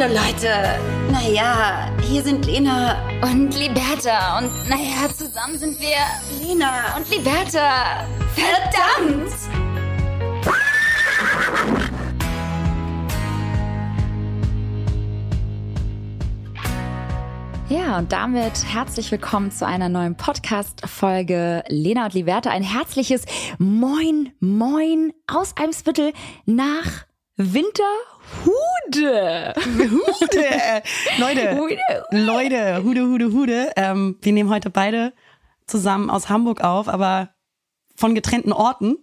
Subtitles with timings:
[0.00, 0.78] Hallo Leute.
[1.10, 4.38] Naja, hier sind Lena und Liberta.
[4.38, 5.96] Und naja, zusammen sind wir
[6.40, 8.06] Lena und Liberta.
[8.34, 9.32] Verdammt!
[17.68, 22.50] Ja, und damit herzlich willkommen zu einer neuen Podcast-Folge Lena und Liberta.
[22.50, 23.24] Ein herzliches
[23.58, 26.12] Moin, Moin aus Eimsbüttel
[26.46, 27.04] nach
[27.36, 28.17] Winterhude.
[28.44, 29.54] Hude.
[31.18, 31.78] Leute, Hude.
[32.10, 33.70] Leute, Hude, Hude, Hude.
[33.76, 35.12] Ähm, wir nehmen heute beide
[35.66, 37.30] zusammen aus Hamburg auf, aber
[37.96, 38.96] von getrennten Orten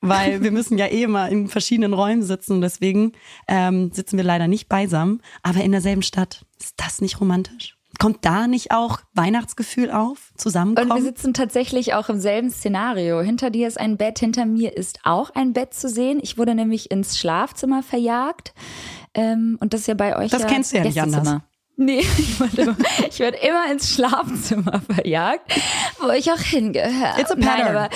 [0.00, 3.12] weil wir müssen ja eh immer in verschiedenen Räumen sitzen und deswegen
[3.48, 6.46] ähm, sitzen wir leider nicht beisammen, aber in derselben Stadt.
[6.58, 7.79] Ist das nicht romantisch?
[8.00, 10.32] Kommt da nicht auch Weihnachtsgefühl auf?
[10.34, 10.90] Zusammenkommen?
[10.90, 13.20] Und wir sitzen tatsächlich auch im selben Szenario.
[13.20, 16.18] Hinter dir ist ein Bett, hinter mir ist auch ein Bett zu sehen.
[16.22, 18.54] Ich wurde nämlich ins Schlafzimmer verjagt.
[19.12, 20.30] Ähm, und das ist ja bei euch.
[20.30, 21.40] Das ja kennst du ja nicht anders.
[21.76, 22.00] Nee,
[23.08, 25.50] ich werde immer ins Schlafzimmer verjagt,
[26.00, 27.18] wo ich auch hingehöre.
[27.18, 27.40] It's a pattern.
[27.40, 27.88] Nein, aber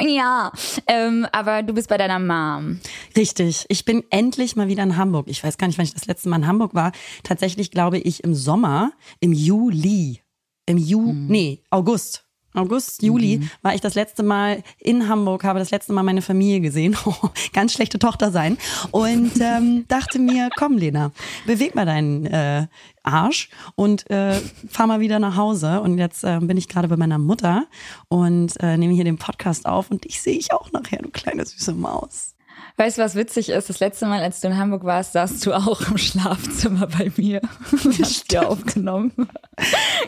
[0.06, 0.52] ja,
[0.86, 2.80] ähm, aber du bist bei deiner Mom.
[3.16, 3.66] Richtig.
[3.68, 5.26] Ich bin endlich mal wieder in Hamburg.
[5.28, 6.92] Ich weiß gar nicht, wann ich das letzte Mal in Hamburg war.
[7.22, 10.20] Tatsächlich glaube ich im Sommer, im Juli.
[10.66, 11.26] Im Ju, hm.
[11.26, 12.29] nee, August.
[12.54, 13.50] August, Juli mhm.
[13.62, 16.96] war ich das letzte Mal in Hamburg, habe das letzte Mal meine Familie gesehen.
[17.52, 18.58] Ganz schlechte Tochter sein.
[18.90, 21.12] Und ähm, dachte mir, komm, Lena,
[21.46, 22.66] beweg mal deinen äh,
[23.02, 25.80] Arsch und äh, fahr mal wieder nach Hause.
[25.80, 27.66] Und jetzt äh, bin ich gerade bei meiner Mutter
[28.08, 31.46] und äh, nehme hier den Podcast auf und dich sehe ich auch nachher, du kleine
[31.46, 32.34] süße Maus.
[32.76, 33.68] Weißt du, was witzig ist?
[33.68, 37.40] Das letzte Mal, als du in Hamburg warst, saßt du auch im Schlafzimmer bei mir.
[38.00, 39.12] Hast dir aufgenommen.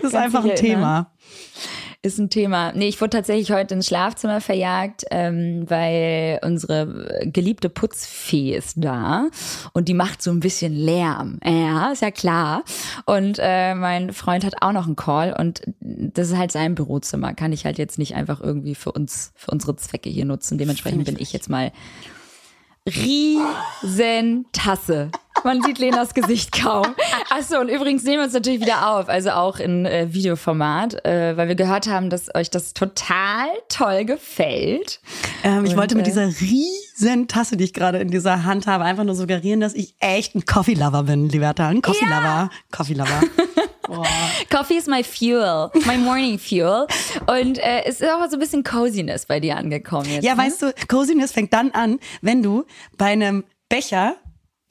[0.00, 1.10] Das ist einfach ein Thema
[2.02, 2.72] ist ein Thema.
[2.72, 9.28] Nee, ich wurde tatsächlich heute ins Schlafzimmer verjagt, ähm, weil unsere geliebte Putzfee ist da
[9.72, 11.38] und die macht so ein bisschen Lärm.
[11.44, 12.64] Ja, ist ja klar.
[13.06, 17.34] Und äh, mein Freund hat auch noch einen Call und das ist halt sein Bürozimmer.
[17.34, 20.58] Kann ich halt jetzt nicht einfach irgendwie für uns, für unsere Zwecke hier nutzen.
[20.58, 21.70] Dementsprechend bin ich jetzt mal
[22.84, 25.12] riesen Tasse.
[25.44, 26.86] Man sieht Lenas Gesicht kaum.
[27.30, 31.36] Achso, und übrigens nehmen wir uns natürlich wieder auf, also auch in äh, Videoformat, äh,
[31.36, 35.00] weil wir gehört haben, dass euch das total toll gefällt.
[35.42, 38.66] Ähm, ich und, wollte mit äh, dieser riesen Tasse, die ich gerade in dieser Hand
[38.66, 41.68] habe, einfach nur suggerieren, dass ich echt ein Coffee-Lover bin, Liberta.
[41.68, 42.22] Ein Coffee-Lover.
[42.22, 42.50] Ja.
[42.70, 43.20] Coffee-Lover.
[44.50, 46.86] Coffee is my fuel, my morning fuel.
[47.26, 50.24] Und äh, es ist auch so ein bisschen Coziness bei dir angekommen jetzt.
[50.24, 50.42] Ja, ne?
[50.42, 52.64] weißt du, Coziness fängt dann an, wenn du
[52.96, 54.16] bei einem Becher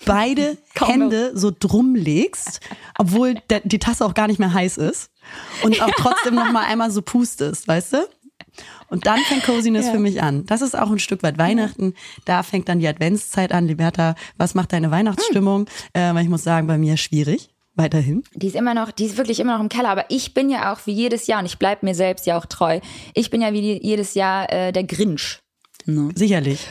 [0.05, 2.59] beide Hände so drum legst,
[2.97, 5.11] obwohl der, die Tasse auch gar nicht mehr heiß ist
[5.63, 8.07] und auch trotzdem noch mal einmal so pustest, weißt du?
[8.89, 9.93] Und dann fängt Coziness ja.
[9.93, 10.45] für mich an.
[10.45, 11.93] Das ist auch ein Stück weit Weihnachten.
[12.25, 13.65] Da fängt dann die Adventszeit an.
[13.65, 15.67] Liberta, was macht deine Weihnachtsstimmung?
[15.95, 16.17] Hm.
[16.17, 18.23] Äh, ich muss sagen, bei mir schwierig weiterhin?
[18.33, 19.89] Die ist immer noch, die ist wirklich immer noch im Keller.
[19.89, 22.45] Aber ich bin ja auch wie jedes Jahr und ich bleibe mir selbst ja auch
[22.45, 22.79] treu.
[23.13, 25.39] Ich bin ja wie jedes Jahr äh, der Grinch.
[25.85, 26.09] Ne?
[26.15, 26.67] Sicherlich.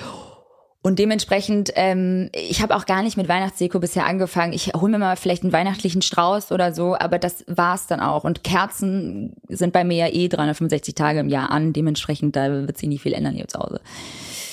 [0.82, 4.54] Und dementsprechend, ähm, ich habe auch gar nicht mit Weihnachtsdeko bisher angefangen.
[4.54, 8.24] Ich hole mir mal vielleicht einen weihnachtlichen Strauß oder so, aber das war's dann auch.
[8.24, 11.74] Und Kerzen sind bei mir ja eh 365 Tage im Jahr an.
[11.74, 13.80] Dementsprechend, da wird sich nicht viel ändern hier zu Hause.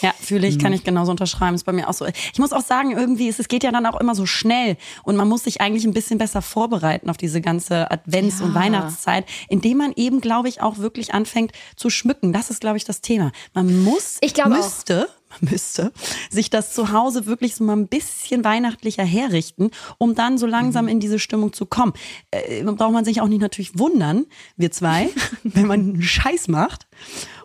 [0.01, 0.75] Ja, fühle ich, kann mhm.
[0.75, 1.55] ich genauso unterschreiben.
[1.55, 2.05] Ist bei mir auch so.
[2.05, 5.15] Ich muss auch sagen, irgendwie, es, es geht ja dann auch immer so schnell und
[5.15, 8.45] man muss sich eigentlich ein bisschen besser vorbereiten auf diese ganze Advents- ja.
[8.45, 12.33] und Weihnachtszeit, indem man eben, glaube ich, auch wirklich anfängt zu schmücken.
[12.33, 13.31] Das ist, glaube ich, das Thema.
[13.53, 15.16] Man muss, ich glaube müsste, auch.
[15.51, 15.91] müsste
[16.29, 20.85] sich das zu Hause wirklich so mal ein bisschen weihnachtlicher herrichten, um dann so langsam
[20.85, 20.91] mhm.
[20.91, 21.93] in diese Stimmung zu kommen.
[22.31, 24.25] Äh, braucht man sich auch nicht natürlich wundern,
[24.55, 25.09] wir zwei,
[25.43, 26.87] wenn man einen Scheiß macht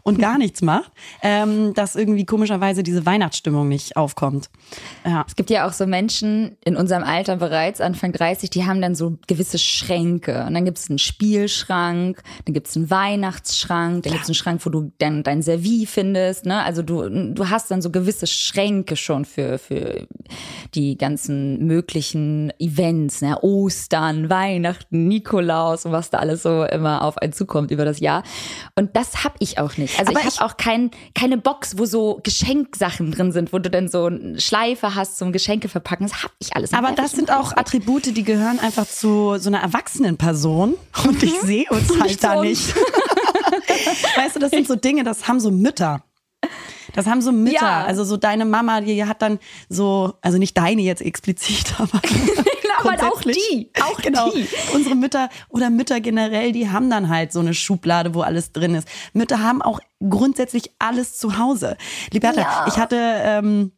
[0.03, 0.91] und gar nichts macht,
[1.23, 4.51] ähm, dass irgendwie komischerweise diese Weihnachtsstimmung nicht aufkommt.
[5.05, 5.25] Ja.
[5.27, 8.95] Es gibt ja auch so Menschen in unserem Alter bereits, Anfang 30, die haben dann
[8.95, 10.45] so gewisse Schränke.
[10.47, 14.35] Und dann gibt es einen Spielschrank, dann gibt es einen Weihnachtsschrank, dann gibt es einen
[14.35, 16.47] Schrank, wo du dann dein Servie findest.
[16.47, 16.63] Ne?
[16.63, 20.07] Also du, du hast dann so gewisse Schränke schon für, für
[20.75, 23.39] die ganzen möglichen Events, ne?
[23.43, 28.23] Ostern, Weihnachten, Nikolaus und was da alles so immer auf einen zukommt über das Jahr.
[28.75, 29.92] Und das habe ich auch nicht.
[29.99, 33.71] Also Aber ich habe auch kein, keine Box, wo so Geschenksachen drin sind, wo du
[33.71, 36.07] dann so eine Schleife hast zum Geschenke verpacken.
[36.07, 36.73] Das habe ich alles.
[36.73, 40.75] Aber das sind auch Attribute, die gehören einfach zu so einer erwachsenen Person.
[41.05, 41.47] Und ich mhm.
[41.47, 42.75] sehe uns halt da nicht.
[44.17, 46.03] weißt du, das sind so Dinge, das haben so Mütter.
[46.95, 47.63] Das haben so Mütter.
[47.63, 47.85] Ja.
[47.85, 52.01] Also so deine Mama, die hat dann so, also nicht deine jetzt explizit, aber.
[52.79, 53.71] aber auch die.
[53.81, 54.31] Auch genau.
[54.31, 54.47] die.
[54.75, 58.75] Unsere Mütter oder Mütter generell, die haben dann halt so eine Schublade, wo alles drin
[58.75, 58.89] ist.
[59.13, 61.77] Mütter haben auch grundsätzlich alles zu Hause.
[62.13, 62.65] Liberta, ja.
[62.69, 62.97] ich hatte.
[62.99, 63.73] Ähm,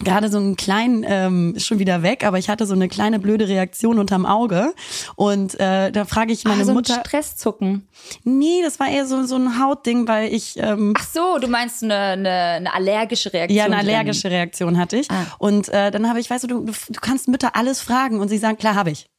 [0.00, 3.18] gerade so einen kleinen, ähm, ist schon wieder weg, aber ich hatte so eine kleine
[3.18, 4.74] blöde Reaktion unterm Auge.
[5.16, 6.94] Und äh, da frage ich meine ah, so Mutter.
[6.94, 7.88] Ein Stresszucken.
[8.24, 10.54] Nee, das war eher so, so ein Hautding, weil ich.
[10.56, 13.56] Ähm, Ach so, du meinst eine, eine, eine allergische Reaktion.
[13.56, 15.10] Ja, eine allergische Reaktion hatte ich.
[15.10, 15.26] Ah.
[15.38, 18.38] Und äh, dann habe ich, weißt du, du, du kannst Mütter alles fragen und sie
[18.38, 19.11] sagen, klar, habe ich.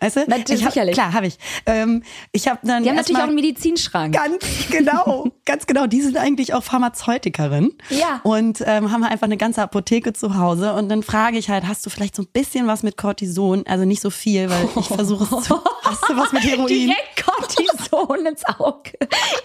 [0.00, 0.20] Weißt du?
[0.26, 0.94] Natürlich, ich hab, sicherlich.
[0.94, 1.36] Klar, habe ich.
[1.66, 2.02] Ähm,
[2.32, 4.14] ich habe dann Die haben natürlich auch einen Medizinschrank.
[4.14, 5.86] Ganz genau, ganz genau.
[5.86, 7.72] Die sind eigentlich auch Pharmazeutikerin.
[7.90, 8.20] Ja.
[8.22, 10.72] Und ähm, haben einfach eine ganze Apotheke zu Hause.
[10.74, 13.64] Und dann frage ich halt, hast du vielleicht so ein bisschen was mit Cortison?
[13.66, 15.60] Also nicht so viel, weil ich versuche es zu.
[15.84, 16.66] Hast du was mit Heroin?
[16.68, 18.92] Direkt Cortison ins Auge.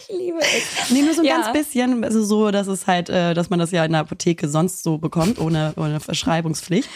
[0.08, 0.90] Ich liebe es.
[0.90, 1.42] Nee, nur so ein Ja.
[1.42, 2.04] ganz bisschen.
[2.04, 4.98] Also so, dass es halt, äh, dass man das ja in der Apotheke sonst so
[4.98, 6.90] bekommt, ohne, ohne Verschreibungspflicht.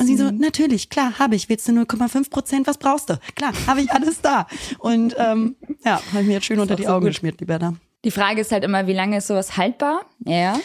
[0.00, 0.38] Und sie so, Mhm.
[0.38, 1.48] natürlich, klar, habe ich.
[1.48, 2.66] Willst du 0,5 Prozent?
[2.66, 3.18] Was brauchst du?
[3.34, 4.46] Klar, habe ich alles da.
[4.78, 7.10] Und ähm, ja, habe ich mir jetzt schön unter die so Augen gut.
[7.14, 7.74] geschmiert, die Berda.
[8.04, 10.02] Die Frage ist halt immer, wie lange ist sowas haltbar?
[10.24, 10.58] Ja.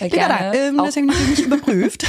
[0.00, 0.58] Äh, Berda, Gerne.
[0.58, 2.04] ähm, Auch- deswegen habe ich nicht überprüft.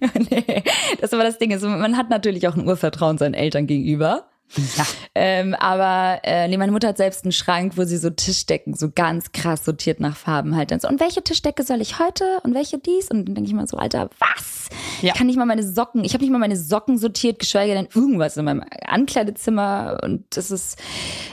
[0.30, 0.62] nee,
[1.00, 1.50] das ist aber das Ding.
[1.52, 4.28] Ist, man hat natürlich auch ein Urvertrauen seinen Eltern gegenüber.
[4.76, 4.86] Ja.
[5.14, 8.90] Ähm, aber äh, nee, meine Mutter hat selbst einen Schrank, wo sie so Tischdecken so
[8.94, 10.70] ganz krass sortiert nach Farben halt.
[10.70, 13.10] Dann so, und welche Tischdecke soll ich heute und welche dies?
[13.10, 14.53] Und dann denke ich mal so, Alter, was?
[15.02, 15.12] Ja.
[15.12, 17.88] Ich kann nicht mal meine Socken, ich habe nicht mal meine Socken sortiert, geschweige denn
[17.94, 20.00] irgendwas in meinem Ankleidezimmer.
[20.02, 20.78] Und das ist,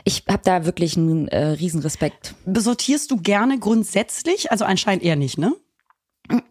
[0.04, 2.36] ich habe da wirklich einen äh, Riesenrespekt.
[2.46, 4.52] Sortierst du gerne grundsätzlich?
[4.52, 5.54] Also anscheinend eher nicht, ne?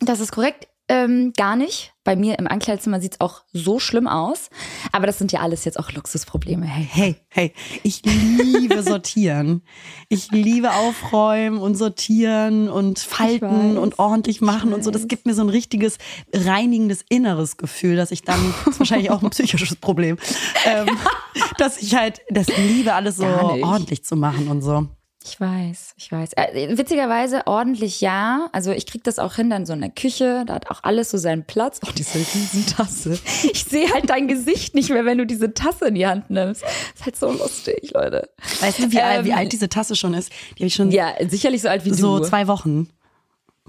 [0.00, 0.68] Das ist korrekt.
[0.90, 1.92] Ähm, gar nicht.
[2.02, 4.50] Bei mir im Ankleidezimmer sieht's auch so schlimm aus.
[4.90, 6.66] Aber das sind ja alles jetzt auch Luxusprobleme.
[6.66, 6.88] Hey.
[6.90, 7.52] Hey, hey,
[7.84, 9.62] ich liebe sortieren.
[10.08, 14.90] Ich liebe aufräumen und sortieren und falten weiß, und ordentlich machen und so.
[14.90, 15.98] Das gibt mir so ein richtiges
[16.34, 20.18] reinigendes inneres Gefühl, dass ich dann, das ist wahrscheinlich auch ein psychisches Problem,
[20.66, 20.88] ähm,
[21.58, 24.88] dass ich halt das liebe, alles so ordentlich zu machen und so.
[25.22, 26.30] Ich weiß, ich weiß.
[26.36, 28.48] Äh, witzigerweise ordentlich ja.
[28.52, 30.44] Also ich krieg das auch hin dann so in der Küche.
[30.46, 31.78] Da hat auch alles so seinen Platz.
[31.86, 33.18] Oh, diese Riesentasse.
[33.52, 36.62] Ich sehe halt dein Gesicht nicht mehr, wenn du diese Tasse in die Hand nimmst.
[36.62, 38.30] ist halt so lustig, Leute.
[38.60, 40.30] Weißt du, wie, alt, wie Ähm, alt diese Tasse schon ist?
[40.56, 42.24] Die habe ich schon Ja, sicherlich so alt wie so du.
[42.24, 42.88] zwei Wochen.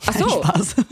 [0.06, 0.30] Ach so.
[0.30, 0.76] Spaß.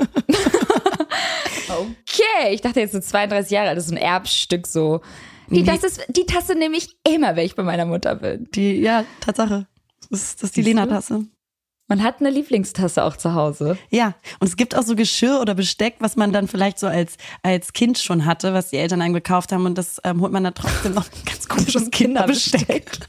[1.69, 3.77] Okay, ich dachte jetzt so 32 Jahre alt.
[3.77, 5.01] Das ist ein Erbstück so.
[5.49, 8.47] Die, das ist, die Tasse nehme ich immer, wenn ich bei meiner Mutter bin.
[8.55, 9.67] Die, ja, Tatsache.
[10.09, 10.61] Das ist, das ist die?
[10.61, 11.25] Lena-Tasse.
[11.89, 13.75] Man hat eine Lieblingstasse auch zu Hause.
[13.89, 17.17] Ja, und es gibt auch so Geschirr oder Besteck, was man dann vielleicht so als,
[17.41, 20.43] als Kind schon hatte, was die Eltern einem gekauft haben und das ähm, holt man
[20.43, 22.91] dann trotzdem noch ein ganz komisches Kinderbesteck.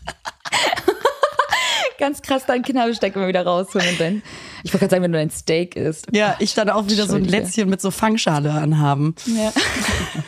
[1.98, 4.22] Ganz krass dein Kinderbesteck immer wieder rausholen und dann.
[4.64, 6.06] Ich wollte gerade sagen, wenn du ein Steak isst.
[6.12, 7.26] Ja, ich dann auch wieder so ein.
[7.26, 9.14] Lätzchen mit so Fangschale anhaben.
[9.26, 9.52] Ja.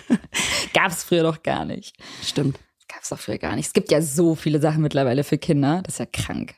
[0.75, 1.97] Gab's früher doch gar nicht.
[2.23, 2.59] Stimmt.
[2.89, 3.67] Gab's doch früher gar nicht.
[3.67, 5.81] Es gibt ja so viele Sachen mittlerweile für Kinder.
[5.85, 6.55] Das ist ja krank.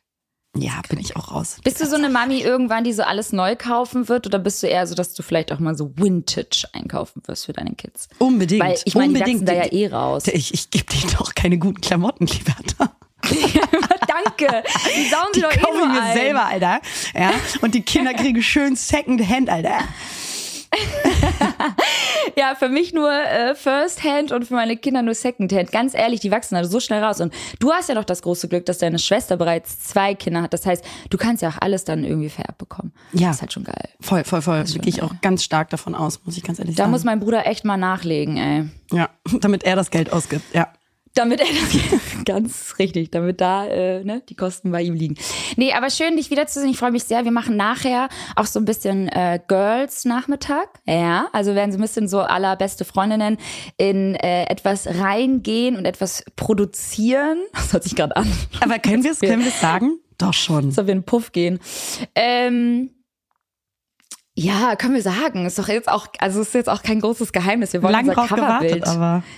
[0.56, 1.56] Ja, bin ich auch raus.
[1.65, 4.26] Bist du so eine Mami irgendwann, die so alles neu kaufen wird?
[4.26, 7.53] Oder bist du eher so, dass du vielleicht auch mal so Vintage einkaufen wirst für
[7.53, 8.09] deine Kids?
[8.19, 8.62] Unbedingt.
[8.62, 10.29] Weil ich meine, die wachsen da ja eh raus.
[10.29, 12.94] Ich, ich gebe denen doch keine guten Klamotten, Liberta.
[14.06, 14.62] Danke.
[14.97, 16.17] Die saugen sie doch eh nur mir ein.
[16.17, 16.81] selber, Alter.
[17.15, 19.79] Ja, und die Kinder kriegen schön Second-Hand, Alter.
[22.37, 25.71] Ja, für mich nur äh, First Hand und für meine Kinder nur Second Hand.
[25.71, 27.21] Ganz ehrlich, die wachsen also so schnell raus.
[27.21, 30.53] Und du hast ja doch das große Glück, dass deine Schwester bereits zwei Kinder hat.
[30.53, 32.93] Das heißt, du kannst ja auch alles dann irgendwie vererbt bekommen.
[33.12, 33.29] Ja.
[33.29, 33.88] Das ist halt schon geil.
[34.00, 34.65] Voll, voll, voll.
[34.65, 36.91] Da gehe ich auch ganz stark davon aus, muss ich ganz ehrlich Da sagen.
[36.91, 38.65] muss mein Bruder echt mal nachlegen, ey.
[38.93, 39.11] ja,
[39.41, 40.69] damit er das Geld ausgibt, ja.
[41.14, 45.16] Damit er das ganz richtig, damit da äh, ne, die Kosten bei ihm liegen.
[45.56, 46.71] Nee, aber schön, dich wiederzusehen.
[46.71, 47.25] Ich freue mich sehr.
[47.25, 50.80] Wir machen nachher auch so ein bisschen äh, Girls-Nachmittag.
[50.87, 53.38] Ja, also werden so ein bisschen so allerbeste Freundinnen
[53.76, 57.38] in äh, etwas reingehen und etwas produzieren.
[57.54, 58.30] Das hört sich gerade an.
[58.61, 59.99] Aber können wir es können wir sagen?
[60.18, 60.68] Doch schon.
[60.68, 61.61] Ob wir in den Puff gehen.
[62.14, 62.90] Ähm,
[64.37, 65.47] ja, können wir sagen.
[65.47, 67.73] Ist doch jetzt auch, also ist jetzt auch kein großes Geheimnis.
[67.73, 68.85] Wir wollen Lang unser Coverbild.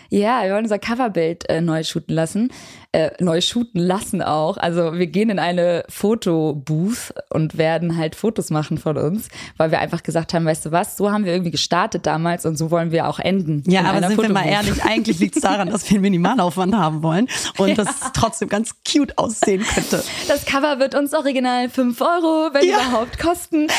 [0.08, 2.50] Ja, wir wollen unser Coverbild äh, neu shooten lassen.
[2.92, 4.56] Äh, neu shooten lassen auch.
[4.56, 9.80] Also wir gehen in eine Fotobooth und werden halt Fotos machen von uns, weil wir
[9.80, 12.92] einfach gesagt haben, weißt du was, so haben wir irgendwie gestartet damals und so wollen
[12.92, 13.62] wir auch enden.
[13.70, 14.66] ja, aber sind wir mal Fotobooth.
[14.66, 17.28] ehrlich, eigentlich liegt es daran, dass wir einen Minimalaufwand haben wollen
[17.58, 20.02] und das trotzdem ganz cute aussehen könnte.
[20.28, 22.76] Das Cover wird uns original 5 Euro, wenn Ja.
[22.80, 23.62] überhaupt, kosten.
[23.64, 23.70] Und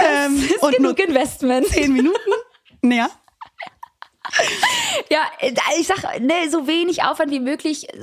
[0.00, 1.66] das Ähm, ist und genug Investment.
[1.66, 2.16] Zehn Minuten?
[2.84, 3.08] Ja.
[5.10, 7.96] Ja, äh, ich sag, ne, so wenig Aufwand wie möglich, äh,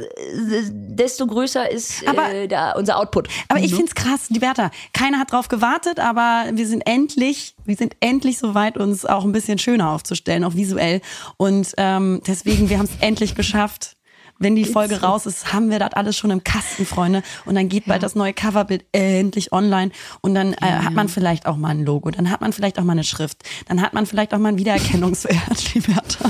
[0.72, 3.28] desto größer ist Aber- äh, da unser Output.
[3.50, 4.72] Aber ich find's krass, die Bertha.
[4.94, 9.24] Keiner hat drauf gewartet, aber wir sind endlich, wir sind endlich so weit, uns auch
[9.24, 11.02] ein bisschen schöner aufzustellen, auch visuell.
[11.38, 13.96] Und ähm, deswegen, wir haben es endlich geschafft.
[14.44, 17.24] Wenn die Folge raus ist, haben wir das alles schon im Kasten, Freunde.
[17.46, 19.92] Und dann geht bald das neue Coverbild endlich online.
[20.22, 22.12] Und dann äh, hat man vielleicht auch mal ein Logo.
[22.12, 23.44] Dann hat man vielleicht auch mal eine Schrift.
[23.68, 26.30] Dann hat man vielleicht auch mal einen Wiedererkennungswert, Liberta.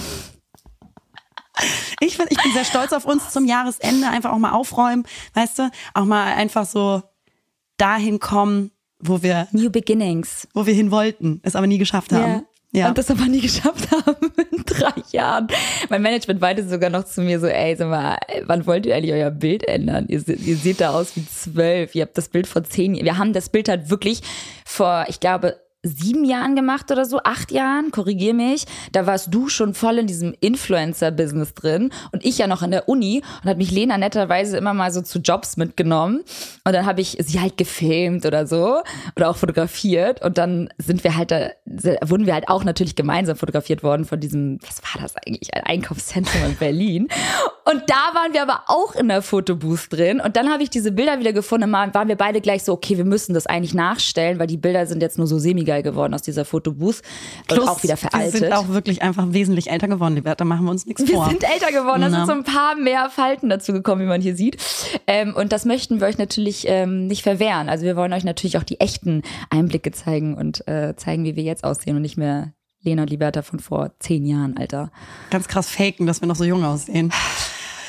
[2.00, 4.08] Ich, find, ich bin sehr stolz auf uns zum Jahresende.
[4.08, 5.72] Einfach auch mal aufräumen, weißt du?
[5.94, 7.04] Auch mal einfach so
[7.78, 9.48] dahin kommen, wo wir.
[9.52, 10.48] New Beginnings.
[10.54, 12.32] Wo wir hin wollten, es aber nie geschafft haben.
[12.32, 12.44] Yeah.
[12.76, 12.88] Ja.
[12.88, 15.48] Und das aber nie geschafft haben in drei Jahren.
[15.90, 19.14] Mein Management meinte sogar noch zu mir so, ey, sag mal, wann wollt ihr eigentlich
[19.14, 20.08] euer Bild ändern?
[20.08, 21.94] Ihr, ihr seht da aus wie zwölf.
[21.94, 23.06] Ihr habt das Bild vor zehn Jahren.
[23.06, 24.22] Wir haben das Bild halt wirklich
[24.66, 28.66] vor, ich glaube, sieben Jahren gemacht oder so, acht Jahren, korrigier mich.
[28.94, 32.88] Da warst du schon voll in diesem Influencer-Business drin und ich ja noch in der
[32.88, 36.22] Uni und hat mich Lena netterweise immer mal so zu Jobs mitgenommen
[36.64, 38.82] und dann habe ich sie halt gefilmt oder so
[39.18, 41.50] oder auch fotografiert und dann sind wir halt da,
[42.06, 45.64] wurden wir halt auch natürlich gemeinsam fotografiert worden von diesem, was war das eigentlich, ein
[45.64, 47.08] Einkaufszentrum in Berlin
[47.66, 50.94] und da waren wir aber auch in der Fotobooth drin und dann habe ich diese
[50.94, 54.40] Bilder wieder gefunden und waren wir beide gleich so, okay, wir müssen das eigentlich nachstellen,
[54.40, 57.02] weil die Bilder sind jetzt nur so semi geil geworden aus dieser Fotobooth.
[57.42, 58.34] Und Plus, auch wieder veraltet.
[58.34, 61.26] Wir sind auch wirklich einfach wesentlich älter geworden, Da machen wir uns nichts vor.
[61.26, 62.02] Wir sind älter geworden.
[62.02, 64.58] Da sind so ein paar mehr Falten dazu gekommen, wie man hier sieht.
[65.08, 67.70] Ähm, und das möchten wir euch natürlich ähm, nicht verwehren.
[67.70, 71.44] Also wir wollen euch natürlich auch die echten Einblicke zeigen und äh, zeigen, wie wir
[71.44, 72.54] jetzt aussehen und nicht mehr
[72.84, 74.92] Lena und Liberta von vor zehn Jahren, Alter.
[75.30, 77.12] Ganz krass faken, dass wir noch so jung aussehen.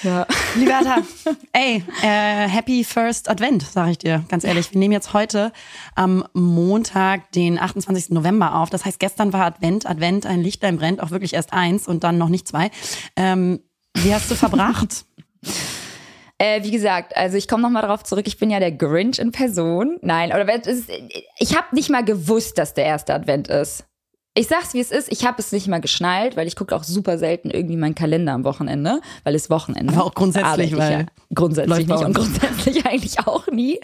[0.05, 0.27] Ja.
[0.55, 0.99] Liberta,
[1.53, 4.71] ey, äh, happy first Advent, sage ich dir, ganz ehrlich.
[4.71, 5.51] Wir nehmen jetzt heute
[5.95, 8.11] am Montag, den 28.
[8.11, 8.69] November auf.
[8.69, 12.19] Das heißt, gestern war Advent, Advent, ein Lichtlein brennt, auch wirklich erst eins und dann
[12.19, 12.71] noch nicht zwei.
[13.17, 13.61] Ähm,
[13.95, 15.07] wie hast du verbracht?
[16.37, 19.31] Äh, wie gesagt, also ich komme nochmal darauf zurück, ich bin ja der Grinch in
[19.31, 19.99] Person.
[20.03, 20.45] Nein, oder
[21.39, 23.85] ich habe nicht mal gewusst, dass der erste Advent ist.
[24.37, 26.83] Ich sag's wie es ist, ich habe es nicht mal geschnallt, weil ich gucke auch
[26.83, 29.95] super selten irgendwie meinen Kalender am Wochenende, weil es Wochenende.
[29.95, 33.79] Aber auch grundsätzlich, weil ja grundsätzlich nicht und grundsätzlich eigentlich auch nie.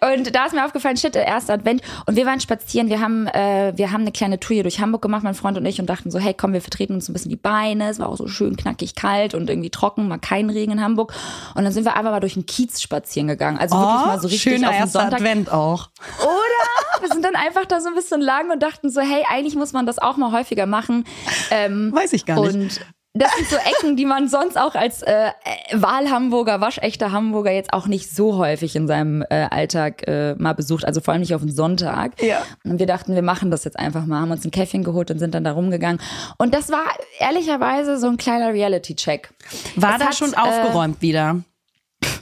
[0.00, 3.26] Und da ist mir aufgefallen, shit, der erste Advent und wir waren spazieren, wir haben
[3.28, 5.86] äh, wir haben eine kleine Tour hier durch Hamburg gemacht, mein Freund und ich und
[5.86, 8.26] dachten so, hey, komm, wir vertreten uns ein bisschen die Beine, es war auch so
[8.28, 11.14] schön knackig kalt und irgendwie trocken, mal kein Regen in Hamburg
[11.54, 14.20] und dann sind wir einfach mal durch den Kiez spazieren gegangen, also oh, wirklich mal
[14.20, 15.14] so richtig schöner auf den Sonntag.
[15.14, 15.88] Advent auch.
[16.20, 19.54] Oder wir sind dann einfach da so ein bisschen lang und dachten so, hey, eigentlich
[19.54, 21.04] muss man das auch mal häufiger machen.
[21.50, 22.54] Ähm, Weiß ich gar nicht.
[22.54, 22.80] Und
[23.16, 25.30] das sind so Ecken, die man sonst auch als äh,
[25.72, 30.84] Wahlhamburger, waschechter Hamburger jetzt auch nicht so häufig in seinem äh, Alltag äh, mal besucht,
[30.84, 32.20] also vor allem nicht auf den Sonntag.
[32.20, 32.42] Ja.
[32.64, 35.20] Und wir dachten, wir machen das jetzt einfach mal, haben uns ein Käffchen geholt und
[35.20, 36.00] sind dann da rumgegangen.
[36.38, 36.84] Und das war
[37.20, 39.30] ehrlicherweise so ein kleiner Reality-Check.
[39.76, 41.36] War das da hat, schon äh, aufgeräumt wieder?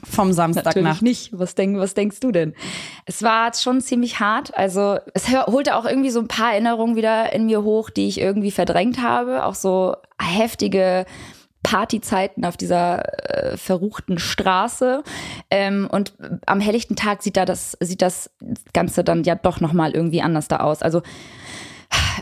[0.05, 0.77] Vom Samstagnacht.
[0.77, 1.31] Natürlich nicht.
[1.33, 2.55] Was, denk, was denkst du denn?
[3.07, 4.57] Es war schon ziemlich hart.
[4.57, 8.21] Also es holte auch irgendwie so ein paar Erinnerungen wieder in mir hoch, die ich
[8.21, 9.45] irgendwie verdrängt habe.
[9.45, 11.07] Auch so heftige
[11.63, 15.03] Partyzeiten auf dieser äh, verruchten Straße.
[15.51, 16.15] Ähm, und
[16.47, 18.31] am helllichten Tag sieht da das, sieht das
[18.73, 20.83] Ganze dann ja doch nochmal irgendwie anders da aus.
[20.83, 21.03] Also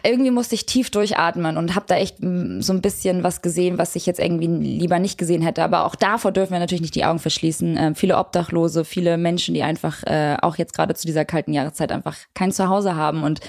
[0.03, 3.79] irgendwie musste ich tief durchatmen und habe da echt mm, so ein bisschen was gesehen,
[3.79, 5.63] was ich jetzt irgendwie lieber nicht gesehen hätte.
[5.63, 7.77] Aber auch davor dürfen wir natürlich nicht die Augen verschließen.
[7.77, 11.93] Ähm, viele Obdachlose, viele Menschen, die einfach äh, auch jetzt gerade zu dieser kalten Jahreszeit
[11.93, 13.41] einfach kein Zuhause haben und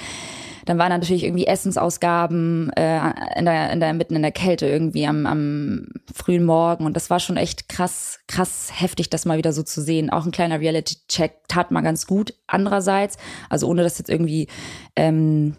[0.66, 3.00] dann waren natürlich irgendwie Essensausgaben äh,
[3.38, 6.86] in der, in der, mitten in der Kälte irgendwie am, am frühen Morgen.
[6.86, 10.10] Und das war schon echt krass, krass heftig, das mal wieder so zu sehen.
[10.10, 12.34] Auch ein kleiner Reality-Check tat mal ganz gut.
[12.48, 13.18] Andererseits,
[13.50, 14.48] also ohne das jetzt irgendwie
[14.96, 15.56] ähm,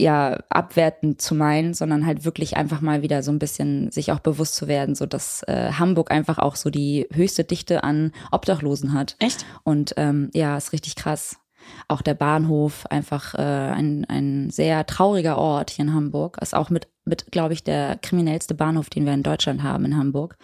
[0.00, 4.20] ja abwertend zu meinen, sondern halt wirklich einfach mal wieder so ein bisschen sich auch
[4.20, 8.94] bewusst zu werden, so dass äh, Hamburg einfach auch so die höchste Dichte an Obdachlosen
[8.94, 9.16] hat.
[9.18, 9.44] Echt?
[9.62, 11.36] Und ähm, ja, ist richtig krass.
[11.88, 16.38] Auch der Bahnhof, einfach äh, ein, ein sehr trauriger Ort hier in Hamburg.
[16.40, 19.96] Ist auch mit, mit glaube ich, der kriminellste Bahnhof, den wir in Deutschland haben, in
[19.96, 20.36] Hamburg.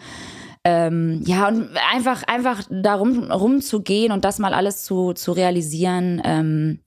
[0.63, 6.79] Ähm, ja, und einfach, einfach darum rumzugehen und das mal alles zu, zu realisieren, ähm,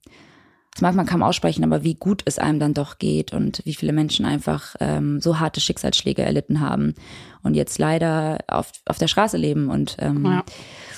[0.73, 3.75] das mag man kaum aussprechen, aber wie gut es einem dann doch geht und wie
[3.75, 6.95] viele Menschen einfach ähm, so harte Schicksalsschläge erlitten haben
[7.43, 10.43] und jetzt leider auf, auf der Straße leben und ähm, ja.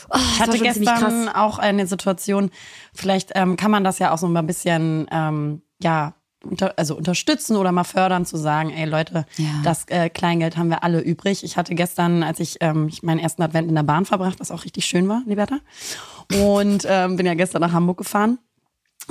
[0.10, 2.52] oh, ich hatte gestern auch eine Situation,
[2.94, 6.14] vielleicht ähm, kann man das ja auch so mal ein bisschen, ähm, ja,
[6.44, 9.62] unter, also unterstützen oder mal fördern, zu sagen, ey Leute, ja.
[9.64, 11.44] das äh, Kleingeld haben wir alle übrig.
[11.44, 14.52] Ich hatte gestern, als ich, ähm, ich meinen ersten Advent in der Bahn verbracht, was
[14.52, 15.60] auch richtig schön war, Liberta.
[16.42, 18.40] Und ähm, bin ja gestern nach Hamburg gefahren.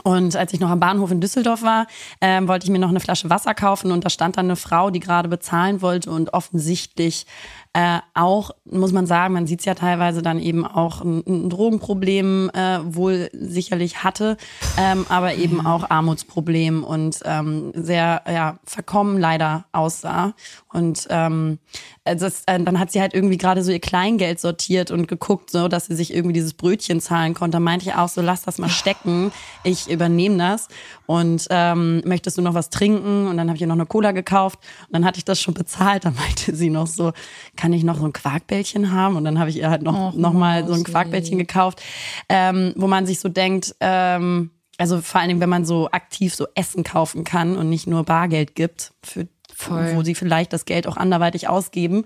[0.04, 1.87] Und als ich noch am Bahnhof in Düsseldorf war,
[2.20, 4.90] ähm, wollte ich mir noch eine Flasche Wasser kaufen und da stand dann eine Frau,
[4.90, 7.26] die gerade bezahlen wollte und offensichtlich
[7.75, 11.49] Äh, auch muss man sagen, man sieht es ja teilweise dann eben auch ein, ein
[11.49, 14.37] Drogenproblem äh, wohl sicherlich hatte,
[14.76, 20.34] ähm, aber eben auch Armutsproblem und ähm, sehr ja, verkommen leider aussah.
[20.73, 21.59] Und ähm,
[22.05, 25.69] das, äh, dann hat sie halt irgendwie gerade so ihr Kleingeld sortiert und geguckt, so
[25.69, 27.57] dass sie sich irgendwie dieses Brötchen zahlen konnte.
[27.57, 29.33] Da meinte ich auch so, lass das mal stecken,
[29.64, 30.69] ich übernehme das.
[31.07, 33.26] Und ähm, möchtest du noch was trinken?
[33.26, 34.59] Und dann habe ich ihr noch eine Cola gekauft.
[34.87, 36.05] Und dann hatte ich das schon bezahlt.
[36.05, 37.12] Dann meinte sie noch so,
[37.57, 39.17] kann ich noch so ein Quarkbällchen haben?
[39.17, 41.83] Und dann habe ich ihr halt noch, Och, noch mal so ein Quarkbällchen gekauft,
[42.29, 46.35] ähm, wo man sich so denkt, ähm, also vor allen Dingen, wenn man so aktiv
[46.35, 49.94] so Essen kaufen kann und nicht nur Bargeld gibt für Voll.
[49.94, 52.04] wo sie vielleicht das Geld auch anderweitig ausgeben.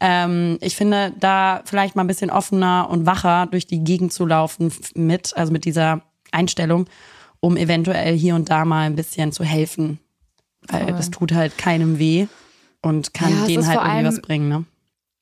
[0.00, 4.26] Ähm, ich finde, da vielleicht mal ein bisschen offener und wacher durch die Gegend zu
[4.26, 6.02] laufen mit, also mit dieser
[6.32, 6.86] Einstellung,
[7.40, 9.98] um eventuell hier und da mal ein bisschen zu helfen.
[10.66, 10.92] Weil Voll.
[10.92, 12.26] das tut halt keinem weh
[12.82, 14.48] und kann ja, denen halt irgendwie was bringen.
[14.48, 14.64] Ne?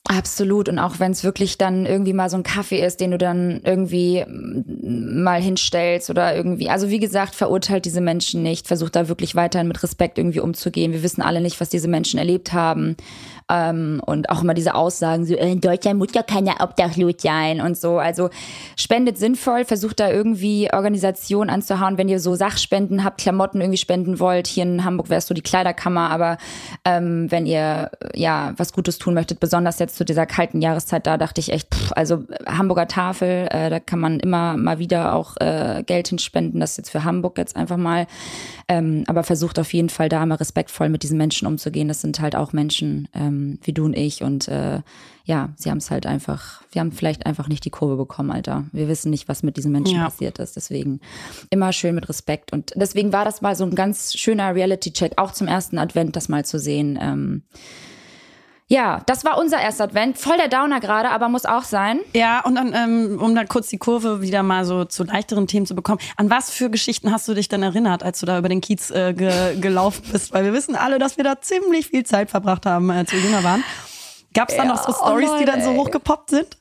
[0.08, 0.68] Absolut.
[0.68, 3.60] Und auch wenn es wirklich dann irgendwie mal so ein Kaffee ist, den du dann
[3.64, 6.70] irgendwie mm, mal hinstellst oder irgendwie.
[6.70, 8.68] Also wie gesagt, verurteilt diese Menschen nicht.
[8.68, 10.92] Versucht da wirklich weiterhin mit Respekt irgendwie umzugehen.
[10.92, 12.96] Wir wissen alle nicht, was diese Menschen erlebt haben.
[13.48, 17.60] Ähm, und auch immer diese Aussagen, so, äh, in Deutschland muss ja keiner obdachlos sein
[17.60, 17.98] und so.
[17.98, 18.30] Also
[18.76, 24.18] spendet sinnvoll, versucht da irgendwie Organisationen anzuhauen, wenn ihr so Sachspenden habt, Klamotten irgendwie spenden
[24.18, 24.48] wollt.
[24.48, 26.38] Hier in Hamburg wärst du die Kleiderkammer, aber
[26.84, 31.16] ähm, wenn ihr ja was Gutes tun möchtet, besonders jetzt zu dieser kalten Jahreszeit, da
[31.16, 35.36] dachte ich echt, pff, also Hamburger Tafel, äh, da kann man immer mal wieder auch
[35.38, 36.60] äh, Geld hinspenden.
[36.60, 38.06] Das ist jetzt für Hamburg jetzt einfach mal.
[38.68, 41.88] Ähm, aber versucht auf jeden Fall da mal respektvoll mit diesen Menschen umzugehen.
[41.88, 44.22] Das sind halt auch Menschen ähm, wie du und ich.
[44.22, 44.82] Und äh,
[45.24, 48.64] ja, sie haben es halt einfach, wir haben vielleicht einfach nicht die Kurve bekommen, Alter.
[48.72, 50.04] Wir wissen nicht, was mit diesen Menschen ja.
[50.04, 50.56] passiert ist.
[50.56, 51.00] Deswegen
[51.48, 52.52] immer schön mit Respekt.
[52.52, 56.28] Und deswegen war das mal so ein ganz schöner Reality-Check, auch zum ersten Advent, das
[56.28, 56.98] mal zu sehen.
[57.00, 57.42] Ähm,
[58.68, 60.18] ja, das war unser erster Advent.
[60.18, 62.00] Voll der Downer gerade, aber muss auch sein.
[62.14, 65.66] Ja, und dann, ähm, um dann kurz die Kurve wieder mal so zu leichteren Themen
[65.66, 66.00] zu bekommen.
[66.16, 68.90] An was für Geschichten hast du dich dann erinnert, als du da über den Kiez
[68.90, 70.32] äh, ge gelaufen bist?
[70.32, 73.44] Weil wir wissen alle, dass wir da ziemlich viel Zeit verbracht haben, als wir jünger
[73.44, 73.62] waren.
[74.34, 76.58] Gab es da ja, noch so Stories, oh die dann so hochgepoppt sind?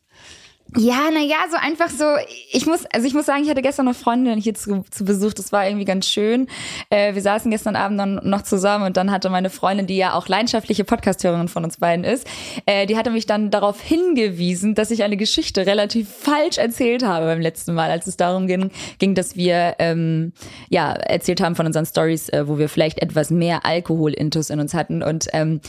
[0.78, 2.04] Ja, naja, so einfach so,
[2.52, 5.34] ich muss, also ich muss sagen, ich hatte gestern noch Freundinnen hier zu, zu Besuch,
[5.34, 6.48] das war irgendwie ganz schön.
[6.90, 10.16] Äh, wir saßen gestern Abend dann noch zusammen und dann hatte meine Freundin, die ja
[10.16, 12.28] auch leidenschaftliche Podcasthörerin von uns beiden ist,
[12.66, 17.28] äh, die hatte mich dann darauf hingewiesen, dass ich eine Geschichte relativ falsch erzählt habe
[17.28, 20.34] beim letzten Mal, als es darum ging, ging dass wir ähm,
[20.70, 24.74] ja erzählt haben von unseren Stories, äh, wo wir vielleicht etwas mehr Alkohol-Intus in uns
[24.74, 25.62] hatten und ähm,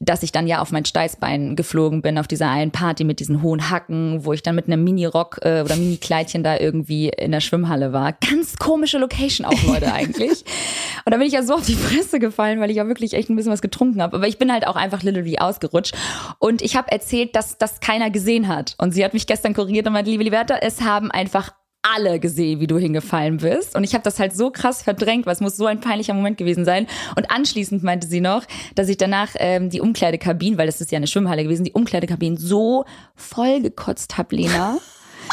[0.00, 3.42] dass ich dann ja auf mein Steißbein geflogen bin auf dieser einen Party mit diesen
[3.42, 7.40] hohen Hacken, wo ich dann mit einem Mini-Rock äh, oder Mini-Kleidchen da irgendwie in der
[7.40, 8.14] Schwimmhalle war.
[8.14, 10.44] Ganz komische Location auch, Leute, eigentlich.
[11.04, 13.28] Und da bin ich ja so auf die Fresse gefallen, weil ich ja wirklich echt
[13.28, 14.16] ein bisschen was getrunken habe.
[14.16, 15.94] Aber ich bin halt auch einfach literally ausgerutscht.
[16.38, 18.76] Und ich habe erzählt, dass das keiner gesehen hat.
[18.78, 21.52] Und sie hat mich gestern korrigiert und meinte, liebe Liberta, es haben einfach
[21.82, 23.74] alle gesehen, wie du hingefallen bist.
[23.74, 26.36] Und ich habe das halt so krass verdrängt, weil es muss so ein peinlicher Moment
[26.36, 26.86] gewesen sein.
[27.16, 30.96] Und anschließend meinte sie noch, dass ich danach ähm, die Umkleidekabinen, weil das ist ja
[30.96, 34.78] eine Schwimmhalle gewesen, die Umkleidekabinen so voll gekotzt hab, Lena.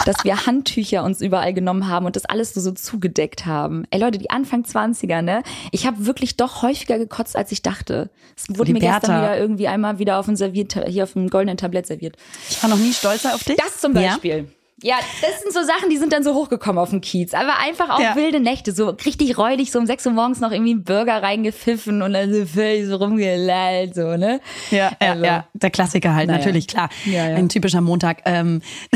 [0.05, 3.85] dass wir Handtücher uns überall genommen haben und das alles so, so zugedeckt haben.
[3.89, 5.41] Ey Leute, die Anfang 20er, ne?
[5.71, 8.11] Ich habe wirklich doch häufiger gekotzt, als ich dachte.
[8.35, 8.99] Es wurde mir Bertha.
[8.99, 12.15] gestern wieder irgendwie einmal wieder auf dem Serviert, hier auf dem goldenen Tablett serviert.
[12.49, 13.57] Ich war noch nie stolzer auf dich.
[13.57, 14.37] Das zum Beispiel.
[14.37, 14.56] Ja.
[14.83, 17.33] Ja, das sind so Sachen, die sind dann so hochgekommen auf dem Kiez.
[17.33, 18.15] Aber einfach auch ja.
[18.15, 22.03] wilde Nächte, so richtig räudig, so um 6 Uhr morgens noch irgendwie einen Burger reingepfiffen
[22.03, 24.39] und dann so völlig so rumgelallt, so, ne?
[24.69, 26.37] Ja, also, ja, ja, der Klassiker halt, naja.
[26.37, 26.89] natürlich, klar.
[27.05, 27.35] Ja, ja.
[27.35, 28.21] Ein typischer Montag.
[28.25, 28.61] Ähm.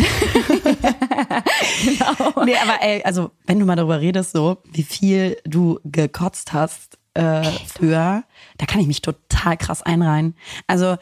[1.85, 2.45] genau.
[2.45, 6.99] Nee, aber ey, also, wenn du mal darüber redest, so, wie viel du gekotzt hast,
[7.15, 8.23] äh, früher,
[8.57, 10.35] da kann ich mich total krass einreihen.
[10.67, 10.97] Also,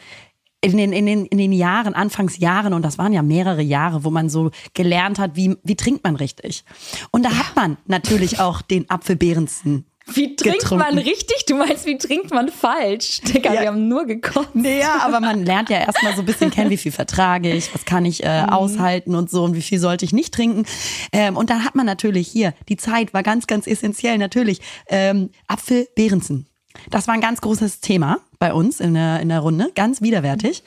[0.62, 4.10] in den, in, den, in den Jahren, Anfangsjahren, und das waren ja mehrere Jahre, wo
[4.10, 6.64] man so gelernt hat, wie, wie trinkt man richtig.
[7.12, 7.38] Und da ja.
[7.38, 10.86] hat man natürlich auch den Apfelbeerensten wie trinkt getrunken.
[10.86, 11.46] man richtig?
[11.48, 13.22] Du meinst, wie trinkt man falsch?
[13.22, 13.62] Digga, ja.
[13.62, 14.56] wir haben nur gekocht.
[14.56, 17.86] Naja, aber man lernt ja erstmal so ein bisschen kennen, wie viel vertrage ich, was
[17.86, 18.50] kann ich äh, mhm.
[18.50, 20.66] aushalten und so und wie viel sollte ich nicht trinken.
[21.12, 25.30] Ähm, und dann hat man natürlich hier, die Zeit war ganz, ganz essentiell, natürlich ähm,
[25.48, 26.48] Apfel-Behrensen.
[26.90, 30.64] Das war ein ganz großes Thema bei uns in der, in der Runde, ganz widerwärtig.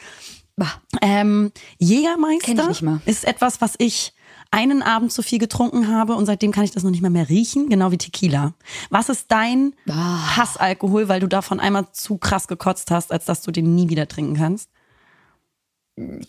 [1.00, 4.12] Ähm, Jägermeister ist etwas, was ich
[4.50, 7.28] einen Abend zu viel getrunken habe und seitdem kann ich das noch nicht mehr, mehr
[7.28, 8.52] riechen, genau wie Tequila.
[8.90, 10.36] Was ist dein bah.
[10.36, 14.06] Hassalkohol, weil du davon einmal zu krass gekotzt hast, als dass du den nie wieder
[14.06, 14.68] trinken kannst?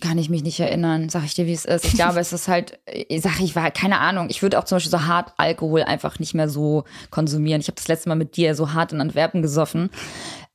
[0.02, 1.86] Kann ich mich nicht erinnern, sag ich dir, wie es ist.
[1.86, 4.78] Ich glaube, es ist halt, ich sag ich war, keine Ahnung, ich würde auch zum
[4.78, 7.62] Beispiel so hart Alkohol einfach nicht mehr so konsumieren.
[7.62, 9.90] Ich habe das letzte Mal mit dir so hart in Antwerpen gesoffen.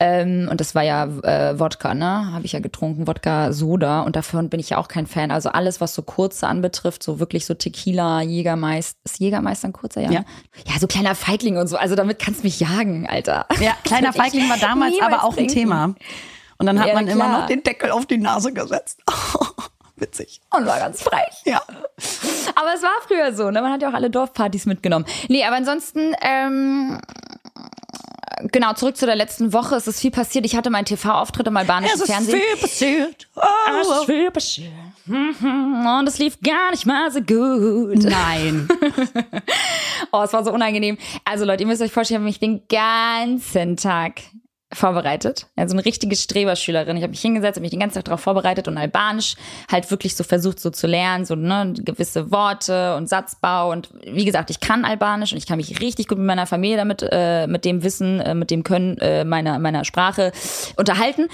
[0.01, 2.33] Ähm, und das war ja äh, Wodka, ne?
[2.33, 4.03] Habe ich ja getrunken, Wodka Soda.
[4.03, 5.31] Und davon bin ich ja auch kein Fan.
[5.33, 8.97] Also alles, was so kurze anbetrifft, so wirklich so Tequila, Jägermeister.
[9.05, 10.11] Ist Jägermeister ein kurzer, ja?
[10.11, 10.25] Ja.
[10.67, 11.77] Ja, so kleiner Feigling und so.
[11.77, 13.47] Also damit kannst du mich jagen, Alter.
[13.61, 15.53] Ja, kleiner Feigling war damals aber auch ein trinken.
[15.55, 15.95] Thema.
[16.59, 17.41] Und dann hat Ja, man immer klar.
[17.41, 19.01] noch den Deckel auf die Nase gesetzt.
[19.97, 20.41] Witzig.
[20.57, 21.43] Und war ganz frech.
[21.45, 21.61] Ja.
[22.55, 23.61] Aber es war früher so, ne?
[23.63, 25.05] Man hat ja auch alle Dorfpartys mitgenommen.
[25.29, 27.01] Nee, aber ansonsten, ähm,
[28.51, 29.77] genau, zurück zu der letzten Woche.
[29.77, 30.45] Es ist viel passiert.
[30.47, 32.41] Ich hatte meinen TV-Auftritt im albanischen Fernsehen.
[32.61, 33.29] passiert.
[33.37, 33.41] Oh,
[33.81, 34.73] Es ist viel passiert.
[35.07, 35.87] Mhm.
[35.99, 38.03] Und es lief gar nicht mal so gut.
[38.05, 38.69] Nein.
[40.13, 40.97] Oh, es war so unangenehm.
[41.25, 44.23] Also Leute, ihr müsst euch vorstellen, ich habe mich den ganzen Tag
[44.73, 45.47] vorbereitet.
[45.57, 46.97] Also eine richtige Streberschülerin.
[46.97, 49.35] Ich habe mich hingesetzt, habe mich den ganzen Tag darauf vorbereitet und Albanisch
[49.71, 54.27] halt wirklich so versucht so zu lernen, so ne, gewisse Worte und Satzbau und wie
[54.27, 57.47] gesagt, ich kann Albanisch und ich kann mich richtig gut mit meiner Familie damit, äh,
[57.47, 60.33] mit dem Wissen, äh, mit dem Können äh, meiner meiner Sprache
[60.77, 61.29] unterhalten.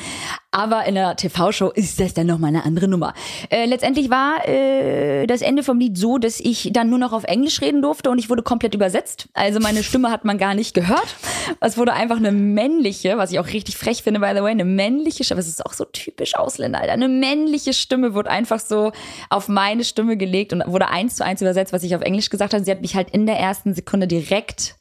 [0.55, 3.13] Aber in der TV-Show ist das dann nochmal eine andere Nummer.
[3.51, 7.25] Äh, letztendlich war äh, das Ende vom Lied so, dass ich dann nur noch auf
[7.25, 9.27] Englisch reden durfte und ich wurde komplett übersetzt.
[9.35, 11.17] Also meine Stimme hat man gar nicht gehört.
[11.59, 14.65] Es wurde einfach eine männliche, was ich auch richtig frech finde, by the way, eine
[14.65, 15.41] männliche Stimme.
[15.41, 16.93] Das ist auch so typisch Ausländer, Alter.
[16.93, 18.93] Eine männliche Stimme wurde einfach so
[19.31, 22.55] auf meine Stimme gelegt und wurde eins zu eins übersetzt, was ich auf Englisch gesagt
[22.55, 22.65] habe.
[22.65, 24.77] Sie hat mich halt in der ersten Sekunde direkt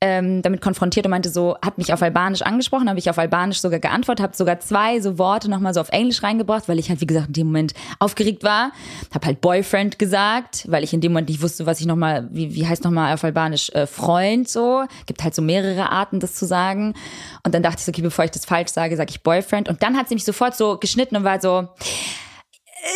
[0.00, 3.60] ähm, damit konfrontiert und meinte so, hat mich auf Albanisch angesprochen, habe ich auf Albanisch
[3.60, 7.00] sogar geantwortet, habe sogar zwei so Worte nochmal so auf Englisch reingebracht, weil ich halt,
[7.00, 8.70] wie gesagt, in dem Moment aufgeregt war.
[9.12, 12.54] Habe halt Boyfriend gesagt, weil ich in dem Moment nicht wusste, was ich nochmal, wie,
[12.54, 14.84] wie heißt nochmal auf Albanisch äh, Freund so.
[15.06, 16.94] Gibt halt so mehrere Arten, das zu sagen.
[17.42, 19.68] Und dann dachte ich so, okay, bevor ich das falsch sage, sage ich Boyfriend.
[19.68, 21.68] Und dann hat sie mich sofort so geschnitten und war so,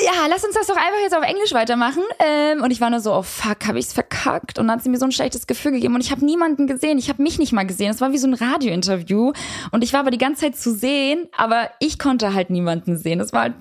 [0.04, 2.02] ja, lass uns das doch einfach jetzt auf Englisch weitermachen.
[2.18, 4.58] Ähm, und ich war nur so, oh fuck, habe ich's verkackt.
[4.58, 5.94] Und dann hat sie mir so ein schlechtes Gefühl gegeben.
[5.94, 6.98] Und ich habe niemanden gesehen.
[6.98, 7.90] Ich habe mich nicht mal gesehen.
[7.90, 9.32] Es war wie so ein Radiointerview.
[9.70, 13.18] Und ich war aber die ganze Zeit zu sehen, aber ich konnte halt niemanden sehen.
[13.18, 13.54] Das war halt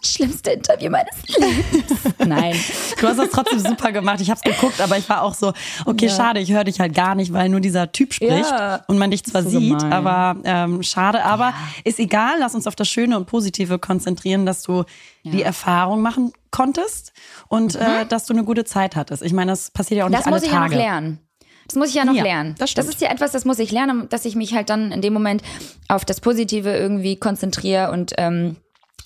[0.00, 2.14] das schlimmste Interview meines Lebens.
[2.26, 2.54] Nein.
[3.00, 4.20] Du hast das trotzdem super gemacht.
[4.20, 5.52] Ich habe es geguckt, aber ich war auch so,
[5.86, 6.14] okay, Ja.
[6.16, 8.84] schade, ich höre dich halt gar nicht, weil nur dieser Typ spricht Ja.
[8.88, 9.92] und man dich zwar So sieht, gemein.
[9.92, 11.24] aber ähm, schade.
[11.24, 11.54] Aber
[11.84, 14.84] ist egal, lass uns auf das Schöne und Positive konzentrieren, dass du
[15.24, 17.12] die Erfahrung machen konntest
[17.48, 19.22] und äh, dass du eine gute Zeit hattest.
[19.22, 20.74] Ich meine, das passiert ja auch nicht Das alle muss ich ja Tage.
[20.74, 21.18] noch lernen.
[21.66, 22.54] Das muss ich ja noch Ja, lernen.
[22.58, 22.88] das stimmt.
[22.88, 25.42] ist ja etwas, das muss ich lernen, dass ich mich halt dann in dem Moment
[25.88, 28.56] auf das Positive irgendwie konzentriere und ähm,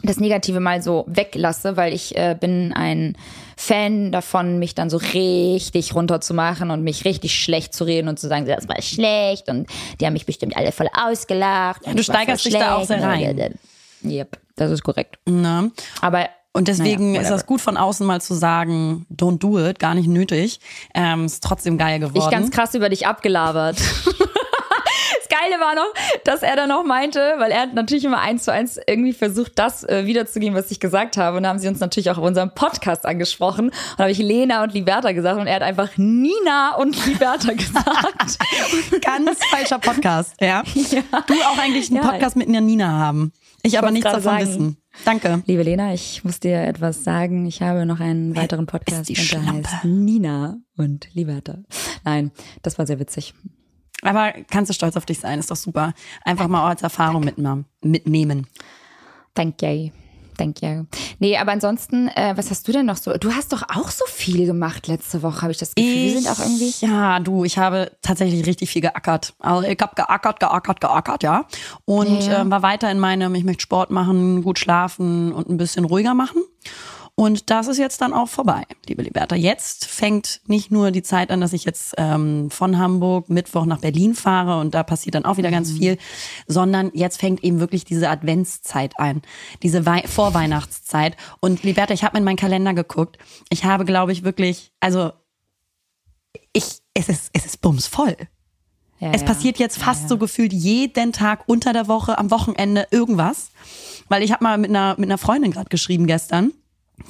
[0.02, 3.16] das Negative mal so weglasse, weil ich äh, bin ein
[3.56, 8.28] Fan davon, mich dann so richtig runterzumachen und mich richtig schlecht zu reden und zu
[8.28, 9.68] sagen, das war schlecht und
[10.00, 11.86] die haben mich bestimmt alle voll ausgelacht.
[11.86, 13.54] und du steigerst dich da auch sehr rein.
[14.04, 15.18] Yep, das ist korrekt.
[15.26, 15.70] Ne?
[16.00, 19.78] Aber Und deswegen naja, ist das gut von außen mal zu sagen, don't do it,
[19.78, 20.58] gar nicht nötig.
[20.94, 22.18] Ähm, ist trotzdem geil geworden.
[22.18, 23.76] ich ganz krass über dich abgelabert.
[25.42, 25.92] Geile war noch,
[26.24, 29.52] dass er dann noch meinte, weil er hat natürlich immer eins zu eins irgendwie versucht,
[29.58, 31.36] das äh, wiederzugeben, was ich gesagt habe.
[31.36, 33.66] Und da haben sie uns natürlich auch auf unserem Podcast angesprochen.
[33.66, 37.52] Und da habe ich Lena und Liberta gesagt und er hat einfach Nina und Liberta
[37.54, 38.38] gesagt.
[39.04, 40.62] Ganz falscher Podcast, ja.
[41.26, 42.10] Du auch eigentlich einen Ja.
[42.10, 43.32] Podcast mit einer Nina haben.
[43.62, 44.46] Ich aber wollt's nichts davon sagen.
[44.46, 44.76] wissen.
[45.04, 45.42] Danke.
[45.46, 47.46] Liebe Lena, ich muss dir etwas sagen.
[47.46, 51.58] Ich habe noch einen weiteren Podcast die und der heißt Nina und Liberta.
[52.04, 52.30] Nein,
[52.62, 53.34] das war sehr witzig.
[54.02, 55.92] Aber kannst du stolz auf dich sein, ist doch super.
[56.24, 58.46] Einfach mal als Erfahrung mitma- mitnehmen.
[59.34, 59.90] Thank you.
[60.38, 60.86] Thank you.
[61.18, 63.12] Nee, aber ansonsten, äh, was hast du denn noch so?
[63.18, 65.92] Du hast doch auch so viel gemacht letzte Woche, habe ich das Gefühl.
[65.92, 66.72] Wir sind auch irgendwie.
[66.80, 69.34] Ja, du, ich habe tatsächlich richtig viel geackert.
[69.38, 71.44] Also ich habe geackert, geackert, geackert, ja.
[71.84, 72.40] Und Ja, ja.
[72.40, 76.14] ähm, war weiter in meinem, ich möchte Sport machen, gut schlafen und ein bisschen ruhiger
[76.14, 76.42] machen.
[77.14, 79.36] Und das ist jetzt dann auch vorbei, liebe Liberta.
[79.36, 83.80] Jetzt fängt nicht nur die Zeit an, dass ich jetzt ähm, von Hamburg Mittwoch nach
[83.80, 85.98] Berlin fahre und da passiert dann auch wieder ganz viel,
[86.46, 89.20] sondern jetzt fängt eben wirklich diese Adventszeit ein,
[89.62, 91.18] diese Wei Vorweihnachtszeit.
[91.40, 93.18] Und Liberta, ich habe in meinen Kalender geguckt.
[93.50, 95.12] Ich habe, glaube ich, wirklich, also
[96.54, 98.16] ich, es ist, es ist bumsvoll.
[99.00, 99.26] Ja, Es ja.
[99.26, 103.50] passiert jetzt fast so gefühlt jeden Tag unter der Woche, am Wochenende irgendwas.
[104.08, 106.52] Weil ich habe mal mit einer, mit einer Freundin gerade geschrieben gestern,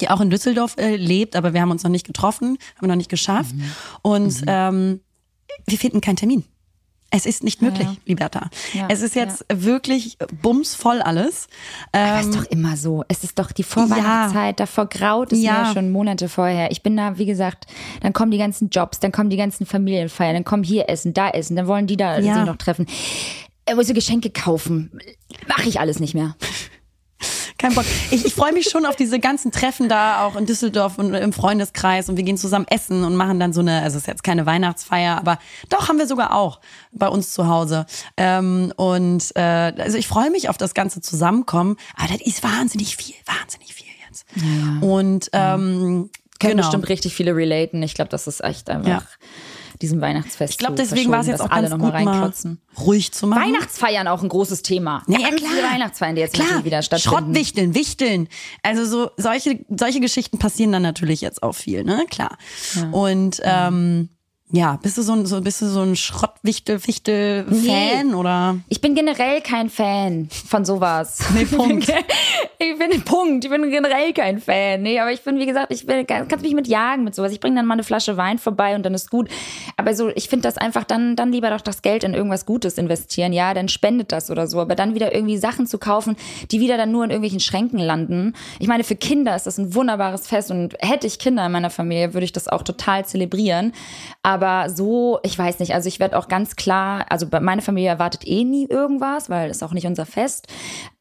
[0.01, 2.95] die auch in Düsseldorf äh, lebt, aber wir haben uns noch nicht getroffen, haben noch
[2.95, 3.53] nicht geschafft.
[3.55, 3.71] Mhm.
[4.01, 4.99] Und ähm,
[5.65, 6.43] wir finden keinen Termin.
[7.15, 7.95] Es ist nicht möglich, ja.
[8.07, 8.49] Liberta.
[8.73, 11.47] Ja, es ist jetzt wirklich bumsvoll alles.
[11.91, 13.03] Aber Ähm, ist doch immer so.
[13.07, 15.61] Es ist doch die Vorweihnachtszeit, davor graut es Ja.
[15.67, 16.71] mir schon Monate vorher.
[16.71, 17.67] Ich bin da, wie gesagt,
[18.01, 21.29] dann kommen die ganzen Jobs, dann kommen die ganzen Familienfeiern, dann kommen hier essen, da
[21.29, 22.33] essen, dann wollen die da Ja.
[22.33, 22.87] sich noch treffen.
[23.65, 24.99] Äh, sie Geschenke kaufen.
[25.47, 26.35] Mache ich alles nicht mehr.
[27.57, 27.85] Kein Bock.
[28.11, 31.33] Ich, ich freue mich schon auf diese ganzen Treffen da auch in Düsseldorf und im
[31.33, 34.23] Freundeskreis und wir gehen zusammen essen und machen dann so eine, also es ist jetzt
[34.23, 35.39] keine Weihnachtsfeier, aber
[35.69, 36.59] doch haben wir sogar auch
[36.91, 37.85] bei uns zu Hause.
[38.17, 42.97] Ähm, und äh, also ich freue mich auf das ganze Zusammenkommen, aber das ist wahnsinnig
[42.97, 44.25] viel, wahnsinnig viel jetzt.
[44.35, 44.87] Ja.
[44.87, 46.63] Und ähm, Können genau.
[46.63, 47.81] bestimmt richtig viele relaten.
[47.83, 49.03] Ich glaube, das ist echt einfach Ja.
[49.83, 50.53] Diesem Weihnachtsfest.
[50.53, 52.33] Ich glaube, deswegen war es jetzt auch alle ganz noch gut, mal
[52.79, 53.43] ruhig zu machen.
[53.43, 55.03] Weihnachtsfeiern auch ein großes Thema.
[55.07, 55.73] Ja, ja, Ganz klar.
[55.73, 57.17] Weihnachtsfeiern, die jetzt Klar, wieder stattfinden.
[57.17, 58.29] Schrottwichteln, wichteln.
[58.63, 62.05] Also so solche solche Geschichten passieren dann natürlich jetzt auch viel, ne?
[62.09, 62.37] Klar.
[62.91, 64.09] Und ähm,
[64.55, 68.13] ja, bist du so ein so bist du so ein Schrottwichtel Wichtel Fan Nee.
[68.13, 71.19] oder Ich bin generell kein Fan von sowas.
[71.33, 71.91] Nee, Punkt.
[72.59, 73.43] Ich bin, Punkt.
[73.43, 74.83] Ich bin generell kein Fan.
[74.83, 77.31] Nee, aber ich bin, wie gesagt, ich bin, kannst mich mit jagen mit sowas.
[77.31, 79.27] Ich bringe dann mal eine Flasche Wein vorbei und dann ist gut.
[79.75, 82.77] Aber so, ich finde das einfach, dann, dann lieber doch das Geld in irgendwas Gutes
[82.77, 83.33] investieren.
[83.33, 84.61] Ja, dann spendet das oder so.
[84.61, 86.15] Aber dann wieder irgendwie Sachen zu kaufen,
[86.51, 88.33] die wieder dann nur in irgendwelchen Schränken landen.
[88.59, 91.71] Ich meine, für Kinder ist das ein wunderbares Fest und hätte ich Kinder in meiner
[91.71, 93.73] Familie, würde ich das auch total zelebrieren.
[94.25, 98.25] Aber so, ich weiß nicht, also ich werde auch ganz klar, also meine Familie erwartet
[98.25, 100.47] eh nie irgendwas, weil das ist auch nicht unser Fest.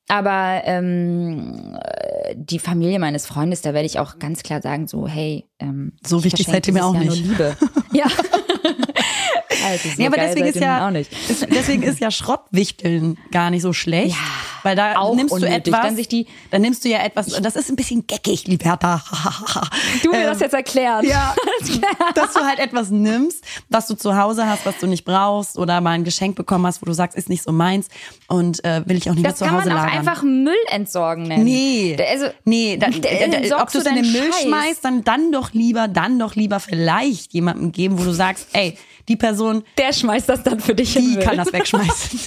[0.09, 5.07] Aber ähm, äh, die Familie meines Freundes, da werde ich auch ganz klar sagen, so,
[5.07, 7.25] hey, ähm, So ich wichtig seid ihr mir auch Jahr nicht.
[7.25, 7.57] Liebe.
[7.93, 8.07] ja.
[9.67, 11.13] also so Ja, aber deswegen ist ja auch nicht.
[11.31, 14.17] ist- deswegen ist ja Schrottwichteln gar nicht so schlecht, Ja,
[14.63, 15.69] weil da auch nimmst du unnötig.
[15.69, 19.03] etwas, Dann sich die- dann nimmst du ja etwas, das ist ein bisschen geckig, Liberta.
[20.03, 21.05] Du mir Ähm, das jetzt erklären.
[21.07, 21.35] Ja,
[22.15, 25.81] dass du halt etwas nimmst, was du zu Hause hast, was du nicht brauchst oder
[25.81, 27.89] mal ein Geschenk bekommen hast, wo du sagst, ist nicht so meins
[28.29, 30.09] und äh, will ich auch nicht Das mehr kann zu man Hause auch lagern.
[30.09, 31.45] einfach Müll entsorgen nennen.
[31.45, 32.87] Nee, Also, nee, da,
[33.49, 34.43] da- ob du es in den Müll Scheiß.
[34.43, 38.77] schmeißt, dann, dann doch lieber, dann doch lieber vielleicht jemandem geben, wo du sagst, ey,
[39.09, 42.21] die Person, Der schmeißt das dann für dich in die kann das wegschmeißen.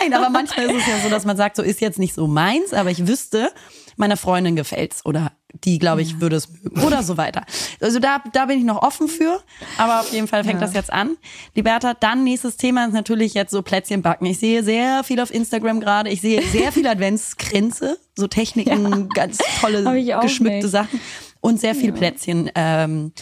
[0.00, 2.26] Nein, aber manchmal ist es ja so, dass man sagt, so ist jetzt nicht so
[2.26, 3.52] meins, aber ich wüsste,
[3.96, 5.32] meiner Freundin gefällt's oder
[5.64, 7.44] die, glaube ich, würde es mögen oder so weiter.
[7.80, 9.42] Also da, da bin ich noch offen für,
[9.76, 11.16] aber auf jeden Fall fängt das jetzt an.
[11.54, 14.26] Liberta, dann nächstes Thema ist natürlich jetzt so Plätzchen backen.
[14.26, 16.10] Ich sehe sehr viel auf Instagram gerade.
[16.10, 19.82] Ich sehe sehr viel Adventskränze, so Techniken, ganz tolle
[20.20, 20.70] geschmückte nicht.
[20.70, 21.00] Sachen
[21.40, 22.50] und sehr viel Plätzchen.
[22.54, 23.12] Ähm,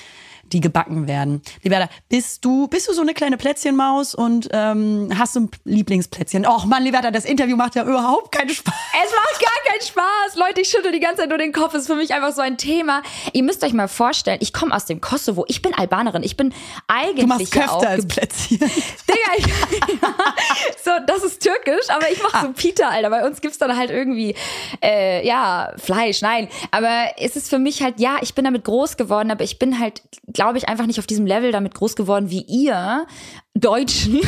[0.52, 1.42] die gebacken werden.
[1.62, 6.46] Liberta, bist du, bist du so eine kleine Plätzchenmaus und ähm, hast du ein Lieblingsplätzchen?
[6.46, 8.74] Och Mann, Liberta, das Interview macht ja überhaupt keinen Spaß.
[9.04, 10.36] Es macht gar keinen Spaß.
[10.36, 11.72] Leute, ich schüttel die ganze Zeit nur den Kopf.
[11.72, 13.02] Das ist für mich einfach so ein Thema.
[13.32, 15.44] Ihr müsst euch mal vorstellen, ich komme aus dem Kosovo.
[15.48, 16.22] Ich bin Albanerin.
[16.22, 16.52] Ich bin
[16.86, 18.58] eigentlich Du machst Köfte auch als Plätzchen.
[18.58, 19.46] Digga, ich,
[20.84, 23.10] so, das ist türkisch, aber ich mache so Pita, Alter.
[23.10, 24.34] Bei uns gibt's dann halt irgendwie,
[24.82, 26.48] äh, ja, Fleisch, nein.
[26.70, 29.78] Aber es ist für mich halt, ja, ich bin damit groß geworden, aber ich bin
[29.78, 30.02] halt,
[30.36, 33.06] glaube ich, einfach nicht auf diesem Level damit groß geworden wie ihr
[33.54, 34.20] Deutschen.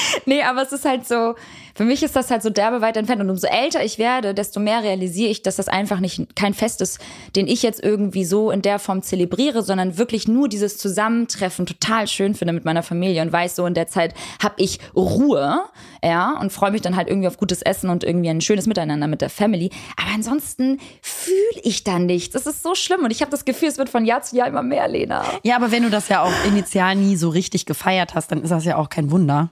[0.26, 1.34] nee, aber es ist halt so,
[1.78, 3.20] für mich ist das halt so derbe weit entfernt.
[3.20, 6.80] Und umso älter ich werde, desto mehr realisiere ich, dass das einfach nicht kein Fest
[6.80, 6.98] ist,
[7.36, 12.08] den ich jetzt irgendwie so in der Form zelebriere, sondern wirklich nur dieses Zusammentreffen total
[12.08, 15.60] schön finde mit meiner Familie und weiß so, in der Zeit habe ich Ruhe,
[16.02, 19.06] ja, und freue mich dann halt irgendwie auf gutes Essen und irgendwie ein schönes Miteinander
[19.06, 19.70] mit der Family.
[19.96, 22.32] Aber ansonsten fühle ich da nichts.
[22.34, 24.48] Das ist so schlimm und ich habe das Gefühl, es wird von Jahr zu Jahr
[24.48, 25.24] immer mehr, Lena.
[25.44, 28.50] Ja, aber wenn du das ja auch initial nie so richtig gefeiert hast, dann ist
[28.50, 29.50] das ja auch kein Wunder.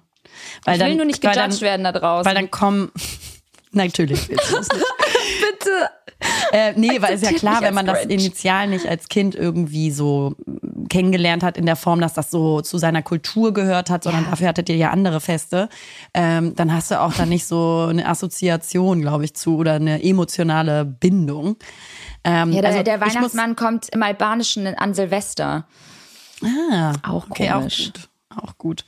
[0.64, 2.26] Weil Ich dann, will nur nicht gejudged dann, werden da draußen.
[2.26, 2.90] Weil dann kommen.
[3.72, 4.84] Natürlich willst du es nicht.
[5.40, 5.90] Bitte.
[6.52, 9.90] Äh, nee, weil es ja Akzeptiert klar, wenn man das initial nicht als Kind irgendwie
[9.90, 14.04] so mm, kennengelernt hat in der Form, dass das so zu seiner Kultur gehört hat,
[14.04, 14.30] sondern Ja.
[14.30, 15.68] dafür hattet ihr ja andere Feste,
[16.14, 20.02] ähm, dann hast du auch da nicht so eine Assoziation, glaube ich, zu oder eine
[20.02, 21.56] emotionale Bindung.
[22.24, 25.66] Ähm, Ja, der, also der ich muss- Weihnachtsmann kommt im Albanischen an Silvester.
[26.42, 27.90] Ah, Auch okay, komisch.
[27.90, 28.08] auch gut.
[28.66, 28.84] Gut.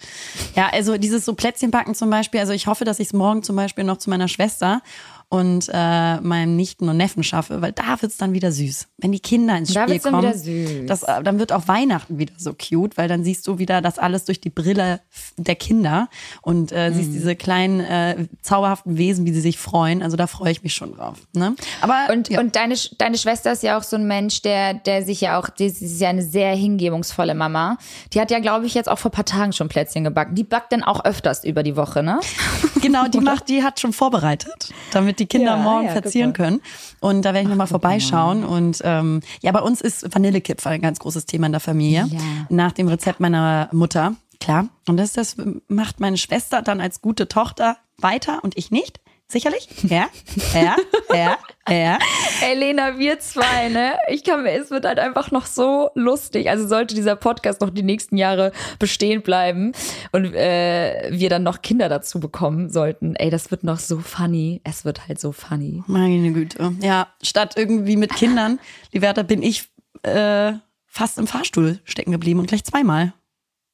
[0.57, 3.55] Ja, also dieses so Plätzchenbacken zum Beispiel, also ich hoffe, dass ich es morgen zum
[3.55, 4.83] Beispiel noch zu meiner Schwester
[5.31, 8.87] und äh, meinem Nichten und Neffen schaffe, weil da wird's dann wieder süß.
[8.97, 10.87] Wenn die Kinder ins Da Spiel dann kommen, süß.
[10.87, 13.99] Das, äh, dann wird auch Weihnachten wieder so cute, weil dann siehst du wieder das
[13.99, 15.01] alles durch die Brille
[15.37, 16.09] der Kinder
[16.43, 16.95] und äh, Mhm.
[16.95, 20.03] siehst diese kleinen äh, zauberhaften Wesen, wie sie sich freuen.
[20.03, 21.19] Also da freue ich mich schon drauf.
[21.35, 21.55] Ne?
[21.83, 22.41] Aber Und, ja.
[22.41, 25.51] und deine, deine Schwester ist ja auch so ein Mensch, der, der sich ja auch,
[25.51, 27.77] die, sie ist ja eine sehr hingebungsvolle Mama.
[28.15, 30.35] Die hat ja, glaube ich, jetzt auch vor ein paar Tagen schon Plätzchen gebacken.
[30.35, 32.19] Die backt dann auch öfters über die Woche, ne?
[32.81, 36.61] Genau, die macht, die hat schon vorbereitet, damit die Kinder Ja, morgen ja, verzieren können.
[37.01, 38.45] Und da werde ich nochmal vorbeischauen.
[38.45, 42.07] Und ähm, ja, bei uns ist Vanillekipferl ein ganz großes Thema in der Familie.
[42.11, 42.19] Ja.
[42.49, 44.69] Nach dem Rezept meiner Mutter, klar.
[44.89, 45.37] Und das, das
[45.69, 49.01] macht meine Schwester dann als gute Tochter weiter und ich nicht.
[49.31, 49.69] Sicherlich?
[49.83, 50.09] Ja,
[50.55, 50.77] ja,
[51.13, 51.39] ja,
[51.69, 51.99] ja.
[52.43, 53.99] Ey, Lena, wir zwei, ne?
[54.09, 56.49] Ich kann mir, es wird halt einfach noch so lustig.
[56.49, 59.73] Also sollte dieser Podcast noch die nächsten Jahre bestehen bleiben
[60.13, 63.17] und äh, wir dann noch Kinder dazu bekommen sollten.
[63.17, 64.63] Ey, das wird noch so funny.
[64.65, 65.83] Es wird halt so funny.
[65.87, 66.73] Meine Güte.
[66.81, 68.59] Ja, statt irgendwie mit Kindern,
[68.93, 69.69] Liberta, bin ich
[70.05, 70.55] äh,
[70.87, 73.13] fast im Fahrstuhl stecken geblieben und gleich zweimal.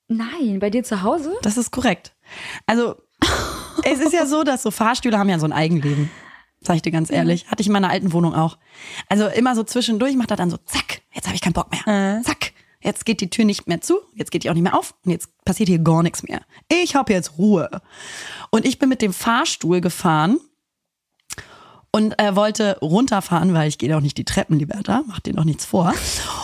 [0.09, 1.33] Nein, bei dir zu Hause?
[1.43, 2.13] Das ist korrekt.
[2.67, 2.97] Also
[3.85, 6.11] es ist ja so, dass so Fahrstühle haben ja so ein Eigenleben.
[6.61, 7.47] Sag ich dir ganz ehrlich.
[7.49, 8.57] Hatte ich in meiner alten Wohnung auch.
[9.09, 12.23] Also immer so zwischendurch macht er dann so, zack, jetzt habe ich keinen Bock mehr.
[12.25, 14.95] Zack, jetzt geht die Tür nicht mehr zu, jetzt geht die auch nicht mehr auf
[15.05, 16.41] und jetzt passiert hier gar nichts mehr.
[16.71, 17.69] Ich habe jetzt Ruhe.
[18.51, 20.39] Und ich bin mit dem Fahrstuhl gefahren
[21.91, 25.45] und er wollte runterfahren, weil ich gehe doch nicht die Treppen, Liberta, mach dir doch
[25.45, 25.95] nichts vor.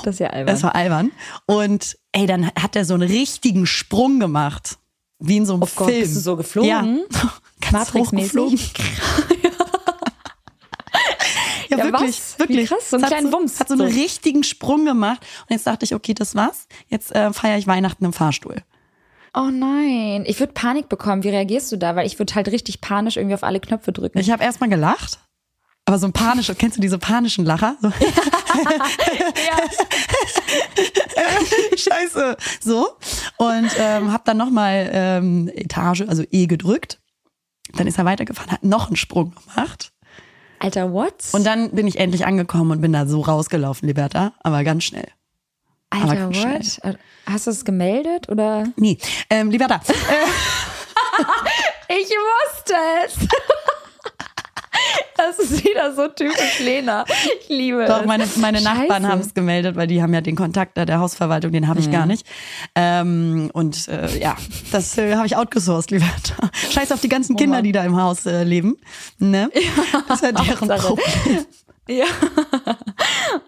[0.04, 0.54] Das ist ja albern.
[0.54, 1.12] Das war albern.
[1.46, 4.78] Und ey, dann hat er so einen richtigen Sprung gemacht.
[5.20, 6.00] Wie in so einem Oh Gott, Film.
[6.00, 6.68] bist du so geflogen?
[6.70, 6.82] Ja.
[7.72, 8.72] Matrix-mäßig?
[11.68, 12.34] Ja, Ja, wirklich, was?
[12.34, 12.68] Wie wirklich.
[12.68, 13.60] krass, so einen kleinen so, Wumms.
[13.60, 13.96] Hat so einen So.
[14.00, 15.20] richtigen Sprung gemacht.
[15.42, 16.66] Und jetzt dachte ich, okay, das war's.
[16.88, 18.56] Jetzt äh, feiere ich Weihnachten im Fahrstuhl.
[19.34, 21.22] Oh nein, ich würde Panik bekommen.
[21.22, 21.94] Wie reagierst du da?
[21.94, 24.18] Weil ich würde halt richtig panisch irgendwie auf alle Knöpfe drücken.
[24.18, 25.20] Ich habe erstmal gelacht.
[25.84, 27.76] Aber so ein panischer, kennst du diese panischen Lacher?
[27.80, 27.92] So.
[31.76, 32.36] Scheiße.
[32.60, 32.88] So.
[33.40, 37.00] Und ähm, habe dann nochmal ähm, Etage, also E gedrückt.
[37.72, 39.92] Dann ist er weitergefahren, hat noch einen Sprung gemacht.
[40.58, 41.14] Alter, what?
[41.32, 45.08] Und dann bin ich endlich angekommen und bin da so rausgelaufen, Liberta, aber ganz schnell.
[45.88, 46.98] Alter, ganz what?
[47.24, 48.64] Hast du es gemeldet oder?
[48.76, 48.98] Nee,
[49.30, 49.80] ähm, Liberta,
[51.88, 52.74] Ich wusste
[53.06, 53.14] es.
[55.16, 57.04] Das ist wieder so typisch Lena.
[57.42, 58.06] Ich liebe doch, es.
[58.06, 61.52] meine, meine Nachbarn haben es gemeldet, weil die haben ja den Kontakt da der Hausverwaltung,
[61.52, 62.26] den habe ich gar nicht.
[62.74, 64.36] Ähm, und äh, ja,
[64.72, 66.50] das äh, habe ich outgesourced, Liberta.
[66.70, 67.64] Scheiß auf die ganzen Kinder, Mann.
[67.64, 68.78] die da im Haus äh, leben.
[69.18, 69.50] Ne?
[70.08, 70.68] Das ist ja deren.
[70.68, 71.46] Problem.
[71.90, 72.04] Ja.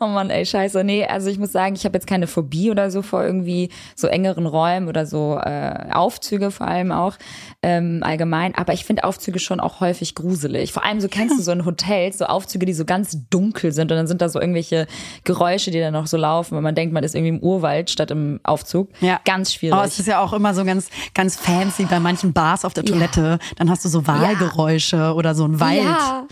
[0.00, 0.82] Oh Mann, ey, scheiße.
[0.82, 4.08] Nee, also ich muss sagen, ich habe jetzt keine Phobie oder so vor irgendwie so
[4.08, 7.16] engeren Räumen oder so äh, Aufzüge vor allem auch
[7.62, 8.54] ähm, allgemein.
[8.56, 10.72] Aber ich finde Aufzüge schon auch häufig gruselig.
[10.72, 13.90] Vor allem so kennst du so in Hotels, so Aufzüge, die so ganz dunkel sind
[13.92, 14.86] und dann sind da so irgendwelche
[15.24, 18.10] Geräusche, die dann noch so laufen und man denkt, man ist irgendwie im Urwald statt
[18.10, 18.88] im Aufzug.
[19.00, 19.20] Ja.
[19.24, 19.78] Ganz schwierig.
[19.78, 22.84] Oh, es ist ja auch immer so ganz, ganz fancy bei manchen Bars auf der
[22.84, 23.38] Toilette.
[23.56, 25.82] Dann hast du so Wahlgeräusche oder so ein Wald.
[25.82, 26.26] Ja.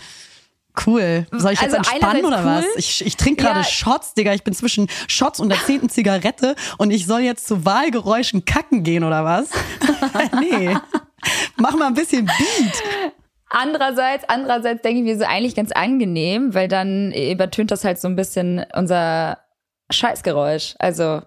[0.86, 1.26] Cool.
[1.32, 2.72] Soll ich jetzt Also entspannen oder einerseits was?
[2.72, 2.78] cool.
[2.78, 3.64] Ich, ich trinke gerade Ja.
[3.64, 4.32] Shots, Digga.
[4.34, 8.82] Ich bin zwischen Shots und der zehnten Zigarette und ich soll jetzt zu Wahlgeräuschen kacken
[8.82, 9.48] gehen oder was?
[10.40, 10.76] nee.
[11.56, 12.82] Mach mal ein bisschen Beat.
[13.50, 18.06] Andererseits, andererseits denke ich mir so eigentlich ganz angenehm, weil dann übertönt das halt so
[18.08, 19.38] ein bisschen unser
[19.90, 20.76] Scheißgeräusch.
[20.78, 21.22] Also,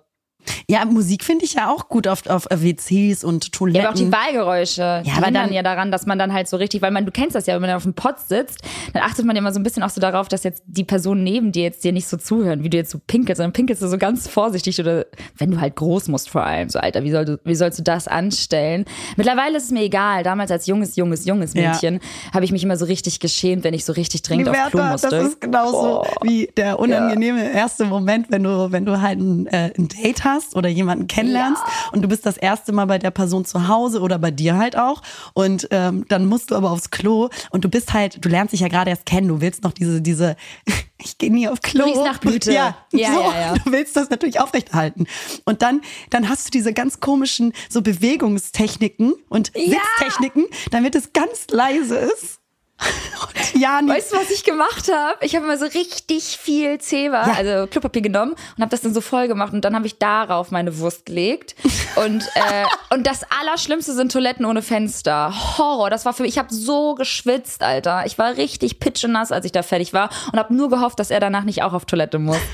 [0.70, 3.82] Ja, Musik finde ich ja auch gut auf, auf WCs und Toiletten.
[3.82, 4.82] ja, aber auch die Wahlgeräusche.
[4.82, 7.12] Ja, aber aber dann- ja daran, dass man dann halt so richtig, weil man, du
[7.12, 8.60] kennst das ja, wenn man auf dem Pott sitzt,
[8.94, 11.24] dann achtet man ja immer so ein bisschen auch so darauf, dass jetzt die Personen
[11.24, 13.88] neben dir jetzt dir nicht so zuhören, wie du jetzt so pinkelst, sondern pinkelst du
[13.88, 15.06] so ganz vorsichtig oder
[15.38, 17.84] wenn du halt groß musst vor allem, so Alter, wie, soll du, wie sollst du
[17.84, 18.86] das anstellen?
[19.18, 20.24] Mittlerweile ist es mir egal.
[20.24, 21.72] Damals als junges, junges, junges Ja.
[21.72, 22.00] Mädchen
[22.34, 24.92] habe ich mich immer so richtig geschämt, wenn ich so richtig dringend auf Klo Liberta,
[24.92, 25.10] musste.
[25.10, 29.72] das ist genauso wie der unangenehme erste Moment, wenn du, wenn du halt ein, äh,
[29.78, 33.46] ein Date hast oder jemanden kennenlernst und du bist das erste Mal bei der Person
[33.46, 35.02] zu Hause oder bei dir halt auch
[35.34, 38.60] und ähm, dann musst du aber aufs Klo und du bist halt, du lernst dich
[38.62, 40.36] ja gerade erst kennen, du willst noch diese, diese,
[40.98, 41.86] ich gehe nie auf Klo.
[41.86, 42.52] riechst nach Blüte.
[42.54, 43.54] Ja, Ja, so, ja, ja.
[43.56, 45.06] du willst das natürlich aufrechterhalten.
[45.46, 49.78] Und dann, dann hast du diese ganz komischen so Bewegungstechniken und Ja.
[49.98, 52.40] Sitztechniken, damit es ganz leise ist.
[53.56, 53.80] Ja.
[53.86, 55.18] Weißt du, was ich gemacht habe?
[55.22, 57.34] Ich habe immer so richtig viel Zewa, Ja.
[57.36, 60.50] also Klopapier genommen und habe das dann so voll gemacht und dann habe ich darauf
[60.52, 61.56] meine Wurst gelegt.
[61.96, 65.32] Und, äh, und das Allerschlimmste sind Toiletten ohne Fenster.
[65.60, 65.92] Horror.
[65.92, 68.04] Das war für mich, ich habe so geschwitzt, Alter.
[68.08, 71.20] Ich war richtig pitschenass, als ich da fertig war und habe nur gehofft, dass er
[71.20, 72.38] danach nicht auch auf Toilette muss.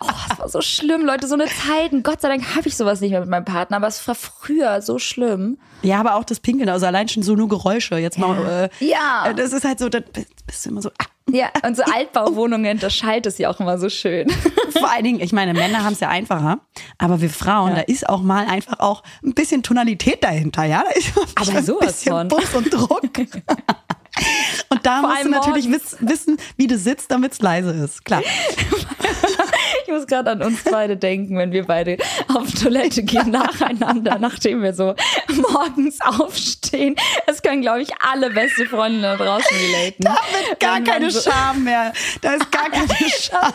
[0.00, 2.02] Oh, das war so schlimm, Leute, so eine Zeiten.
[2.02, 4.80] Gott sei Dank habe ich sowas nicht mehr mit meinem Partner, aber es war früher
[4.82, 5.58] so schlimm.
[5.82, 7.96] Ja, aber auch das Pinkeln, also allein schon so nur Geräusche.
[7.98, 9.26] Jetzt mal, äh, Ja.
[9.28, 10.00] äh, Das ist halt so, da
[10.46, 10.90] bist du immer so.
[10.98, 11.04] Ah.
[11.30, 14.30] Ja, und so Altbauwohnungen, da schallt es ja auch immer so schön.
[14.78, 16.60] Vor allen Dingen, ich meine, Männer haben es ja einfacher,
[16.96, 20.84] aber wir Frauen, da ist auch mal einfach auch ein bisschen Tonalität dahinter, ja?
[20.84, 21.12] Da ist
[21.50, 22.28] Aber ein sowas bisschen von.
[22.28, 23.02] Bums und Druck.
[24.70, 28.04] Und da musst du natürlich wiss, wissen, wie du sitzt, damit es leise ist.
[28.04, 28.22] Klar.
[29.86, 31.96] Ich muss gerade an uns beide denken, wenn wir beide
[32.28, 34.94] auf Toilette gehen nacheinander, nachdem wir so
[35.50, 36.94] morgens aufstehen.
[37.26, 40.04] Das können, glaube ich, alle beste Freunde da draußen relaten.
[40.04, 41.92] Da wird gar keine so- Scham mehr.
[42.20, 42.86] Da ist gar keine
[43.18, 43.52] Scham.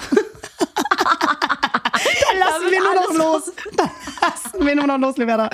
[0.57, 3.51] da lassen wird wir nur noch los.
[3.77, 5.49] Da lassen wir nur noch los, Liberta.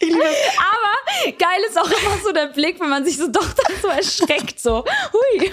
[0.00, 3.46] Ich liebe Aber geil ist auch immer so der Blick, wenn man sich so doch
[3.52, 4.84] dann so erschreckt, so.
[5.12, 5.50] Hui.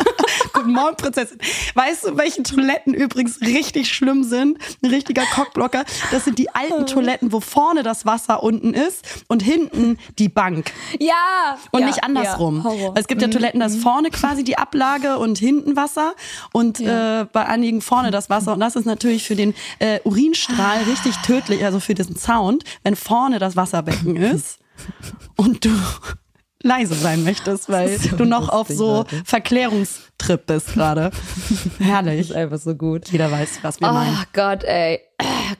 [0.54, 1.38] Guten Morgen, Prinzessin.
[1.74, 4.58] Weißt du, welche Toiletten übrigens richtig schlimm sind?
[4.84, 5.86] Ein richtiger Cockblocker.
[6.12, 10.72] Das sind die alten Toiletten, wo vorne das Wasser unten ist und hinten die Bank.
[11.00, 11.58] Ja.
[11.72, 12.66] Und ja, nicht andersrum.
[12.78, 16.14] Ja, es gibt ja Toiletten, da ist vorne quasi die Ablage und hinten Wasser
[16.52, 17.22] und Ja.
[17.22, 18.54] äh, bei einigen vorne das Wasser.
[18.54, 22.96] Und das ist natürlich für den äh, Urinstrahl richtig tödlich, also für diesen Sound, wenn
[22.96, 23.56] vorne das
[23.94, 24.60] Wasserbecken ist
[25.36, 25.70] und du
[26.64, 29.22] leise sein möchtest, weil so du noch auf so Leute.
[29.26, 31.12] Verklärungstrip bist gerade.
[31.80, 32.30] Herrlich.
[32.30, 33.10] ist einfach so gut.
[33.10, 34.18] Jeder weiß, was wir meinen.
[34.18, 35.02] Oh Gott, ey.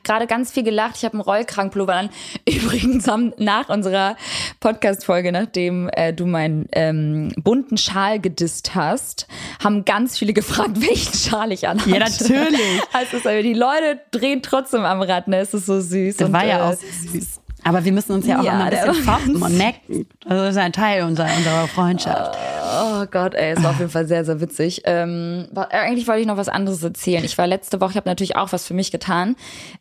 [0.04, 0.96] Gerade ganz viel gelacht.
[0.98, 2.10] Ich habe einen Rollkrankpullover an.
[2.50, 4.16] Übrigens haben nach unserer
[4.62, 9.28] Podcast-Folge, nachdem äh, du meinen ähm, bunten Schal gedisst hast,
[9.62, 11.90] haben ganz viele gefragt, welchen Schal ich anhatte.
[11.90, 12.82] Ja, natürlich.
[12.94, 15.40] Also, die Leute drehen trotzdem am Rad, ne?
[15.40, 16.18] Es ist so süß.
[16.18, 16.78] Das und, war ja äh, auch
[17.12, 17.43] süß.
[17.64, 20.08] Aber wir müssen uns ja auch Ja, immer ein bisschen foppen und necken.
[20.28, 22.38] Das ist ein Teil unserer, unserer Freundschaft.
[22.76, 24.82] Oh Gott, ey, es war auf jeden Fall sehr, sehr witzig.
[24.86, 27.24] Ähm, äh, eigentlich wollte ich noch was anderes erzählen.
[27.24, 29.36] Ich war letzte Woche, ich habe natürlich auch was für mich getan.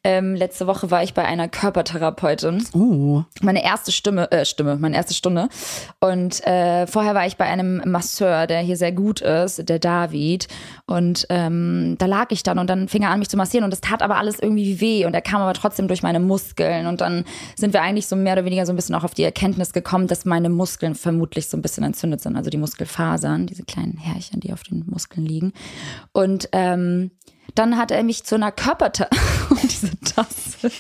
[0.05, 2.65] Ähm, letzte Woche war ich bei einer Körpertherapeutin.
[2.75, 3.23] Oh.
[3.41, 5.49] Meine erste Stimme, äh, Stimme, meine erste Stunde.
[6.01, 10.49] Und äh, vorher war ich bei einem Masseur, der hier sehr gut ist, der David.
[10.87, 13.65] Und ähm, da lag ich dann und dann fing er an, mich zu massieren.
[13.65, 15.07] Und das tat aber alles irgendwie weh.
[15.07, 16.87] Und er kam aber trotzdem durch meine Muskeln.
[16.87, 17.25] Und dann
[17.57, 20.07] sind wir eigentlich so mehr oder weniger so ein bisschen auch auf die Erkenntnis gekommen,
[20.07, 22.37] dass meine Muskeln vermutlich so ein bisschen entzündet sind.
[22.37, 25.53] Also die Muskelfasern, diese kleinen Härchen, die auf den Muskeln liegen.
[26.13, 27.11] Und ähm,
[27.55, 29.17] dann hat er mich zu einer Körpertherapie,
[29.63, 30.71] diese Tasse.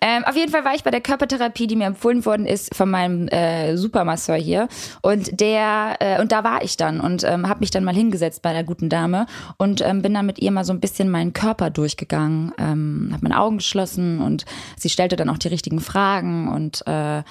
[0.00, 2.90] Ähm, auf jeden Fall war ich bei der Körpertherapie, die mir empfohlen worden ist von
[2.90, 4.68] meinem äh, Supermasseur hier.
[5.02, 8.42] Und der, äh, und da war ich dann und ähm, habe mich dann mal hingesetzt
[8.42, 9.26] bei der guten Dame
[9.58, 13.22] und ähm, bin dann mit ihr mal so ein bisschen meinen Körper durchgegangen, ähm, habe
[13.22, 14.44] meine Augen geschlossen und
[14.76, 17.22] sie stellte dann auch die richtigen Fragen und äh,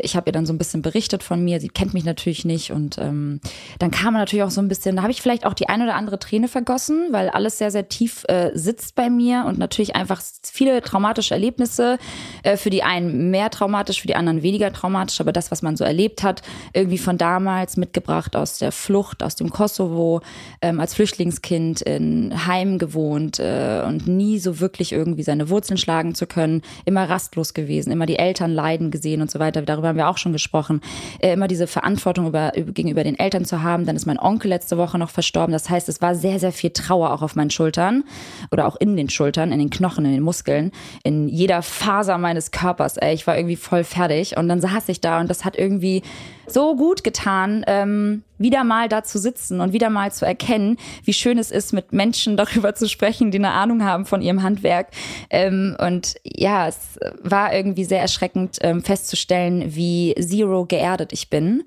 [0.00, 1.60] ich habe ihr dann so ein bisschen berichtet von mir.
[1.60, 3.40] Sie kennt mich natürlich nicht und ähm,
[3.78, 5.94] dann kam natürlich auch so ein bisschen, da habe ich vielleicht auch die ein oder
[5.94, 10.22] andere Träne vergossen, weil alles sehr, sehr tief äh, sitzt bei mir und natürlich einfach
[10.42, 11.98] viele traumatische Erlebnisse.
[12.42, 15.76] Äh, für die einen mehr traumatisch, für die anderen weniger traumatisch, aber das, was man
[15.76, 20.20] so erlebt hat, irgendwie von damals mitgebracht aus der Flucht, aus dem Kosovo,
[20.62, 26.14] ähm, als Flüchtlingskind in Heim gewohnt äh, und nie so wirklich irgendwie seine Wurzeln schlagen
[26.14, 29.62] zu können, immer rastlos gewesen, immer die Eltern leiden gesehen und so weiter.
[29.74, 30.80] Darüber haben wir auch schon gesprochen.
[31.18, 33.86] Äh, immer diese Verantwortung über, über, gegenüber den Eltern zu haben.
[33.86, 35.52] Dann ist mein Onkel letzte Woche noch verstorben.
[35.52, 38.04] Das heißt, es war sehr, sehr viel Trauer auch auf meinen Schultern
[38.50, 40.70] oder auch in den Schultern, in den Knochen, in den Muskeln,
[41.02, 42.96] in jeder Faser meines Körpers.
[42.96, 46.02] Ey, ich war irgendwie voll fertig und dann saß ich da und das hat irgendwie
[46.46, 51.12] so gut getan, ähm, wieder mal da zu sitzen und wieder mal zu erkennen, wie
[51.12, 54.88] schön es ist, mit Menschen darüber zu sprechen, die eine Ahnung haben von ihrem Handwerk.
[55.30, 61.64] Ähm, und ja, es war irgendwie sehr erschreckend ähm, festzustellen, wie zero geerdet ich bin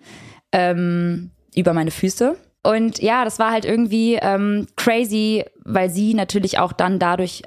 [0.51, 2.37] ähm, über meine Füße.
[2.63, 7.43] Und ja, das war halt irgendwie ähm, crazy, weil sie natürlich auch dann dadurch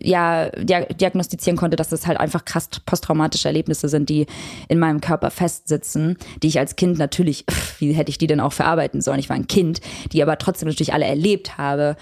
[0.00, 4.26] ja dia diagnostizieren konnte, dass das halt einfach krass posttraumatische Erlebnisse sind, die
[4.68, 7.44] in meinem Körper festsitzen, die ich als Kind natürlich,
[7.78, 9.20] wie hätte ich die denn auch verarbeiten sollen?
[9.20, 9.80] Ich war ein Kind,
[10.12, 11.96] die aber trotzdem natürlich alle erlebt habe.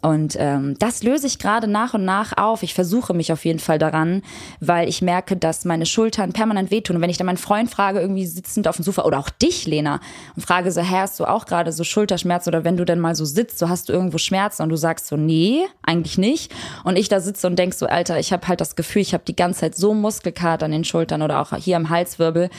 [0.00, 2.62] Und ähm, das löse ich gerade nach und nach auf.
[2.62, 4.22] Ich versuche mich auf jeden Fall daran,
[4.60, 6.96] weil ich merke, dass meine Schultern permanent wehtun.
[6.96, 9.66] Und wenn ich dann meinen Freund frage, irgendwie sitzend auf dem Sofa oder auch dich,
[9.66, 10.00] Lena,
[10.36, 13.16] und frage so, hä, hast du auch gerade so Schulterschmerzen oder wenn du dann mal
[13.16, 16.54] so sitzt, so hast du irgendwo Schmerzen und du sagst so, nee, eigentlich nicht.
[16.84, 19.24] Und ich da sitze und denk so, Alter, ich habe halt das Gefühl, ich habe
[19.26, 22.50] die ganze Zeit so Muskelkater an den Schultern oder auch hier am Halswirbel,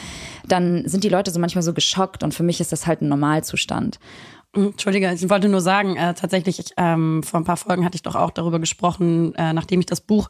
[0.48, 3.08] dann sind die Leute so manchmal so geschockt und für mich ist das halt ein
[3.08, 3.98] Normalzustand.
[4.54, 8.02] Entschuldige, ich wollte nur sagen, äh, tatsächlich, ich, ähm, vor ein paar Folgen hatte ich
[8.02, 10.30] doch auch darüber gesprochen, äh, nachdem ich das Buch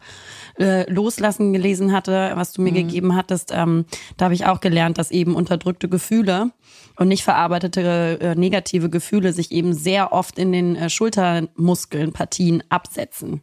[0.60, 3.86] äh, Loslassen gelesen hatte, was du mir gegeben hattest, ähm,
[4.18, 6.52] da habe ich auch gelernt, dass eben unterdrückte Gefühle
[6.98, 12.62] und nicht verarbeitete äh, negative Gefühle sich eben sehr oft in den äh, Schultermuskeln, Partien
[12.68, 13.42] absetzen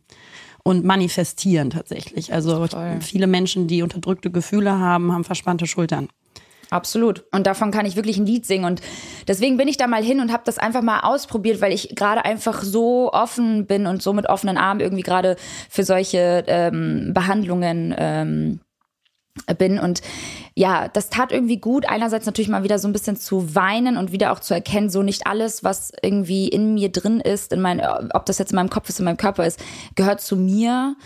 [0.63, 2.35] und manifestieren tatsächlich.
[2.35, 3.01] Also Voll.
[3.01, 6.09] viele Menschen, die unterdrückte Gefühle haben, haben verspannte Schultern.
[6.71, 7.25] Absolut.
[7.33, 8.65] Und davon kann ich wirklich ein Lied singen.
[8.65, 8.81] Und
[9.29, 12.25] deswegen bin ich da mal hin und habe das einfach mal ausprobiert, weil ich gerade
[12.25, 15.37] einfach so offen bin und so mit offenen Armen irgendwie gerade
[15.71, 18.61] für solche ähm, Behandlungen ähm,
[19.59, 19.79] bin.
[19.79, 20.03] Und
[20.55, 24.13] ja, das tat irgendwie gut, einerseits natürlich mal wieder so ein bisschen zu weinen und
[24.13, 27.81] wieder auch zu erkennen, so nicht alles, was irgendwie in mir drin ist, in mein,
[28.13, 29.61] ob das jetzt in meinem Kopf ist, in meinem Körper ist,
[29.95, 30.97] gehört zu mir.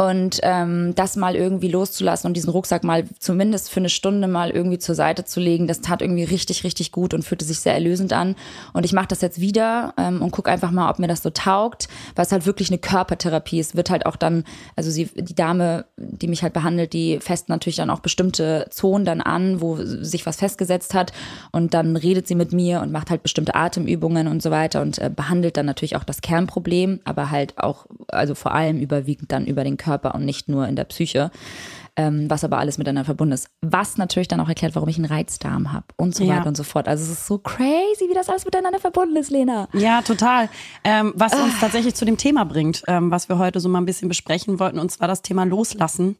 [0.00, 4.48] Und ähm, das mal irgendwie loszulassen und diesen Rucksack mal zumindest für eine Stunde mal
[4.48, 7.74] irgendwie zur Seite zu legen, das tat irgendwie richtig, richtig gut und fühlte sich sehr
[7.74, 8.34] erlösend an.
[8.72, 11.28] Und ich mache das jetzt wieder ähm, und gucke einfach mal, ob mir das so
[11.28, 13.76] taugt, weil es halt wirklich eine Körpertherapie ist.
[13.76, 14.44] Wird halt auch dann,
[14.74, 19.04] also sie, die Dame, die mich halt behandelt, die fest natürlich dann auch bestimmte Zonen
[19.04, 21.12] dann an, wo sich was festgesetzt hat.
[21.52, 24.96] Und dann redet sie mit mir und macht halt bestimmte Atemübungen und so weiter und
[24.96, 29.44] äh, behandelt dann natürlich auch das Kernproblem, aber halt auch, also vor allem überwiegend dann
[29.44, 31.30] über den Körper Körper und nicht nur in der Psyche.
[31.96, 33.50] Ähm, was aber alles miteinander verbunden ist.
[33.62, 36.36] Was natürlich dann auch erklärt, warum ich einen Reizdarm habe und so ja.
[36.36, 36.86] weiter und so fort.
[36.86, 39.68] Also es ist so crazy, wie das alles miteinander verbunden ist, Lena.
[39.72, 40.48] Ja, total.
[40.84, 41.60] Ähm, was uns ah.
[41.62, 44.78] tatsächlich zu dem Thema bringt, ähm, was wir heute so mal ein bisschen besprechen wollten,
[44.78, 46.16] und zwar das Thema Loslassen.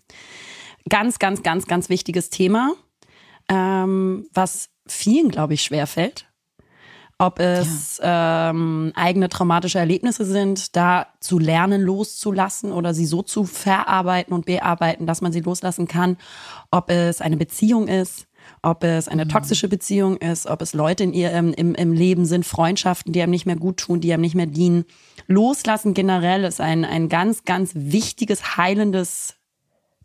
[0.88, 2.72] Ganz, ganz, ganz, ganz wichtiges Thema,
[3.48, 6.29] ähm, was vielen, glaube ich, schwerfällt
[7.20, 8.48] ob es ja.
[8.48, 14.46] ähm, eigene traumatische Erlebnisse sind, da zu lernen loszulassen oder sie so zu verarbeiten und
[14.46, 16.16] bearbeiten, dass man sie loslassen kann,
[16.70, 18.26] ob es eine Beziehung ist,
[18.62, 19.28] ob es eine mhm.
[19.28, 23.32] toxische Beziehung ist, ob es Leute in ihrem im, im Leben sind, Freundschaften, die einem
[23.32, 24.86] nicht mehr gut tun, die einem nicht mehr dienen.
[25.26, 29.34] Loslassen generell ist ein, ein ganz, ganz wichtiges, heilendes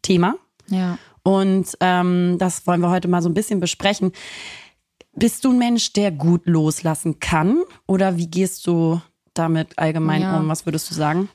[0.01, 0.35] Thema.
[0.67, 0.97] Ja.
[1.23, 4.11] Und ähm, das wollen wir heute mal so ein bisschen besprechen.
[5.17, 7.63] Bist du ein Mensch, der gut loslassen kann?
[7.87, 9.01] Oder wie gehst du
[9.33, 10.37] damit allgemein ja.
[10.37, 10.49] um?
[10.49, 11.29] Was würdest du sagen?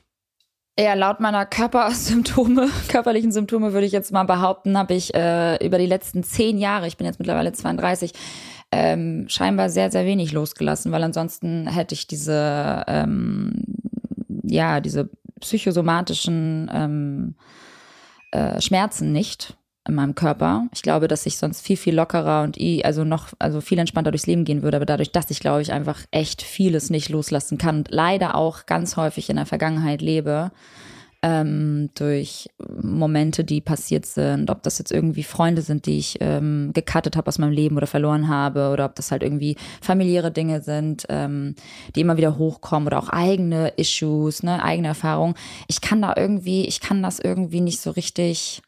[0.79, 5.77] Ja, laut meiner Körpersymptome, körperlichen Symptome würde ich jetzt mal behaupten, habe ich äh, über
[5.77, 8.13] die letzten zehn Jahre, ich bin jetzt mittlerweile 32,
[8.71, 13.63] ähm, scheinbar sehr, sehr wenig losgelassen, weil ansonsten hätte ich diese, ähm,
[14.43, 15.09] ja, diese
[15.41, 17.35] psychosomatischen ähm,
[18.31, 19.57] äh, Schmerzen nicht
[19.87, 20.67] in meinem Körper.
[20.73, 24.27] Ich glaube, dass ich sonst viel, viel lockerer und also noch, also viel entspannter durchs
[24.27, 24.77] Leben gehen würde.
[24.77, 28.65] Aber dadurch, dass ich, glaube ich, einfach echt vieles nicht loslassen kann und leider auch
[28.65, 30.51] ganz häufig in der Vergangenheit lebe,
[31.23, 32.49] ähm, durch
[32.81, 37.27] Momente, die passiert sind, ob das jetzt irgendwie Freunde sind, die ich ähm, gecuttet habe
[37.27, 41.55] aus meinem Leben oder verloren habe, oder ob das halt irgendwie familiäre Dinge sind, ähm,
[41.95, 45.35] die immer wieder hochkommen oder auch eigene Issues, ne, eigene Erfahrungen.
[45.67, 48.63] Ich kann da irgendwie, ich kann das irgendwie nicht so richtig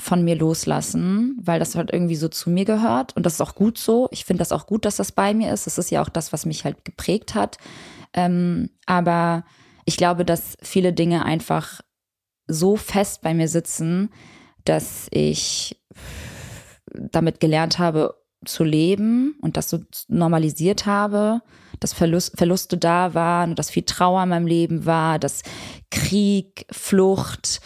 [0.00, 3.54] von mir loslassen, weil das halt irgendwie so zu mir gehört und das ist auch
[3.54, 4.08] gut so.
[4.10, 5.66] Ich finde das auch gut, dass das bei mir ist.
[5.66, 7.58] Das ist ja auch das, was mich halt geprägt hat.
[8.14, 9.44] Ähm, aber
[9.84, 11.80] ich glaube, dass viele Dinge einfach
[12.46, 14.10] so fest bei mir sitzen,
[14.64, 15.80] dass ich
[16.94, 21.42] damit gelernt habe zu leben und das so normalisiert habe,
[21.78, 25.42] dass Verlust, Verluste da waren, dass viel Trauer in meinem Leben war, dass
[25.90, 27.60] Krieg, Flucht,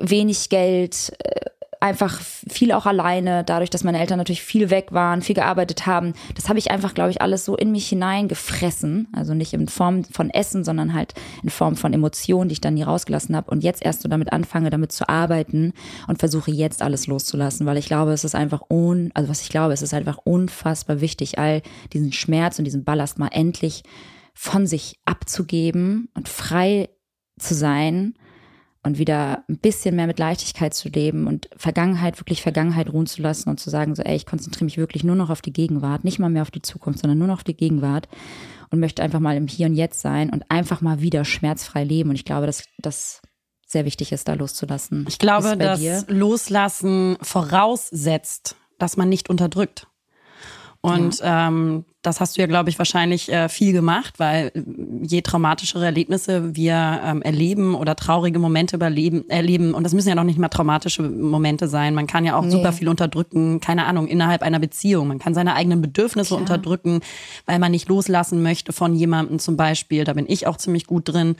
[0.00, 1.50] wenig Geld, äh,
[1.80, 6.14] einfach viel auch alleine, dadurch, dass meine Eltern natürlich viel weg waren, viel gearbeitet haben.
[6.34, 9.08] Das habe ich einfach, glaube ich, alles so in mich hineingefressen.
[9.12, 12.74] Also nicht in Form von Essen, sondern halt in Form von Emotionen, die ich dann
[12.74, 13.50] nie rausgelassen habe.
[13.50, 15.72] Und jetzt erst so damit anfange, damit zu arbeiten
[16.08, 19.50] und versuche jetzt alles loszulassen, weil ich glaube, es ist einfach un, also was ich
[19.50, 21.62] glaube, es ist einfach unfassbar wichtig, all
[21.92, 23.82] diesen Schmerz und diesen Ballast mal endlich
[24.34, 26.88] von sich abzugeben und frei
[27.38, 28.14] zu sein
[28.86, 33.20] und wieder ein bisschen mehr mit Leichtigkeit zu leben und Vergangenheit, wirklich Vergangenheit ruhen zu
[33.20, 36.04] lassen und zu sagen, so, ey, ich konzentriere mich wirklich nur noch auf die Gegenwart,
[36.04, 38.08] nicht mal mehr auf die Zukunft, sondern nur noch auf die Gegenwart
[38.70, 42.10] und möchte einfach mal im Hier und Jetzt sein und einfach mal wieder schmerzfrei leben.
[42.10, 43.22] Und ich glaube, dass das
[43.66, 45.04] sehr wichtig ist, da loszulassen.
[45.08, 46.04] Ich glaube, dass dir?
[46.06, 49.88] Loslassen voraussetzt, dass man nicht unterdrückt.
[50.80, 51.48] Und ja.
[51.48, 54.62] ähm, das hast du ja, glaube ich, wahrscheinlich äh, viel gemacht, weil äh,
[55.02, 60.14] je traumatischere Erlebnisse wir ähm, erleben oder traurige Momente überleben, erleben, und das müssen ja
[60.14, 61.94] noch nicht mal traumatische Momente sein.
[61.94, 62.50] Man kann ja auch nee.
[62.50, 65.08] super viel unterdrücken, keine Ahnung, innerhalb einer Beziehung.
[65.08, 66.40] Man kann seine eigenen Bedürfnisse Klar.
[66.40, 67.00] unterdrücken,
[67.44, 70.04] weil man nicht loslassen möchte von jemandem zum Beispiel.
[70.04, 71.36] Da bin ich auch ziemlich gut drin.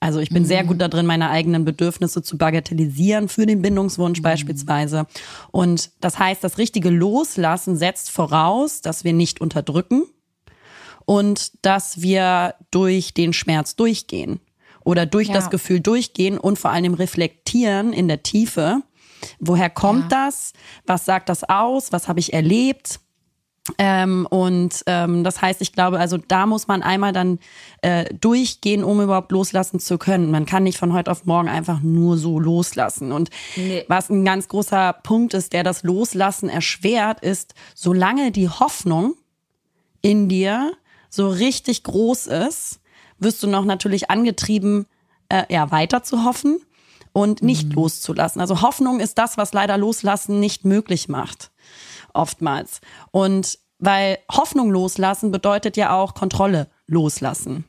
[0.00, 0.48] Also ich bin mhm.
[0.48, 4.24] sehr gut da drin, meine eigenen Bedürfnisse zu bagatellisieren für den Bindungswunsch mhm.
[4.24, 5.06] beispielsweise.
[5.50, 10.02] Und das heißt, das richtige Loslassen setzt voraus, dass wir nicht unterdrücken
[11.10, 14.38] und dass wir durch den Schmerz durchgehen
[14.84, 15.34] oder durch ja.
[15.34, 18.82] das Gefühl durchgehen und vor allem reflektieren in der Tiefe.
[19.40, 20.26] Woher kommt ja.
[20.26, 20.52] das?
[20.86, 21.90] Was sagt das aus?
[21.90, 23.00] Was habe ich erlebt?
[23.76, 27.40] Ähm, und ähm, das heißt, ich glaube, also da muss man einmal dann
[27.82, 30.30] äh, durchgehen, um überhaupt loslassen zu können.
[30.30, 33.10] Man kann nicht von heute auf morgen einfach nur so loslassen.
[33.10, 33.84] Und nee.
[33.88, 39.16] was ein ganz großer Punkt ist, der das Loslassen erschwert, ist, solange die Hoffnung
[40.02, 40.76] in dir
[41.10, 42.80] so richtig groß ist,
[43.18, 44.86] wirst du noch natürlich angetrieben,
[45.28, 46.60] äh, ja, weiter zu hoffen
[47.12, 47.74] und nicht mhm.
[47.74, 48.40] loszulassen.
[48.40, 51.50] Also Hoffnung ist das, was leider Loslassen nicht möglich macht.
[52.14, 52.80] Oftmals.
[53.10, 57.64] Und weil Hoffnung loslassen bedeutet ja auch Kontrolle loslassen.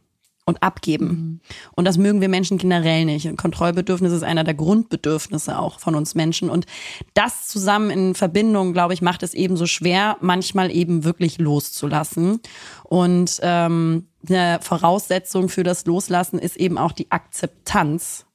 [0.45, 1.07] Und abgeben.
[1.07, 1.39] Mhm.
[1.75, 3.37] Und das mögen wir Menschen generell nicht.
[3.37, 6.49] Kontrollbedürfnis ist einer der Grundbedürfnisse auch von uns Menschen.
[6.49, 6.65] Und
[7.13, 12.39] das zusammen in Verbindung, glaube ich, macht es eben so schwer, manchmal eben wirklich loszulassen.
[12.83, 18.25] Und ähm, eine Voraussetzung für das Loslassen ist eben auch die Akzeptanz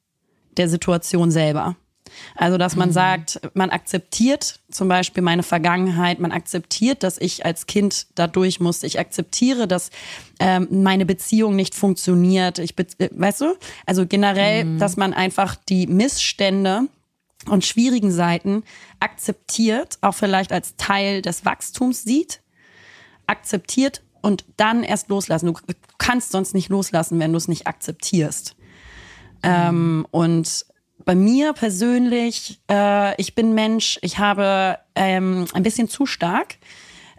[0.57, 1.75] der Situation selber.
[2.35, 2.93] Also, dass man mhm.
[2.93, 8.59] sagt, man akzeptiert zum Beispiel meine Vergangenheit, man akzeptiert, dass ich als Kind da durch
[8.59, 9.89] musste, ich akzeptiere, dass
[10.39, 12.59] ähm, meine Beziehung nicht funktioniert.
[12.59, 13.55] Ich, äh, weißt du?
[13.85, 14.79] Also generell, mhm.
[14.79, 16.87] dass man einfach die Missstände
[17.45, 18.63] und schwierigen Seiten
[18.99, 22.41] akzeptiert, auch vielleicht als Teil des Wachstums sieht,
[23.25, 25.47] akzeptiert und dann erst loslassen.
[25.47, 25.53] Du
[25.97, 28.55] kannst sonst nicht loslassen, wenn du es nicht akzeptierst.
[29.43, 29.49] Mhm.
[29.49, 30.65] Ähm, und
[31.05, 36.57] bei mir persönlich, äh, ich bin Mensch, ich habe ähm, ein bisschen zu stark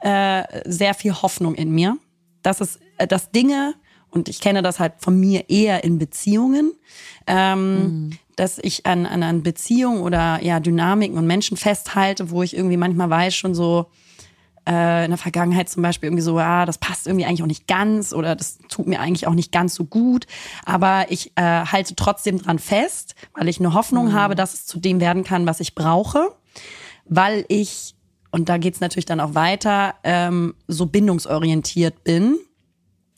[0.01, 1.97] äh, sehr viel Hoffnung in mir.
[2.43, 3.75] Das ist, äh, dass Dinge,
[4.11, 6.73] und ich kenne das halt von mir eher in Beziehungen,
[7.27, 8.11] ähm, mhm.
[8.37, 12.77] dass ich an, an, an Beziehungen oder ja, Dynamiken und Menschen festhalte, wo ich irgendwie
[12.77, 13.87] manchmal weiß schon so,
[14.69, 17.67] äh, in der Vergangenheit zum Beispiel irgendwie so, ah, das passt irgendwie eigentlich auch nicht
[17.67, 20.27] ganz oder das tut mir eigentlich auch nicht ganz so gut.
[20.65, 24.13] Aber ich äh, halte trotzdem dran fest, weil ich eine Hoffnung mhm.
[24.13, 26.33] habe, dass es zu dem werden kann, was ich brauche,
[27.07, 27.95] weil ich,
[28.31, 32.37] und da geht's natürlich dann auch weiter, ähm, so bindungsorientiert bin.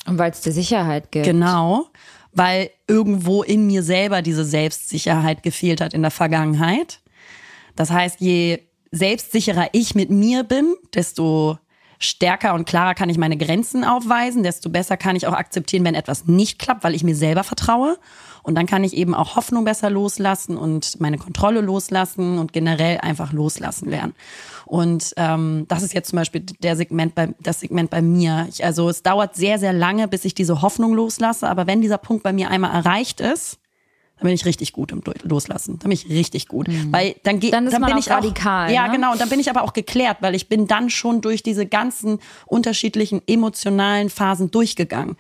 [0.06, 1.26] Und weil es dir Sicherheit gibt.
[1.26, 1.88] Genau
[2.32, 7.00] weil irgendwo in mir selber diese Selbstsicherheit gefehlt hat in der Vergangenheit.
[7.74, 11.58] Das heißt, je selbstsicherer ich mit mir bin, desto
[12.02, 15.94] stärker und klarer kann ich meine Grenzen aufweisen, desto besser kann ich auch akzeptieren, wenn
[15.94, 17.98] etwas nicht klappt, weil ich mir selber vertraue.
[18.42, 22.98] Und dann kann ich eben auch Hoffnung besser loslassen und meine Kontrolle loslassen und generell
[22.98, 24.14] einfach loslassen lernen.
[24.64, 28.46] Und ähm, das ist jetzt zum Beispiel der Segment bei, das Segment bei mir.
[28.48, 31.48] Ich, also es dauert sehr, sehr lange, bis ich diese Hoffnung loslasse.
[31.48, 33.58] Aber wenn dieser Punkt bei mir einmal erreicht ist,
[34.20, 35.78] dann bin ich richtig gut im Loslassen.
[35.78, 36.68] Dann bin ich richtig gut.
[36.68, 36.92] Mhm.
[36.92, 38.68] Weil dann geht, dann, ist dann man bin auch ich radikal.
[38.68, 38.92] Auch, ja, ne?
[38.92, 39.12] genau.
[39.12, 42.18] Und dann bin ich aber auch geklärt, weil ich bin dann schon durch diese ganzen
[42.44, 45.16] unterschiedlichen emotionalen Phasen durchgegangen.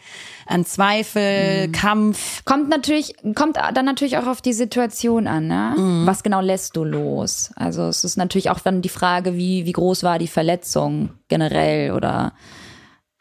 [0.46, 1.72] An Zweifel, mhm.
[1.72, 2.44] Kampf.
[2.44, 5.74] Kommt natürlich, kommt dann natürlich auch auf die Situation an, ne?
[5.78, 6.06] Mhm.
[6.06, 7.52] Was genau lässt du los?
[7.56, 11.92] Also es ist natürlich auch dann die Frage, wie, wie groß war die Verletzung generell
[11.92, 12.34] oder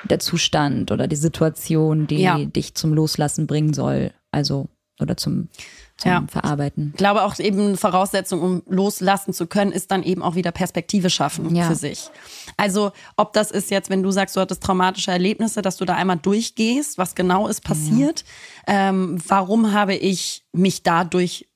[0.04, 2.38] der Zustand oder die Situation, die ja.
[2.38, 4.12] dich zum Loslassen bringen soll.
[4.32, 4.68] Also
[5.02, 5.50] oder zum,
[5.98, 6.24] zum ja.
[6.28, 6.90] Verarbeiten.
[6.94, 11.10] Ich glaube auch eben Voraussetzung, um loslassen zu können, ist dann eben auch wieder Perspektive
[11.10, 11.68] schaffen ja.
[11.68, 12.10] für sich.
[12.58, 15.96] Also ob das ist jetzt, wenn du sagst, du hattest traumatische Erlebnisse, dass du da
[15.96, 18.24] einmal durchgehst, was genau ist passiert,
[18.68, 18.90] ja.
[18.90, 21.48] ähm, warum habe ich mich dadurch,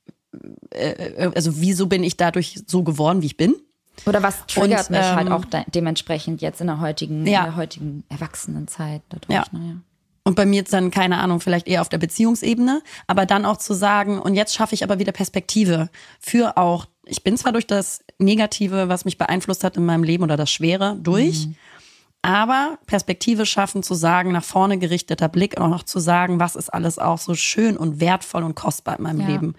[0.71, 3.55] äh, äh, also wieso bin ich dadurch so geworden, wie ich bin?
[4.05, 7.41] Oder was triggert Und, mich halt ähm, halt auch dementsprechend jetzt in der heutigen, ja.
[7.41, 9.33] in der heutigen Erwachsenenzeit dadurch.
[9.33, 9.45] Ja.
[9.51, 9.75] Naja.
[10.25, 13.57] Und bei mir jetzt dann, keine Ahnung, vielleicht eher auf der Beziehungsebene, aber dann auch
[13.57, 17.67] zu sagen, und jetzt schaffe ich aber wieder Perspektive für auch, ich bin zwar durch
[17.67, 21.55] das Negative, was mich beeinflusst hat in meinem Leben oder das Schwere, durch, mhm.
[22.21, 26.73] aber Perspektive schaffen, zu sagen, nach vorne gerichteter Blick, auch noch zu sagen, was ist
[26.73, 29.27] alles auch so schön und wertvoll und kostbar in meinem ja.
[29.27, 29.55] Leben.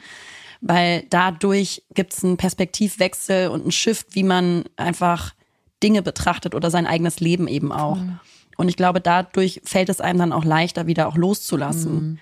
[0.63, 5.35] Weil dadurch gibt es einen Perspektivwechsel und einen Shift, wie man einfach
[5.83, 7.97] Dinge betrachtet oder sein eigenes Leben eben auch.
[7.97, 8.19] Mhm.
[8.57, 11.95] Und ich glaube, dadurch fällt es einem dann auch leichter, wieder auch loszulassen.
[11.95, 12.19] Mhm.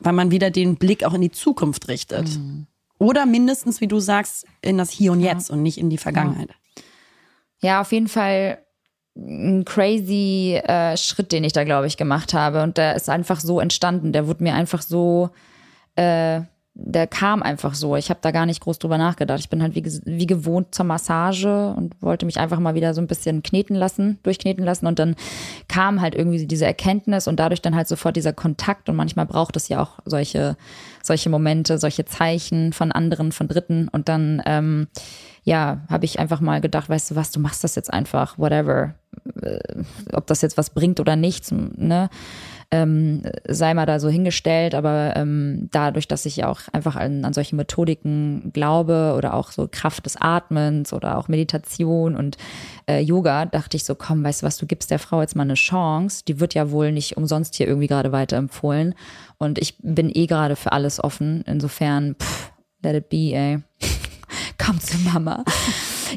[0.00, 2.28] Weil man wieder den Blick auch in die Zukunft richtet.
[2.36, 2.66] Mhm.
[2.98, 5.54] Oder mindestens, wie du sagst, in das Hier und Jetzt ja.
[5.54, 6.50] und nicht in die Vergangenheit.
[7.60, 8.58] Ja, ja auf jeden Fall
[9.16, 12.62] ein crazy äh, Schritt, den ich da, glaube ich, gemacht habe.
[12.62, 14.12] Und der ist einfach so entstanden.
[14.12, 15.30] Der wurde mir einfach so
[15.96, 16.42] äh,
[16.74, 17.96] der kam einfach so.
[17.96, 19.40] Ich habe da gar nicht groß drüber nachgedacht.
[19.40, 23.02] Ich bin halt wie, wie gewohnt zur Massage und wollte mich einfach mal wieder so
[23.02, 24.86] ein bisschen kneten lassen, durchkneten lassen.
[24.86, 25.14] Und dann
[25.68, 28.88] kam halt irgendwie diese Erkenntnis und dadurch dann halt sofort dieser Kontakt.
[28.88, 30.56] Und manchmal braucht es ja auch solche,
[31.02, 33.88] solche Momente, solche Zeichen von anderen, von Dritten.
[33.88, 34.88] Und dann, ähm,
[35.44, 38.94] ja, habe ich einfach mal gedacht, weißt du was, du machst das jetzt einfach, whatever.
[39.42, 39.58] Äh,
[40.14, 42.08] ob das jetzt was bringt oder nichts, ne?
[42.72, 47.22] Ähm, sei mal da so hingestellt, aber ähm, dadurch, dass ich ja auch einfach an,
[47.24, 52.38] an solche Methodiken glaube oder auch so Kraft des Atmens oder auch Meditation und
[52.88, 55.42] äh, Yoga, dachte ich so, komm, weißt du was, du gibst der Frau jetzt mal
[55.42, 58.94] eine Chance, die wird ja wohl nicht umsonst hier irgendwie gerade weiterempfohlen
[59.36, 62.52] und ich bin eh gerade für alles offen, insofern, pff,
[62.82, 63.58] let it be, ey.
[64.58, 65.44] Komm zu Mama.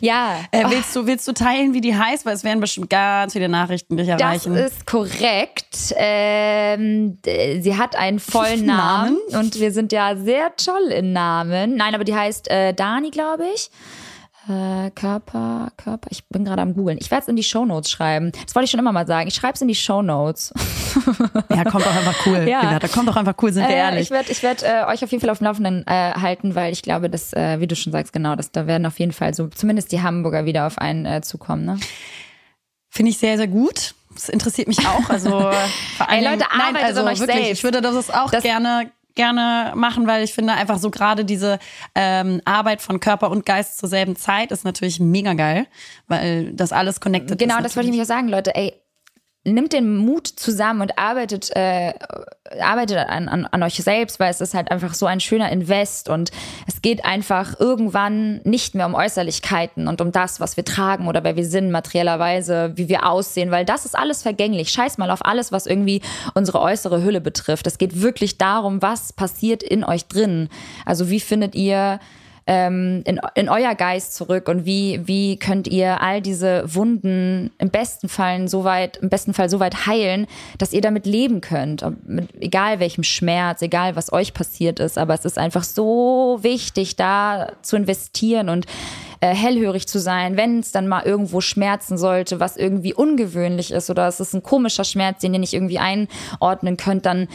[0.02, 0.40] Ja.
[0.52, 2.26] Äh, willst, du, willst du teilen, wie die heißt?
[2.26, 4.54] Weil es werden bestimmt ganz viele Nachrichten dich erreichen.
[4.56, 5.94] Das ist korrekt.
[5.96, 11.76] Ähm, sie hat einen vollen Namen, Namen, und wir sind ja sehr toll in Namen.
[11.76, 13.70] Nein, aber die heißt äh, Dani, glaube ich.
[14.48, 16.08] Äh, Körper, Körper.
[16.12, 16.98] Ich bin gerade am googeln.
[17.02, 18.32] Ich werde es in die Shownotes schreiben.
[18.46, 19.28] Das wollte ich schon immer mal sagen.
[19.28, 20.54] Ich schreibe es in die Shownotes.
[21.50, 22.46] ja, kommt doch einfach cool.
[22.48, 22.78] Ja.
[22.78, 24.04] Da kommt doch einfach cool, sind wir äh, ehrlich.
[24.04, 26.72] Ich werde ich werd, äh, euch auf jeden Fall auf dem Laufenden äh, halten, weil
[26.74, 29.48] ich glaube, dass, wie du schon sagst, genau, dass da werden auf jeden Fall so
[29.48, 31.66] zumindest die Hamburger wieder auf einen zukommen.
[31.66, 31.80] Ne?
[32.90, 33.96] Finde ich sehr, sehr gut.
[34.14, 35.10] Das interessiert mich auch.
[35.10, 35.30] Also
[35.98, 37.52] vor allem, Ey, Leute, arbeitet nein, also euch wirklich, selbst.
[37.52, 41.60] Ich würde das auch das, gerne gerne machen, weil ich finde einfach so gerade diese
[41.96, 45.68] ähm, Arbeit von Körper und Geist zur selben Zeit ist natürlich mega geil,
[46.08, 47.58] weil das alles connected genau, ist.
[47.58, 48.54] Genau, das wollte ich mich auch sagen, Leute.
[48.56, 48.74] Ey,
[49.46, 51.94] nimmt den Mut zusammen und arbeitet, äh,
[52.60, 56.10] arbeitet an, an, an euch selbst, weil es ist halt einfach so ein schöner Invest
[56.10, 56.32] und
[56.68, 61.24] es geht einfach irgendwann nicht mehr um Äußerlichkeiten und um das, was wir tragen oder
[61.24, 64.70] wer wir sind, materiellerweise, wie wir aussehen, weil das ist alles vergänglich.
[64.70, 66.02] Scheiß mal auf alles, was irgendwie
[66.34, 67.68] unsere äußere Hülle betrifft.
[67.68, 70.50] Es geht wirklich darum, was passiert in euch drin.
[70.86, 72.00] Also wie findet ihr
[72.48, 77.70] ähm, in, in euer Geist zurück und wie, wie könnt ihr all diese Wunden im
[77.70, 80.28] besten Fall so weit, im besten Fall so weit heilen,
[80.58, 81.84] dass ihr damit leben könnt.
[82.08, 86.96] Mit, egal welchem Schmerz, egal was euch passiert ist, aber es ist einfach so wichtig,
[86.96, 88.68] da zu investieren und
[89.22, 93.90] äh, hellhörig zu sein, wenn es dann mal irgendwo schmerzen sollte, was irgendwie ungewöhnlich ist
[93.90, 97.28] oder es ist ein komischer Schmerz, den ihr nicht irgendwie einordnen könnt, dann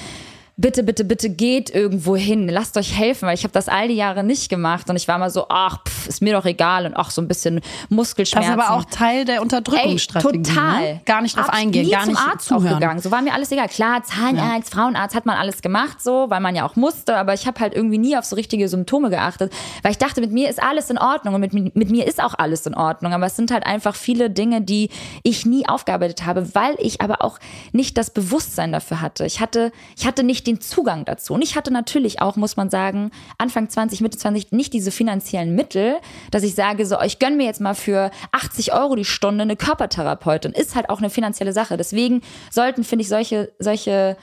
[0.61, 3.95] bitte, bitte, bitte geht irgendwo hin, lasst euch helfen, weil ich habe das all die
[3.95, 6.95] Jahre nicht gemacht und ich war mal so, ach, pff, ist mir doch egal und
[6.95, 8.57] auch so ein bisschen Muskelschmerzen.
[8.57, 10.39] Das ist aber auch Teil der Unterdrückungsstrategie.
[10.39, 10.81] Ey, total.
[10.81, 11.01] Ne?
[11.07, 12.67] Gar nicht drauf Abs eingehen, nie gar zum nicht Arzt zuhören.
[12.75, 13.01] aufgegangen.
[13.01, 13.69] So war mir alles egal.
[13.69, 14.77] Klar, Zahnarzt, ja.
[14.81, 17.75] Frauenarzt hat man alles gemacht, so, weil man ja auch musste, aber ich habe halt
[17.75, 19.53] irgendwie nie auf so richtige Symptome geachtet,
[19.83, 22.35] weil ich dachte, mit mir ist alles in Ordnung und mit, mit mir ist auch
[22.37, 24.91] alles in Ordnung, aber es sind halt einfach viele Dinge, die
[25.23, 27.39] ich nie aufgearbeitet habe, weil ich aber auch
[27.73, 29.25] nicht das Bewusstsein dafür hatte.
[29.25, 31.35] Ich hatte, ich hatte nicht den Zugang dazu.
[31.35, 35.55] Und ich hatte natürlich auch, muss man sagen, Anfang 20, Mitte 20 nicht diese finanziellen
[35.55, 35.97] Mittel,
[36.31, 39.57] dass ich sage, so, ich gönne mir jetzt mal für 80 Euro die Stunde eine
[39.57, 40.53] Körpertherapeutin.
[40.53, 41.77] Ist halt auch eine finanzielle Sache.
[41.77, 44.17] Deswegen sollten, finde ich, solche, solche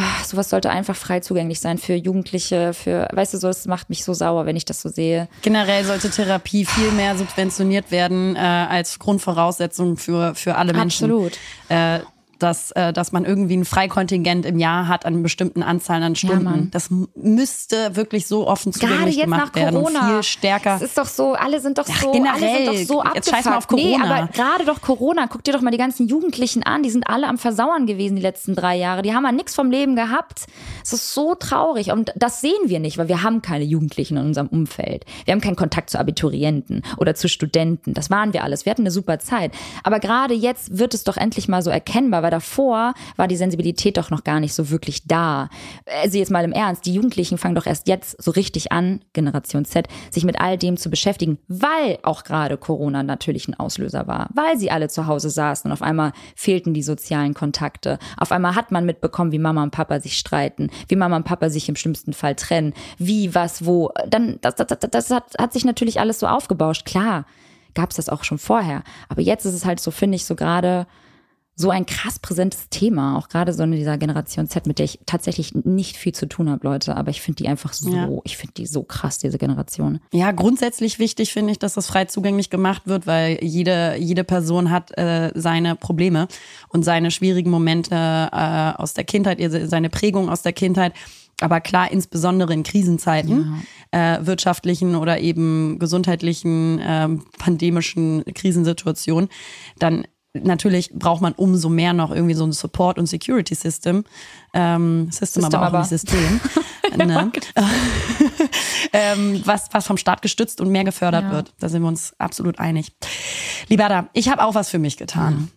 [0.00, 3.90] Ach, sowas sollte einfach frei zugänglich sein für Jugendliche, für, weißt du, so, es macht
[3.90, 5.26] mich so sauer, wenn ich das so sehe.
[5.42, 11.10] Generell sollte Therapie viel mehr subventioniert werden äh, als Grundvoraussetzung für, für alle Menschen.
[11.10, 11.32] Absolut.
[11.68, 11.98] Äh,
[12.38, 16.16] dass, äh, dass man irgendwie ein Freikontingent im Jahr hat an einer bestimmten Anzahl an
[16.16, 16.44] Stunden.
[16.44, 20.00] Ja, das müsste wirklich so offen zugänglich jetzt gemacht nach werden Corona.
[20.00, 20.76] und viel stärker.
[20.76, 23.30] Es ist doch so, alle sind doch ja, so, generell, alle sind doch so jetzt
[23.30, 23.88] scheiß mal auf Corona.
[23.88, 27.08] Nee, aber gerade doch Corona, guck dir doch mal die ganzen Jugendlichen an, die sind
[27.08, 29.02] alle am Versauern gewesen die letzten drei Jahre.
[29.02, 30.46] Die haben ja nichts vom Leben gehabt.
[30.82, 34.26] Es ist so traurig und das sehen wir nicht, weil wir haben keine Jugendlichen in
[34.26, 35.04] unserem Umfeld.
[35.24, 37.94] Wir haben keinen Kontakt zu Abiturienten oder zu Studenten.
[37.94, 38.64] Das waren wir alles.
[38.64, 39.52] Wir hatten eine super Zeit.
[39.82, 43.96] Aber gerade jetzt wird es doch endlich mal so erkennbar, weil davor war die Sensibilität
[43.96, 45.48] doch noch gar nicht so wirklich da.
[46.02, 49.64] Also jetzt mal im Ernst, die Jugendlichen fangen doch erst jetzt so richtig an, Generation
[49.64, 54.28] Z, sich mit all dem zu beschäftigen, weil auch gerade Corona natürlich ein Auslöser war,
[54.34, 57.98] weil sie alle zu Hause saßen und auf einmal fehlten die sozialen Kontakte.
[58.18, 61.48] Auf einmal hat man mitbekommen, wie Mama und Papa sich streiten, wie Mama und Papa
[61.48, 63.90] sich im schlimmsten Fall trennen, wie, was, wo.
[64.06, 66.84] Dann, das, das, das, das hat, hat sich natürlich alles so aufgebauscht.
[66.84, 67.24] Klar,
[67.74, 68.82] gab es das auch schon vorher.
[69.08, 70.86] Aber jetzt ist es halt so, finde ich, so gerade
[71.60, 75.00] so ein krass präsentes Thema, auch gerade so in dieser Generation Z, mit der ich
[75.06, 76.96] tatsächlich nicht viel zu tun habe, Leute.
[76.96, 78.08] Aber ich finde die einfach so, ja.
[78.22, 79.98] ich finde die so krass, diese Generation.
[80.12, 84.70] Ja, grundsätzlich wichtig finde ich, dass das frei zugänglich gemacht wird, weil jede, jede Person
[84.70, 86.28] hat äh, seine Probleme
[86.68, 89.38] und seine schwierigen Momente äh, aus der Kindheit,
[89.68, 90.92] seine Prägung aus der Kindheit.
[91.40, 93.60] Aber klar, insbesondere in Krisenzeiten,
[93.92, 94.16] ja.
[94.18, 99.28] äh, wirtschaftlichen oder eben gesundheitlichen, äh, pandemischen Krisensituationen,
[99.80, 100.04] dann
[100.34, 104.04] natürlich braucht man umso mehr noch irgendwie so ein Support- und Security-System.
[104.54, 105.78] Ähm, System, System, aber auch aber.
[105.78, 106.40] nicht System.
[106.96, 107.32] ne?
[108.92, 111.30] ähm, was, was vom Staat gestützt und mehr gefördert ja.
[111.32, 111.54] wird.
[111.58, 112.92] Da sind wir uns absolut einig.
[113.68, 115.34] Liberda, ich habe auch was für mich getan.
[115.34, 115.48] Mhm.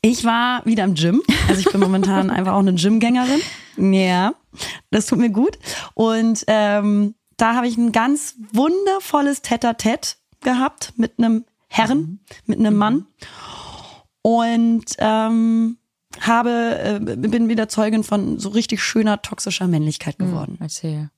[0.00, 1.22] Ich war wieder im Gym.
[1.48, 3.40] Also ich bin momentan einfach auch eine Gymgängerin.
[3.76, 4.34] Ja,
[4.90, 5.58] das tut mir gut.
[5.94, 11.44] Und ähm, da habe ich ein ganz wundervolles Tete-a-Tete gehabt mit einem
[11.76, 12.18] Herren, mhm.
[12.46, 13.06] mit einem Mann
[14.22, 15.76] und ähm,
[16.20, 20.52] habe äh, bin wieder Zeugin von so richtig schöner toxischer Männlichkeit hm, geworden.
[20.52, 21.10] Mhm, erzähl.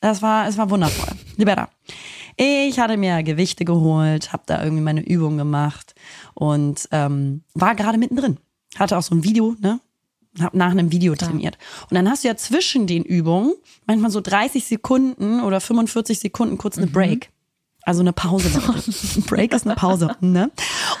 [0.00, 1.14] Das war es war wundervoll.
[1.36, 1.68] Liberta.
[2.36, 5.94] Ich hatte mir Gewichte geholt, habe da irgendwie meine Übungen gemacht
[6.34, 8.38] und ähm, war gerade mittendrin.
[8.76, 9.80] Hatte auch so ein Video, ne?
[10.40, 11.58] Hab nach einem Video trainiert.
[11.90, 13.52] Und dann hast du ja zwischen den Übungen
[13.86, 16.92] manchmal so 30 Sekunden oder 45 Sekunden kurz eine mhm.
[16.92, 17.30] Break.
[17.82, 18.48] Also eine Pause.
[19.16, 20.16] Ein Break ist eine Pause.
[20.20, 20.50] Ne?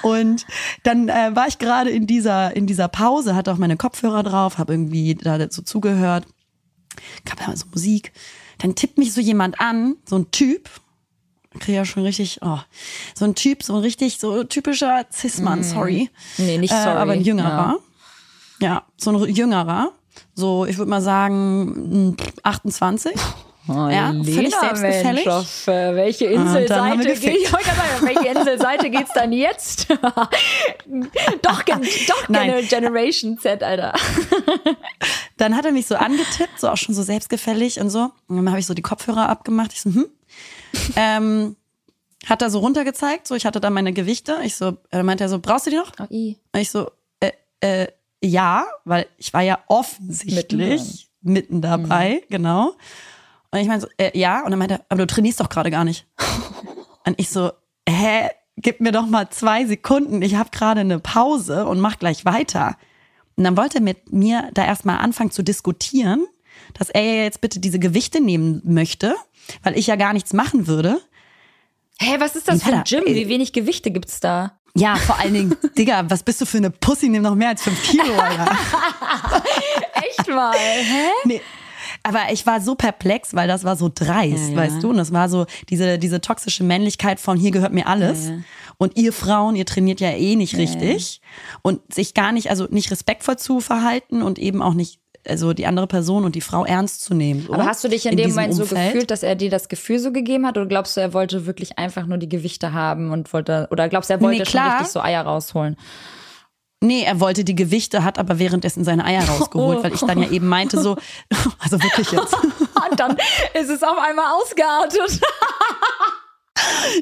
[0.02, 0.46] Und
[0.82, 4.58] dann äh, war ich gerade in dieser, in dieser Pause, hatte auch meine Kopfhörer drauf,
[4.58, 6.26] habe irgendwie da dazu zugehört.
[7.24, 8.12] Gab ja so Musik.
[8.58, 10.68] Dann tippt mich so jemand an, so ein Typ,
[11.58, 12.58] kriege ja schon richtig, oh,
[13.14, 16.10] so ein Typ, so ein richtig, so typischer Cis-Mann, sorry.
[16.38, 16.96] Nee, nicht sorry.
[16.96, 17.78] Äh, aber ein jüngerer.
[18.60, 18.84] Ja.
[18.96, 19.92] so ein jüngerer.
[20.34, 23.14] So, ich würde mal sagen, mm, 28.
[23.70, 25.24] Oh, Ja, völlig selbstgefällig.
[25.24, 29.88] Mensch, auf äh, welche wir Inselseite geht ich auf welche Inselseite geht's dann jetzt?
[31.42, 32.50] doch, doch Nein.
[32.50, 33.94] Gen Generation Z, Alter.
[35.36, 38.10] Dann hat er mich so angetippt, so auch schon so selbstgefällig und so.
[38.26, 39.72] Und dann habe ich so die Kopfhörer abgemacht.
[39.72, 40.06] Ich so, hm.
[40.96, 41.56] ähm,
[42.26, 44.38] hat er so runtergezeigt, so ich hatte da meine Gewichte.
[44.42, 45.92] Ich so, er meinte er so, brauchst du die noch?
[45.98, 46.36] Oh, i.
[46.52, 46.90] Und ich so,
[47.20, 47.86] äh, äh,
[48.22, 52.74] ja, weil ich war ja offensichtlich mitten, dabei, genau.
[53.50, 54.44] Und ich meinte so, äh, ja.
[54.44, 56.06] Und dann meinte er, aber du trainierst doch gerade gar nicht.
[57.06, 57.52] Und ich so,
[57.88, 60.22] hä, gib mir doch mal zwei Sekunden.
[60.22, 62.76] Ich habe gerade eine Pause und mach gleich weiter.
[63.36, 66.26] Und dann wollte er mit mir da erstmal anfangen zu diskutieren,
[66.74, 69.14] dass er ja jetzt bitte diese Gewichte nehmen möchte,
[69.62, 71.00] weil ich ja gar nichts machen würde.
[71.98, 73.04] Hä, was ist das für ein Gym?
[73.06, 73.14] ey.
[73.14, 74.58] Wie wenig Gewichte gibt's da?
[74.76, 77.08] Ja, vor allen Dingen, Digga, was bist du für eine Pussy?
[77.08, 78.44] Nimm noch mehr als fünf Kilo, Alter.
[79.94, 80.54] Echt mal?
[80.54, 81.08] Hä?
[81.24, 81.40] Nee.
[82.02, 84.90] Aber ich war so perplex, weil das war so dreist, Ja, weißt du?
[84.90, 88.30] Und das war so diese, diese toxische Männlichkeit von hier gehört mir alles.
[88.78, 91.20] Und ihr Frauen, ihr trainiert ja eh nicht richtig.
[91.62, 94.98] Und sich gar nicht, also nicht respektvoll zu verhalten und eben auch nicht,
[95.28, 97.44] also die andere Person und die Frau ernst zu nehmen.
[97.46, 98.92] so Aber hast du dich in, dem diesem Moment so Umfeld.
[98.92, 100.56] gefühlt, dass er dir das Gefühl so gegeben hat?
[100.56, 104.08] Oder glaubst du, er wollte wirklich einfach nur die Gewichte haben und wollte, oder glaubst
[104.08, 104.72] du, er wollte Nee, schon klar.
[104.78, 105.76] richtig so Eier rausholen?
[106.82, 110.30] Nee, er wollte die Gewichte, hat aber währenddessen seine Eier rausgeholt, weil ich dann ja
[110.30, 110.96] eben meinte so,
[111.58, 112.34] also wirklich jetzt,
[112.90, 113.16] Und dann
[113.54, 115.20] ist es auf einmal ausgeartet.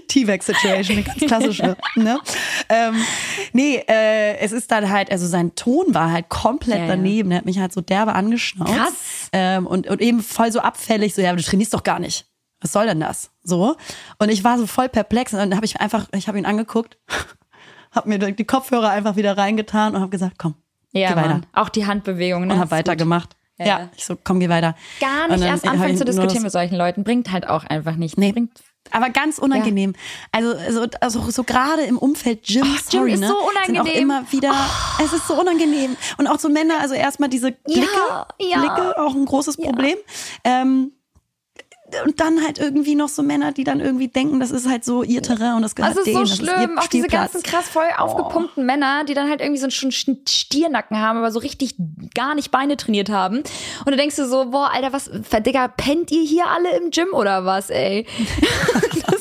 [0.08, 1.76] T-Vex-Situation, eine ganz klassische.
[1.96, 2.18] ne?
[2.68, 2.96] ähm,
[3.52, 6.88] nee, äh, es ist dann halt, also sein Ton war halt komplett Ja, ja.
[6.88, 7.30] daneben.
[7.30, 8.72] Er hat mich halt so derbe angeschnauzt.
[8.72, 8.92] Krass.
[9.32, 12.26] Ähm, und, und eben voll so abfällig, so, ja, aber du trainierst doch gar nicht.
[12.60, 13.30] Was soll denn das?
[13.42, 13.76] So.
[14.18, 16.98] Und ich war so voll perplex und dann habe ich einfach, ich habe ihn angeguckt,
[17.93, 20.55] habe mir die Kopfhörer einfach wieder reingetan und habe gesagt, komm,
[20.93, 21.28] Ja, geh weiter.
[21.28, 21.47] Mann.
[21.53, 22.47] Auch die Handbewegung.
[22.47, 22.55] Ne?
[22.55, 23.36] Und habe weitergemacht.
[23.59, 23.89] Ja, Ja, ja.
[23.97, 24.74] ich so, komm, geh weiter.
[25.01, 27.03] Gar nicht dann erst anfangen zu diskutieren mit solchen Leuten.
[27.05, 28.16] Bringt halt auch einfach nichts.
[28.16, 28.30] Nee.
[28.32, 28.53] Bringt
[28.93, 29.95] Aber ganz unangenehm.
[30.32, 33.43] Also, so, also so gerade im Umfeld Gym, Oh, Gym sorry, ist ne, so Sind
[33.45, 33.51] auch
[33.82, 33.93] unangenehm.
[33.97, 34.01] Oh.
[34.01, 34.53] immer wieder,
[35.05, 35.97] es ist so unangenehm.
[36.18, 37.86] Und auch so Männer, also erstmal diese Blicke,
[38.41, 38.59] ja.
[38.61, 39.97] Blicke, auch ein großes Problem.
[40.45, 40.93] Ähm,
[42.05, 45.03] und dann halt irgendwie noch so Männer, die dann irgendwie denken, das ist halt so
[45.03, 46.76] ihr Terrain und das gehört Das ist denen, so das ist schlimm.
[46.76, 50.18] ihr Auch diese ganzen krass voll aufgepumpten Männer, die dann halt irgendwie so einen schon
[50.28, 51.76] Stiernacken haben, aber so richtig
[52.14, 53.39] gar nicht Beine trainiert haben.
[53.39, 55.11] Und du denkst dir so, boah, Alter, was,
[55.47, 58.07] Digga, pennt ihr hier alle im Gym oder was, ey?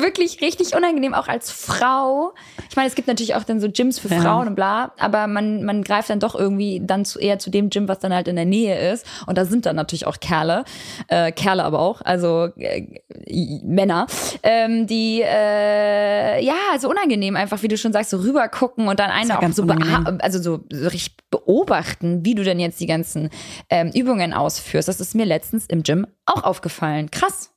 [0.00, 2.34] wirklich richtig unangenehm, auch als Frau.
[2.70, 4.20] Ich meine, es gibt natürlich auch dann so Gyms für Ja.
[4.20, 7.70] Frauen und bla, aber man, man greift dann doch irgendwie dann zu, eher zu dem
[7.70, 9.06] Gym, was dann halt in der Nähe ist.
[9.26, 10.64] Und da sind dann natürlich auch Kerle,
[11.08, 13.00] äh, Kerle aber auch, also äh,
[13.64, 14.06] Männer,
[14.42, 19.10] ähm, die äh, ja, so unangenehm einfach, wie du schon sagst, so rübergucken und dann
[19.10, 19.64] ja eine auch so,
[20.20, 23.30] also so, so richtig beobachten, wie du denn jetzt die ganzen
[23.70, 24.88] ähm, Übungen ausführst.
[24.88, 27.10] Das ist mir letztens im Gym auch aufgefallen.
[27.10, 27.50] Krass.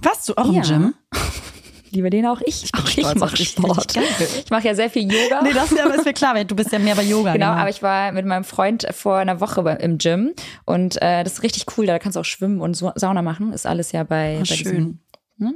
[0.00, 0.62] Warst du auch Ja.
[0.62, 0.94] im Gym?
[1.90, 2.70] Liebe den auch ich.
[2.72, 3.36] bin auch ich mache.
[3.36, 3.96] Sport.
[3.96, 5.42] Richtig Ich mache ja sehr viel Yoga.
[5.42, 7.32] Nee, das ist ja- ist mir klar, weil du bist ja mehr bei Yoga.
[7.32, 10.32] Genau, aber ich war mit meinem Freund vor einer Woche im Gym
[10.64, 11.86] und äh, das ist richtig cool.
[11.86, 13.52] Da kannst du auch schwimmen und Sauna machen.
[13.52, 14.56] Ist alles ja bei, Ah, bei schön.
[14.58, 14.98] diesem,
[15.38, 15.54] ne?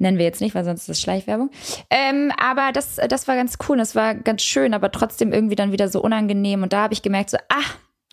[0.00, 1.50] Nennen wir jetzt nicht, weil sonst ist das Schleichwerbung.
[1.90, 3.78] Ähm, aber das, das war ganz cool.
[3.78, 6.62] Das war ganz schön, aber trotzdem irgendwie dann wieder so unangenehm.
[6.62, 7.64] Und da habe ich gemerkt, so, ah,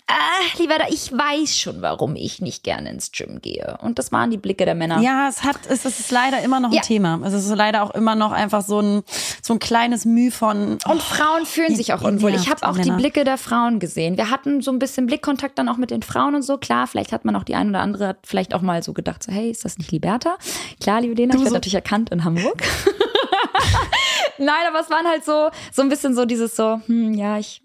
[0.08, 0.14] ah,
[0.60, 3.78] lieber da, ich weiß schon, warum ich nicht gerne ins Gym gehe.
[3.82, 5.01] Und das waren die Blicke der Männer.
[5.01, 6.82] Ja, es hat, es ist leider immer noch ein Ja.
[6.82, 7.20] Thema.
[7.26, 9.03] Es ist leider auch immer noch einfach so ein,
[9.41, 10.78] so ein kleines Mühe von.
[10.86, 12.34] Und Frauen fühlen ihr- sich auch unwohl.
[12.36, 12.97] Ich habe auch die Männer.
[12.97, 14.18] Blicke der Frauen gesehen.
[14.18, 16.58] Wir hatten so ein bisschen Blickkontakt dann auch mit den Frauen und so.
[16.58, 19.24] Klar, vielleicht hat man auch die eine oder andere hat vielleicht auch mal so gedacht,
[19.24, 20.38] so, hey, ist das nicht Liberta?
[20.82, 22.62] Klar, liebe Lena, ich werde so- natürlich erkannt in Hamburg.
[24.38, 27.62] Nein, aber es waren halt so, so ein bisschen so dieses so, hm, ja, ich,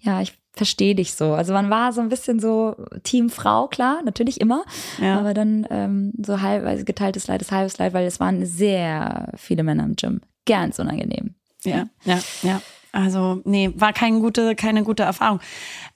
[0.00, 1.32] ja, ich verstehe dich so.
[1.32, 4.64] Also man war so ein bisschen so Team Frau, klar, natürlich immer.
[5.00, 5.18] Ja.
[5.18, 9.32] Aber dann ähm, so halb, also geteiltes Leid ist halbes Leid, weil es waren sehr
[9.36, 10.20] viele Männer im Gym.
[10.44, 11.34] Ganz unangenehm.
[11.64, 12.60] Ja, ja, ja.
[12.92, 15.40] Also, nee, war keine gute, keine gute Erfahrung.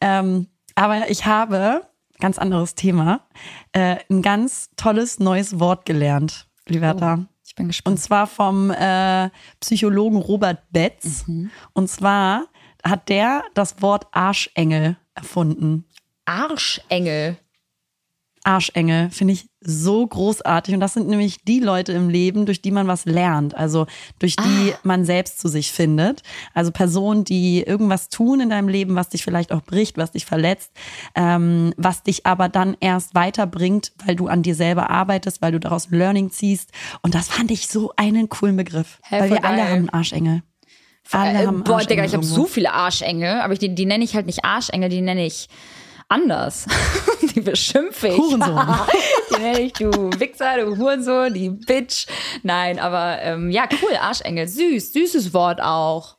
[0.01, 1.83] Ähm, aber ich habe,
[2.21, 3.27] ganz anderes Thema,
[3.73, 7.27] äh, ein ganz tolles neues Wort gelernt, Liberta.
[7.45, 7.97] Ich bin gespannt.
[7.97, 9.29] Und zwar vom äh,
[9.61, 11.25] Psychologen Robert Betz.
[11.73, 12.47] Und zwar
[12.85, 15.85] hat der das Wort Arschengel erfunden.
[16.25, 17.37] Arschengel.
[18.45, 20.75] Arschengel finde ich so großartig.
[20.75, 23.55] Und das sind nämlich die Leute im Leben, durch die man was lernt.
[23.57, 23.87] Also
[24.19, 24.79] durch die ah.
[24.83, 26.23] man selbst zu sich findet.
[26.53, 30.27] Also Personen, die irgendwas tun in deinem Leben, was dich vielleicht auch bricht, was dich
[30.27, 30.73] verletzt,
[31.15, 35.61] ähm, was dich aber dann erst weiterbringt, weil du an dir selber arbeitest, weil du
[35.61, 36.73] daraus Learning ziehst.
[37.03, 38.99] Und das fand ich so einen coolen Begriff.
[39.03, 39.53] Hey, weil wir geil.
[39.53, 40.43] alle haben Arschengel.
[41.11, 44.15] Alle äh, haben Boah, Digga, ich habe so viele Arschengel, aber die, die nenne ich
[44.15, 45.49] halt nicht Arschengel, die nenne ich
[46.09, 46.67] anders.
[47.35, 48.19] die beschimpfe ich.
[48.19, 48.67] Hurensohn.
[49.31, 52.07] die nenne ich, du Wichser, du Hurensohn, die Bitch.
[52.43, 54.47] Nein, aber ähm, ja, cool, Arschengel.
[54.47, 56.17] Süß, süßes Wort auch.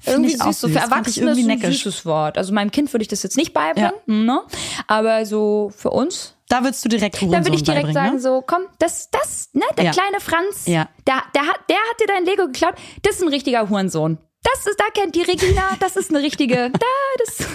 [0.00, 2.38] Find irgendwie süß, so für Erwachsene ist ein süßes Wort.
[2.38, 4.14] Also meinem Kind würde ich das jetzt nicht beibringen, ja.
[4.14, 4.40] ne?
[4.86, 6.34] aber so für uns.
[6.48, 8.20] Da würdest du direkt Hurensohn Da würde ich direkt sagen ne?
[8.20, 9.90] so, komm, das, das, ne, der ja.
[9.92, 10.88] kleine Franz, ja.
[11.06, 14.66] der, der, hat, der hat dir dein Lego geklaut, das ist ein richtiger Hurensohn das
[14.66, 16.86] ist, da kennt die Regina, das ist eine richtige, da,
[17.18, 17.48] das,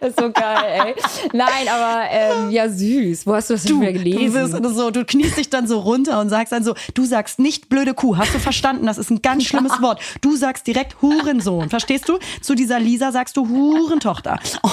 [0.00, 0.94] das ist so geil, ey.
[1.32, 3.26] Nein, aber ähm, ja, süß.
[3.26, 4.62] Wo hast du das du, wieder gelesen?
[4.62, 7.68] Du, so, du kniest dich dann so runter und sagst dann so, du sagst nicht
[7.68, 8.86] blöde Kuh, hast du verstanden?
[8.86, 9.68] Das ist ein ganz schlimmes.
[9.82, 10.00] Wort.
[10.22, 12.18] Du sagst direkt Hurensohn, verstehst du?
[12.40, 14.40] Zu dieser Lisa sagst du Hurentochter.
[14.62, 14.70] Oh.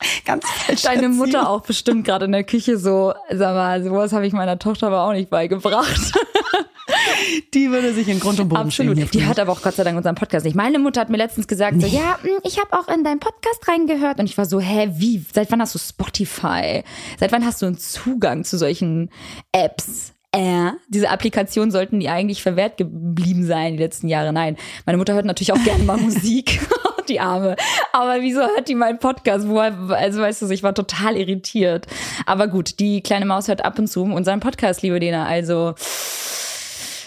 [0.24, 0.82] Ganz falsch.
[0.82, 4.58] Deine Mutter auch bestimmt gerade in der Küche so, sag mal, sowas habe ich meiner
[4.58, 6.12] Tochter aber auch nicht beigebracht.
[7.54, 8.96] Die würde sich in Grund und Boden Absolut.
[8.96, 10.56] Stehen die hört aber auch Gott sei Dank unseren Podcast nicht.
[10.56, 11.86] Meine Mutter hat mir letztens gesagt, nee.
[11.86, 14.18] so, ja, hm, ich habe auch in deinen Podcast reingehört.
[14.18, 15.24] Und ich war so, hä, wie?
[15.32, 16.82] Seit wann hast du Spotify?
[17.18, 19.10] Seit wann hast du einen Zugang zu solchen
[19.52, 20.14] Apps?
[20.32, 24.32] Äh, diese Applikationen sollten die eigentlich verwehrt geblieben sein die letzten Jahre.
[24.32, 26.60] Nein, meine Mutter hört natürlich auch gerne mal Musik,
[27.08, 27.56] die Arme.
[27.92, 29.48] Aber wieso hört die meinen Podcast?
[29.48, 31.86] Woher, also weißt du, ich war total irritiert.
[32.26, 35.26] Aber gut, die kleine Maus hört ab und zu unseren Podcast, liebe Dena.
[35.26, 35.74] Also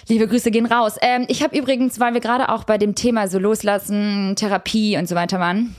[0.09, 0.97] Liebe Grüße gehen raus.
[1.01, 5.07] Ähm, ich habe übrigens, weil wir gerade auch bei dem Thema so loslassen, Therapie und
[5.07, 5.75] so weiter waren,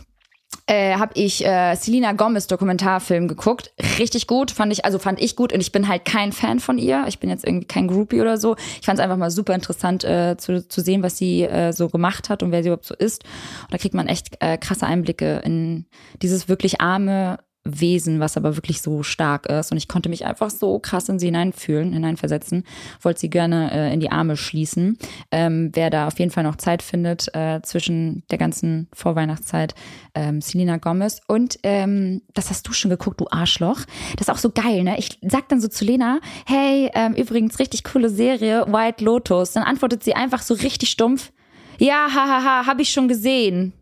[0.67, 3.73] äh, habe ich äh, Selena Gomez Dokumentarfilm geguckt.
[3.99, 6.79] Richtig gut, fand ich, also fand ich gut und ich bin halt kein Fan von
[6.79, 7.05] ihr.
[7.07, 8.57] Ich bin jetzt irgendwie kein Groupie oder so.
[8.81, 11.89] Ich fand es einfach mal super interessant äh, zu, zu sehen, was sie äh, so
[11.89, 13.25] gemacht hat und wer sie überhaupt so ist.
[13.63, 15.87] Und da kriegt man echt äh, krasse Einblicke in
[16.23, 19.73] dieses wirklich arme Wesen, was aber wirklich so stark ist.
[19.73, 22.65] Und ich konnte mich einfach so krass in sie hineinfühlen, hineinversetzen.
[23.01, 24.99] Wollte sie gerne äh, in die Arme schließen.
[25.31, 29.75] Ähm, wer da auf jeden Fall noch Zeit findet äh, zwischen der ganzen Vorweihnachtszeit,
[30.15, 31.21] ähm, Selena Gomez.
[31.27, 33.81] Und ähm, das hast du schon geguckt, du Arschloch.
[34.17, 34.99] Das ist auch so geil, ne?
[34.99, 39.53] Ich sag dann so zu Lena, hey, ähm, übrigens richtig coole Serie, White Lotus.
[39.53, 41.33] Dann antwortet sie einfach so richtig stumpf.
[41.79, 43.73] Ja, hahaha, ha, ha, hab ich schon gesehen.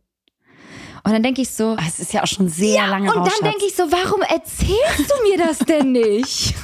[1.04, 1.76] Und dann denke ich so.
[1.78, 4.22] Ah, es ist ja auch schon sehr ja, lange Und dann denke ich so, warum
[4.22, 6.54] erzählst du mir das denn nicht?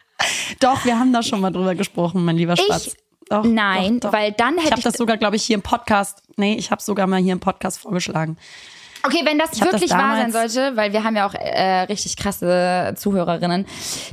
[0.60, 2.88] doch, wir haben da schon mal drüber gesprochen, mein lieber Spatz.
[2.88, 2.94] Ich,
[3.28, 4.18] doch, Nein, doch, doch.
[4.18, 4.64] weil dann hätte ich.
[4.66, 6.22] Ich habe das sogar, glaube ich, hier im Podcast.
[6.36, 8.36] Nee, ich habe sogar mal hier im Podcast vorgeschlagen.
[9.04, 12.16] Okay, wenn das wirklich das wahr sein sollte, weil wir haben ja auch äh, richtig
[12.16, 13.66] krasse Zuhörerinnen,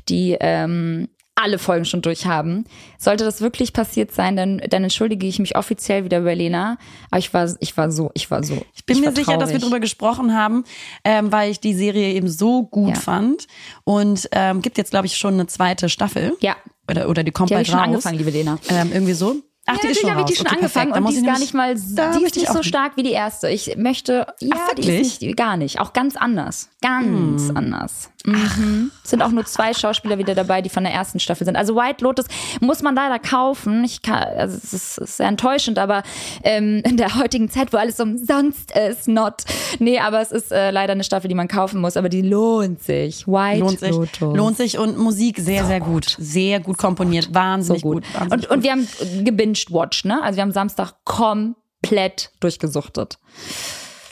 [0.08, 1.10] die ähm,
[1.42, 2.66] alle Folgen schon durchhaben.
[2.98, 6.78] Sollte das wirklich passiert sein, dann, dann entschuldige ich mich offiziell wieder bei Lena.
[7.12, 8.66] Aber ich war, ich war so, ich war so.
[8.74, 10.64] Ich bin ich mir sicher, dass wir darüber gesprochen haben,
[11.04, 12.96] ähm, weil ich die Serie eben so gut ja.
[12.96, 13.48] fand.
[13.84, 16.34] Und ähm, gibt jetzt, glaube ich, schon eine zweite Staffel.
[16.42, 16.56] Ja.
[16.90, 18.58] Oder, oder die kommt die bald ich schon angefangen, liebe Lena.
[18.70, 19.36] Ähm, irgendwie so.
[19.70, 21.38] Ach, ja, die ist schon habe ich die schon okay, angefangen und die ist gar
[21.38, 23.50] nicht mal, die ist nicht so stark wie die erste.
[23.50, 27.58] Ich möchte, ja, Ach, die ist nicht, gar nicht, auch ganz anders, ganz hm.
[27.58, 28.10] anders.
[28.26, 28.92] Mhm.
[29.04, 31.56] Sind auch nur zwei Schauspieler wieder dabei, die von der ersten Staffel sind.
[31.56, 32.26] Also White Lotus
[32.60, 33.84] muss man leider kaufen.
[33.86, 36.04] Ich kann, also es ist, ist sehr enttäuschend, aber
[36.44, 39.44] ähm, in der heutigen Zeit, wo alles umsonst ist, not.
[39.80, 42.84] Nee, aber es ist äh, leider eine Staffel, die man kaufen muss, aber die lohnt
[42.84, 43.26] sich.
[43.26, 44.38] White lohnt sich, Lotus.
[44.38, 46.16] Lohnt sich und Musik sehr, sehr gut.
[46.20, 47.34] Sehr gut komponiert.
[47.34, 48.04] Wahnsinnig so gut.
[48.04, 48.14] gut.
[48.14, 48.58] Wahnsinnig und, gut.
[48.58, 50.22] und wir haben gebinged watched, ne?
[50.22, 53.18] Also wir haben Samstag komplett durchgesuchtet.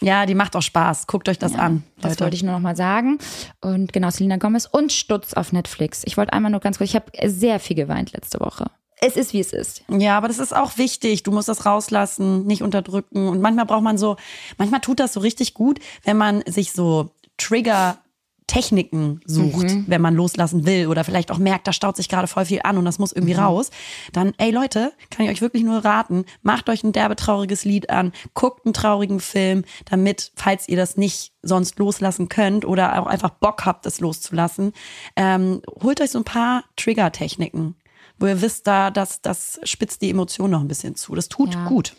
[0.01, 1.07] Ja, die macht auch Spaß.
[1.07, 1.83] Guckt euch das ja, an.
[1.97, 2.09] Leute.
[2.09, 3.17] Das wollte ich nur noch mal sagen.
[3.61, 6.01] Und genau, Selena Gomez und Stutz auf Netflix.
[6.05, 8.65] Ich wollte einmal nur ganz kurz, ich habe sehr viel geweint letzte Woche.
[8.99, 9.83] Es ist, wie es ist.
[9.89, 11.21] Ja, aber das ist auch wichtig.
[11.21, 13.27] Du musst das rauslassen, nicht unterdrücken.
[13.27, 14.17] Und manchmal braucht man so,
[14.57, 17.99] manchmal tut das so richtig gut, wenn man sich so Trigger
[18.47, 19.85] Techniken sucht, mhm.
[19.87, 22.77] wenn man loslassen will oder vielleicht auch merkt, da staut sich gerade voll viel an
[22.77, 23.41] und das muss irgendwie mhm.
[23.41, 23.69] raus,
[24.13, 27.89] dann, ey Leute, kann ich euch wirklich nur raten, macht euch ein derbe trauriges Lied
[27.89, 33.07] an, guckt einen traurigen Film, damit, falls ihr das nicht sonst loslassen könnt oder auch
[33.07, 34.71] einfach Bock habt, das loszulassen,
[35.17, 37.75] ähm, holt euch so ein paar Trigger-Techniken,
[38.17, 41.15] wo ihr wisst, da, dass das spitzt die Emotion noch ein bisschen zu.
[41.15, 41.67] Das tut ja.
[41.67, 41.95] gut.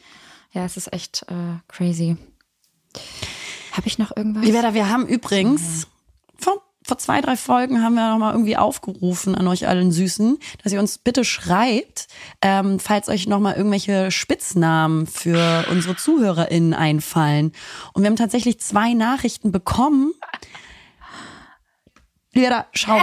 [0.53, 2.17] Ja, es ist echt äh, crazy.
[3.73, 4.45] Habe ich noch irgendwas?
[4.45, 5.87] Wir haben übrigens
[6.41, 10.73] vor, vor zwei, drei Folgen haben wir nochmal irgendwie aufgerufen an euch allen Süßen, dass
[10.73, 12.09] ihr uns bitte schreibt,
[12.43, 17.53] ähm, falls euch nochmal irgendwelche Spitznamen für unsere ZuhörerInnen einfallen.
[17.93, 20.13] Und wir haben tatsächlich zwei Nachrichten bekommen.
[22.35, 23.03] Ja, schauen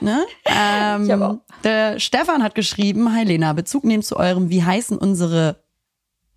[0.00, 0.24] wir mal.
[1.06, 1.06] ne?
[1.10, 5.62] ähm, der Stefan hat geschrieben, Hi Lena, Bezug nehmen zu eurem Wie heißen unsere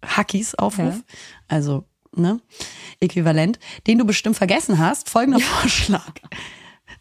[0.06, 1.02] Hackies Aufruf, Ja.
[1.48, 2.39] also ne,
[2.99, 5.09] äquivalent, den du bestimmt vergessen hast.
[5.09, 6.14] Folgender Vorschlag.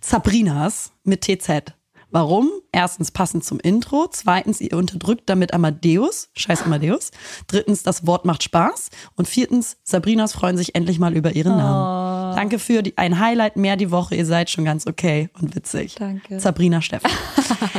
[0.01, 1.73] Sabrinas mit TZ.
[2.11, 2.51] Warum?
[2.73, 4.07] Erstens passend zum Intro.
[4.11, 6.29] Zweitens, ihr unterdrückt damit Amadeus.
[6.35, 7.11] Scheiß Amadeus.
[7.47, 8.91] Drittens, das Wort macht Spaß.
[9.17, 11.57] Und viertens, Sabrinas freuen sich endlich mal über ihren Oh.
[11.57, 12.37] Namen.
[12.37, 14.15] Danke für die, ein Highlight mehr die Woche.
[14.15, 15.95] Ihr seid schon ganz okay und witzig.
[15.95, 16.39] Danke.
[16.39, 17.11] Sabrina Steffen.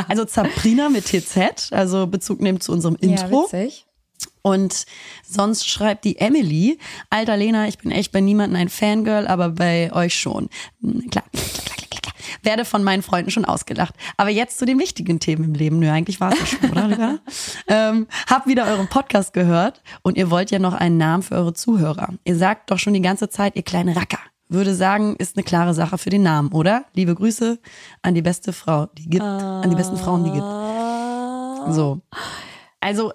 [0.07, 3.47] Also Sabrina mit TZ, also Bezug nehmen zu unserem Intro.
[3.51, 3.85] Ja, witzig.
[4.41, 4.85] Und
[5.25, 6.77] sonst schreibt die Emily,
[7.09, 10.49] alter Lena, ich bin echt bei niemandem ein Fangirl, aber bei euch schon.
[10.81, 12.13] Hm, Klar, klar, klar, klar, klar.
[12.41, 13.95] Werde von meinen Freunden schon ausgelacht.
[14.17, 15.79] Aber jetzt zu den wichtigen Themen im Leben.
[15.79, 17.19] Nö, eigentlich war es ja schon, oder,
[17.67, 21.53] ähm, hab wieder euren Podcast gehört und ihr wollt ja noch einen Namen für eure
[21.53, 22.09] Zuhörer.
[22.25, 24.19] Ihr sagt doch schon die ganze Zeit, ihr kleine Racker.
[24.49, 26.83] Würde sagen, ist eine klare Sache für den Namen, oder?
[26.93, 27.59] Liebe Grüße
[28.01, 31.73] an die beste Frau, die gibt, an die besten Frauen, die gibt.
[31.73, 32.01] So.
[32.81, 33.13] Also,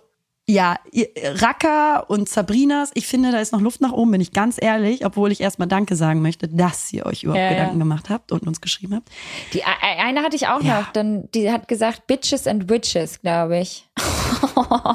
[0.51, 0.77] ja,
[1.23, 5.05] Racker und Sabrinas, ich finde, da ist noch Luft nach oben, bin ich ganz ehrlich,
[5.05, 7.53] obwohl ich erstmal Danke sagen möchte, dass ihr euch überhaupt Ja, ja.
[7.53, 9.11] Gedanken gemacht habt und uns geschrieben habt.
[9.53, 10.81] Die eine hatte ich auch Ja.
[10.81, 13.89] noch, dann die hat gesagt Bitches and Witches, glaube ich.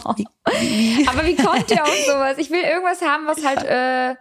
[0.04, 2.38] Aber wie kommt ihr auf sowas?
[2.38, 4.16] Ich will irgendwas haben, was halt äh,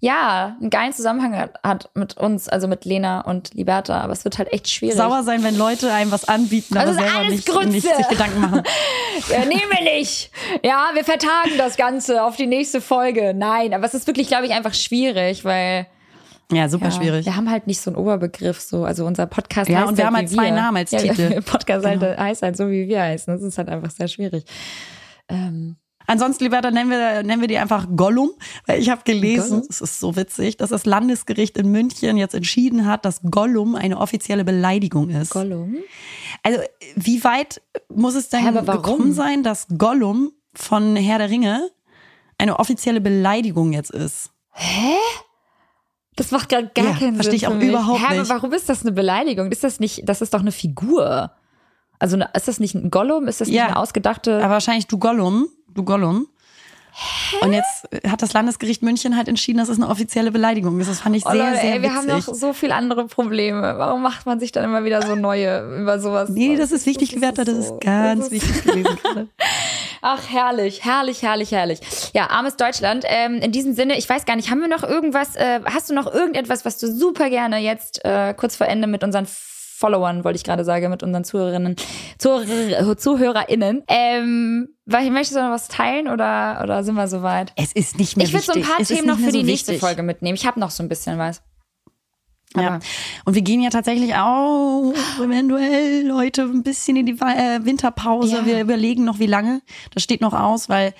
[0.00, 4.00] ja einen geilen Zusammenhang hat, hat mit uns, also mit Lena und Liberta.
[4.00, 4.96] Aber es wird halt echt schwierig.
[4.96, 7.68] Sauer sein, wenn Leute einem was anbieten, aber Also selber alles nicht, Grütze.
[7.68, 8.62] nicht sich Gedanken machen.
[9.32, 10.30] Äh, nehmen wir nicht.
[10.64, 13.34] Ja, wir vertagen das Ganze auf die nächste Folge.
[13.34, 15.86] Nein, aber es ist wirklich, glaube ich, einfach schwierig, weil
[16.52, 17.26] Ja, super ja, schwierig.
[17.26, 18.60] wir haben halt nicht so einen Oberbegriff.
[18.60, 20.52] So, also unser Podcast Ja, heißt und wir haben wie halt zwei wir.
[20.52, 21.28] Namen als ja, Titel.
[21.30, 22.16] Der Podcast halt, Genau.
[22.16, 23.34] heißt halt so, wie wir heißen.
[23.34, 24.44] Das ist halt einfach sehr schwierig.
[25.28, 25.76] Ähm,
[26.08, 28.30] Ansonsten, Liberta, nennen wir, nennen wir die einfach Gollum,
[28.66, 32.86] weil ich habe gelesen, es ist so witzig, dass das Landesgericht in München jetzt entschieden
[32.86, 35.30] hat, dass Gollum eine offizielle Beleidigung ist.
[35.30, 35.76] Gollum?
[36.42, 36.60] Also,
[36.96, 37.60] wie weit
[37.94, 41.68] muss es denn Hä, gekommen sein, dass Gollum von Herr der Ringe
[42.38, 44.30] eine offizielle Beleidigung jetzt ist?
[46.16, 47.36] Das macht gar, gar Ja, keinen versteh Sinn.
[47.36, 48.30] ich auch überhaupt Hä, nicht.
[48.30, 49.52] warum ist das eine Beleidigung?
[49.52, 51.32] Ist das nicht, das ist doch eine Figur.
[51.98, 53.26] Also ist das nicht ein Gollum?
[53.28, 53.62] Ist das Ja.
[53.64, 54.38] nicht eine ausgedachte?
[54.42, 56.26] Aber wahrscheinlich du Gollum, du Gollum.
[57.42, 60.90] Und jetzt hat das Landesgericht München halt entschieden, dass es eine offizielle Beleidigung ist.
[60.90, 61.96] Das fand ich Oh sehr, Leute, sehr ey, wir witzig.
[61.96, 63.74] haben noch so viel andere Probleme.
[63.78, 66.28] Warum macht man sich dann immer wieder so neue über sowas?
[66.30, 69.28] nee, das ist wichtig, Das Liberta, das so- ist ganz das ist- wichtig gewesen gerade.
[70.02, 71.80] Ach, herrlich, herrlich, herrlich, herrlich.
[72.14, 73.04] Ja, armes Deutschland.
[73.06, 75.94] Ähm, in diesem Sinne, ich weiß gar nicht, haben wir noch irgendwas, äh, hast du
[75.94, 79.26] noch irgendetwas, was du super gerne jetzt äh, kurz vor Ende mit unseren
[79.78, 81.76] Followern, wollte ich gerade sagen, mit unseren Zuhörerinnen,
[82.18, 83.84] Zuhörer, ZuhörerInnen.
[83.86, 87.52] Ähm, weil- möchtest du noch was teilen oder, oder sind wir soweit?
[87.54, 89.40] Es ist nicht mehr Ich würde so ein paar Es Themen noch für mehr die
[89.40, 89.80] so nächste wichtig.
[89.80, 90.34] Folge mitnehmen.
[90.34, 91.42] Ich habe noch so ein bisschen was.
[92.56, 92.66] Ja.
[92.66, 92.80] Aber-
[93.24, 98.38] Und wir gehen ja tatsächlich auch eventuell Leute ein bisschen in die äh, Winterpause.
[98.38, 98.46] Ja.
[98.46, 99.62] Wir überlegen noch, wie lange.
[99.94, 100.92] Das steht noch aus, weil,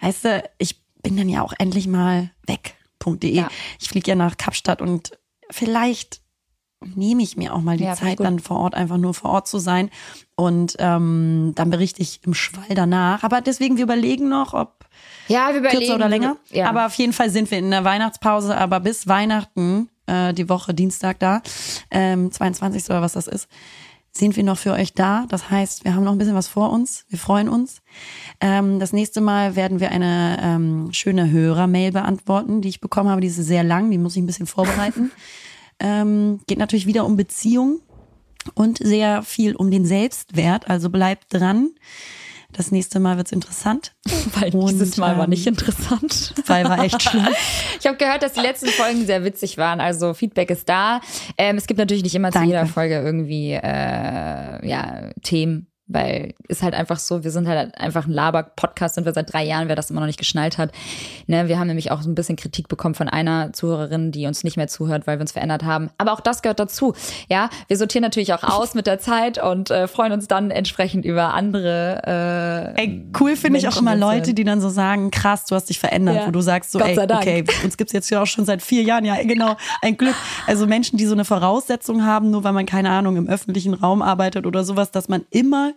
[0.00, 3.30] weißt du, ich bin dann ja auch endlich mal weg.de.
[3.32, 3.48] Ja.
[3.80, 5.12] Ich fliege ja nach Kapstadt und
[5.50, 6.20] vielleicht
[6.94, 9.48] nehme ich mir auch mal die Ja, Zeit, dann vor Ort einfach nur vor Ort
[9.48, 9.90] zu sein.
[10.36, 13.22] Und ähm, dann berichte ich im Schwall danach.
[13.22, 14.84] Aber deswegen, wir überlegen noch, ob
[15.28, 15.78] Ja, wir überlegen.
[15.80, 16.36] kürzer oder länger.
[16.50, 16.68] Ja.
[16.68, 20.74] Aber auf jeden Fall sind wir in der Weihnachtspause, aber bis Weihnachten, äh, die Woche
[20.74, 21.42] Dienstag da,
[21.90, 22.84] ähm, 22.
[22.90, 23.48] oder was das ist,
[24.16, 25.26] sind wir noch für euch da.
[25.28, 27.04] Das heißt, wir haben noch ein bisschen was vor uns.
[27.08, 27.82] Wir freuen uns.
[28.40, 33.20] Ähm, das nächste Mal werden wir eine ähm, schöne Hörermail beantworten, die ich bekommen habe.
[33.20, 35.10] Die ist sehr lang, die muss ich ein bisschen vorbereiten.
[35.80, 37.80] ähm, geht natürlich wieder um Beziehung
[38.54, 40.68] und sehr viel um den Selbstwert.
[40.68, 41.70] Also bleibt dran.
[42.52, 43.94] Das nächste Mal wird's interessant.
[44.34, 46.34] Weil Und, dieses Mal war ähm, nicht interessant.
[46.46, 47.26] Weil war echt schlimm.
[47.80, 49.80] Ich habe gehört, dass die letzten Folgen sehr witzig waren.
[49.80, 51.00] Also Feedback ist da.
[51.36, 52.48] Ähm, es gibt natürlich nicht immer Danke.
[52.48, 55.66] zu jeder Folge irgendwie äh, ja, Themen.
[55.86, 59.44] Weil ist halt einfach so, wir sind halt einfach ein Laber-Podcast, sind wir seit drei
[59.44, 60.72] Jahren, wer das immer noch nicht geschnallt hat.
[61.26, 64.44] Ne, wir haben nämlich auch so ein bisschen Kritik bekommen von einer Zuhörerin, die uns
[64.44, 65.90] nicht mehr zuhört, weil wir uns verändert haben.
[65.98, 66.94] Aber auch das gehört dazu.
[67.28, 71.04] Ja, wir sortieren natürlich auch aus mit der Zeit und äh, freuen uns dann entsprechend
[71.04, 72.74] über andere.
[72.76, 75.68] Äh, Ey, cool finde ich auch immer Leute, die dann so sagen, krass, du hast
[75.68, 76.26] dich verändert, Ja.
[76.26, 79.04] wo du sagst so, ey, okay, uns gibt's jetzt ja auch schon seit vier Jahren,
[79.04, 80.14] ja genau, ein Glück.
[80.46, 84.00] Also Menschen, die so eine Voraussetzung haben, nur weil man, keine Ahnung, im öffentlichen Raum
[84.00, 85.73] arbeitet oder sowas, dass man immer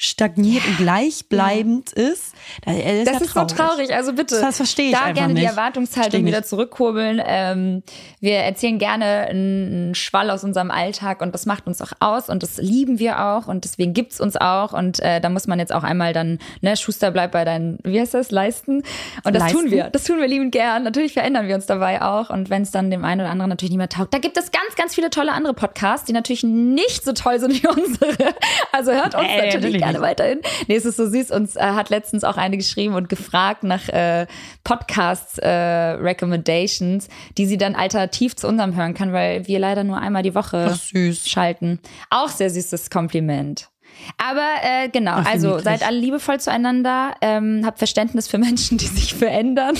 [0.00, 2.32] stagniert und gleichbleibend ist.
[2.64, 3.50] Da, äh, das ja ist traurig.
[3.50, 3.94] so traurig.
[3.94, 5.50] Also bitte, Das verstehe ich da gerne die nicht.
[5.50, 7.20] Erwartungshaltung Verstehe wieder zurückkurbeln.
[7.26, 7.82] Ähm,
[8.20, 12.44] wir erzählen gerne einen Schwall aus unserem Alltag und das macht uns auch aus und
[12.44, 15.72] das lieben wir auch und deswegen gibt's uns auch und äh, da muss man jetzt
[15.72, 18.84] auch einmal dann, ne, Schuster bleibt bei deinen, wie heißt das, leisten.
[19.24, 19.58] Und das Leisten.
[19.58, 19.90] tun wir.
[19.90, 20.84] Das tun wir liebend gern.
[20.84, 23.70] Natürlich verändern wir uns dabei auch und wenn es dann dem einen oder anderen natürlich
[23.72, 27.04] nicht mehr taugt, da gibt es ganz, ganz viele tolle andere Podcasts, die natürlich nicht
[27.04, 28.34] so toll sind wie unsere.
[28.70, 30.40] Also hört uns Äh, natürlich natürlich gerne weiterhin.
[30.66, 31.30] Nee, es ist so süß.
[31.30, 34.26] Uns äh, hat letztens auch eine geschrieben und gefragt nach äh,
[34.64, 39.98] Podcasts äh, Recommendations, die sie dann alternativ zu unserem hören kann, weil wir leider nur
[39.98, 40.78] einmal die Woche
[41.12, 41.80] schalten.
[42.10, 43.68] Auch sehr süßes Kompliment.
[44.16, 48.86] Aber äh, genau, Ach, also seid alle liebevoll zueinander, ähm, habt Verständnis für Menschen, die
[48.86, 49.76] sich verändern.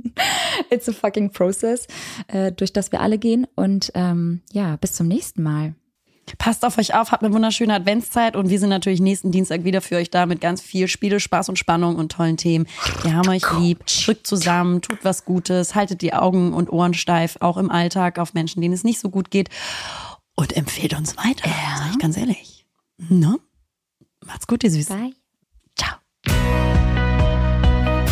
[0.70, 1.86] It's a fucking process,
[2.28, 3.46] äh, durch das wir alle gehen.
[3.54, 5.74] Und ähm, ja, bis zum nächsten Mal.
[6.36, 9.80] Passt auf euch auf, habt eine wunderschöne Adventszeit und wir sind natürlich nächsten Dienstag wieder
[9.80, 12.66] für euch da mit ganz viel Spiele, Spaß und Spannung und tollen Themen.
[13.02, 17.38] Wir haben euch lieb, drückt zusammen, tut was Gutes, haltet die Augen und Ohren steif,
[17.40, 19.48] auch im Alltag auf Menschen, denen es nicht so gut geht
[20.34, 21.48] und empfehlt uns weiter,
[21.78, 22.66] sag ich ganz ehrlich.
[22.98, 23.38] Ne?
[24.24, 24.96] Macht's gut, ihr Süßen.
[24.96, 25.17] Bye.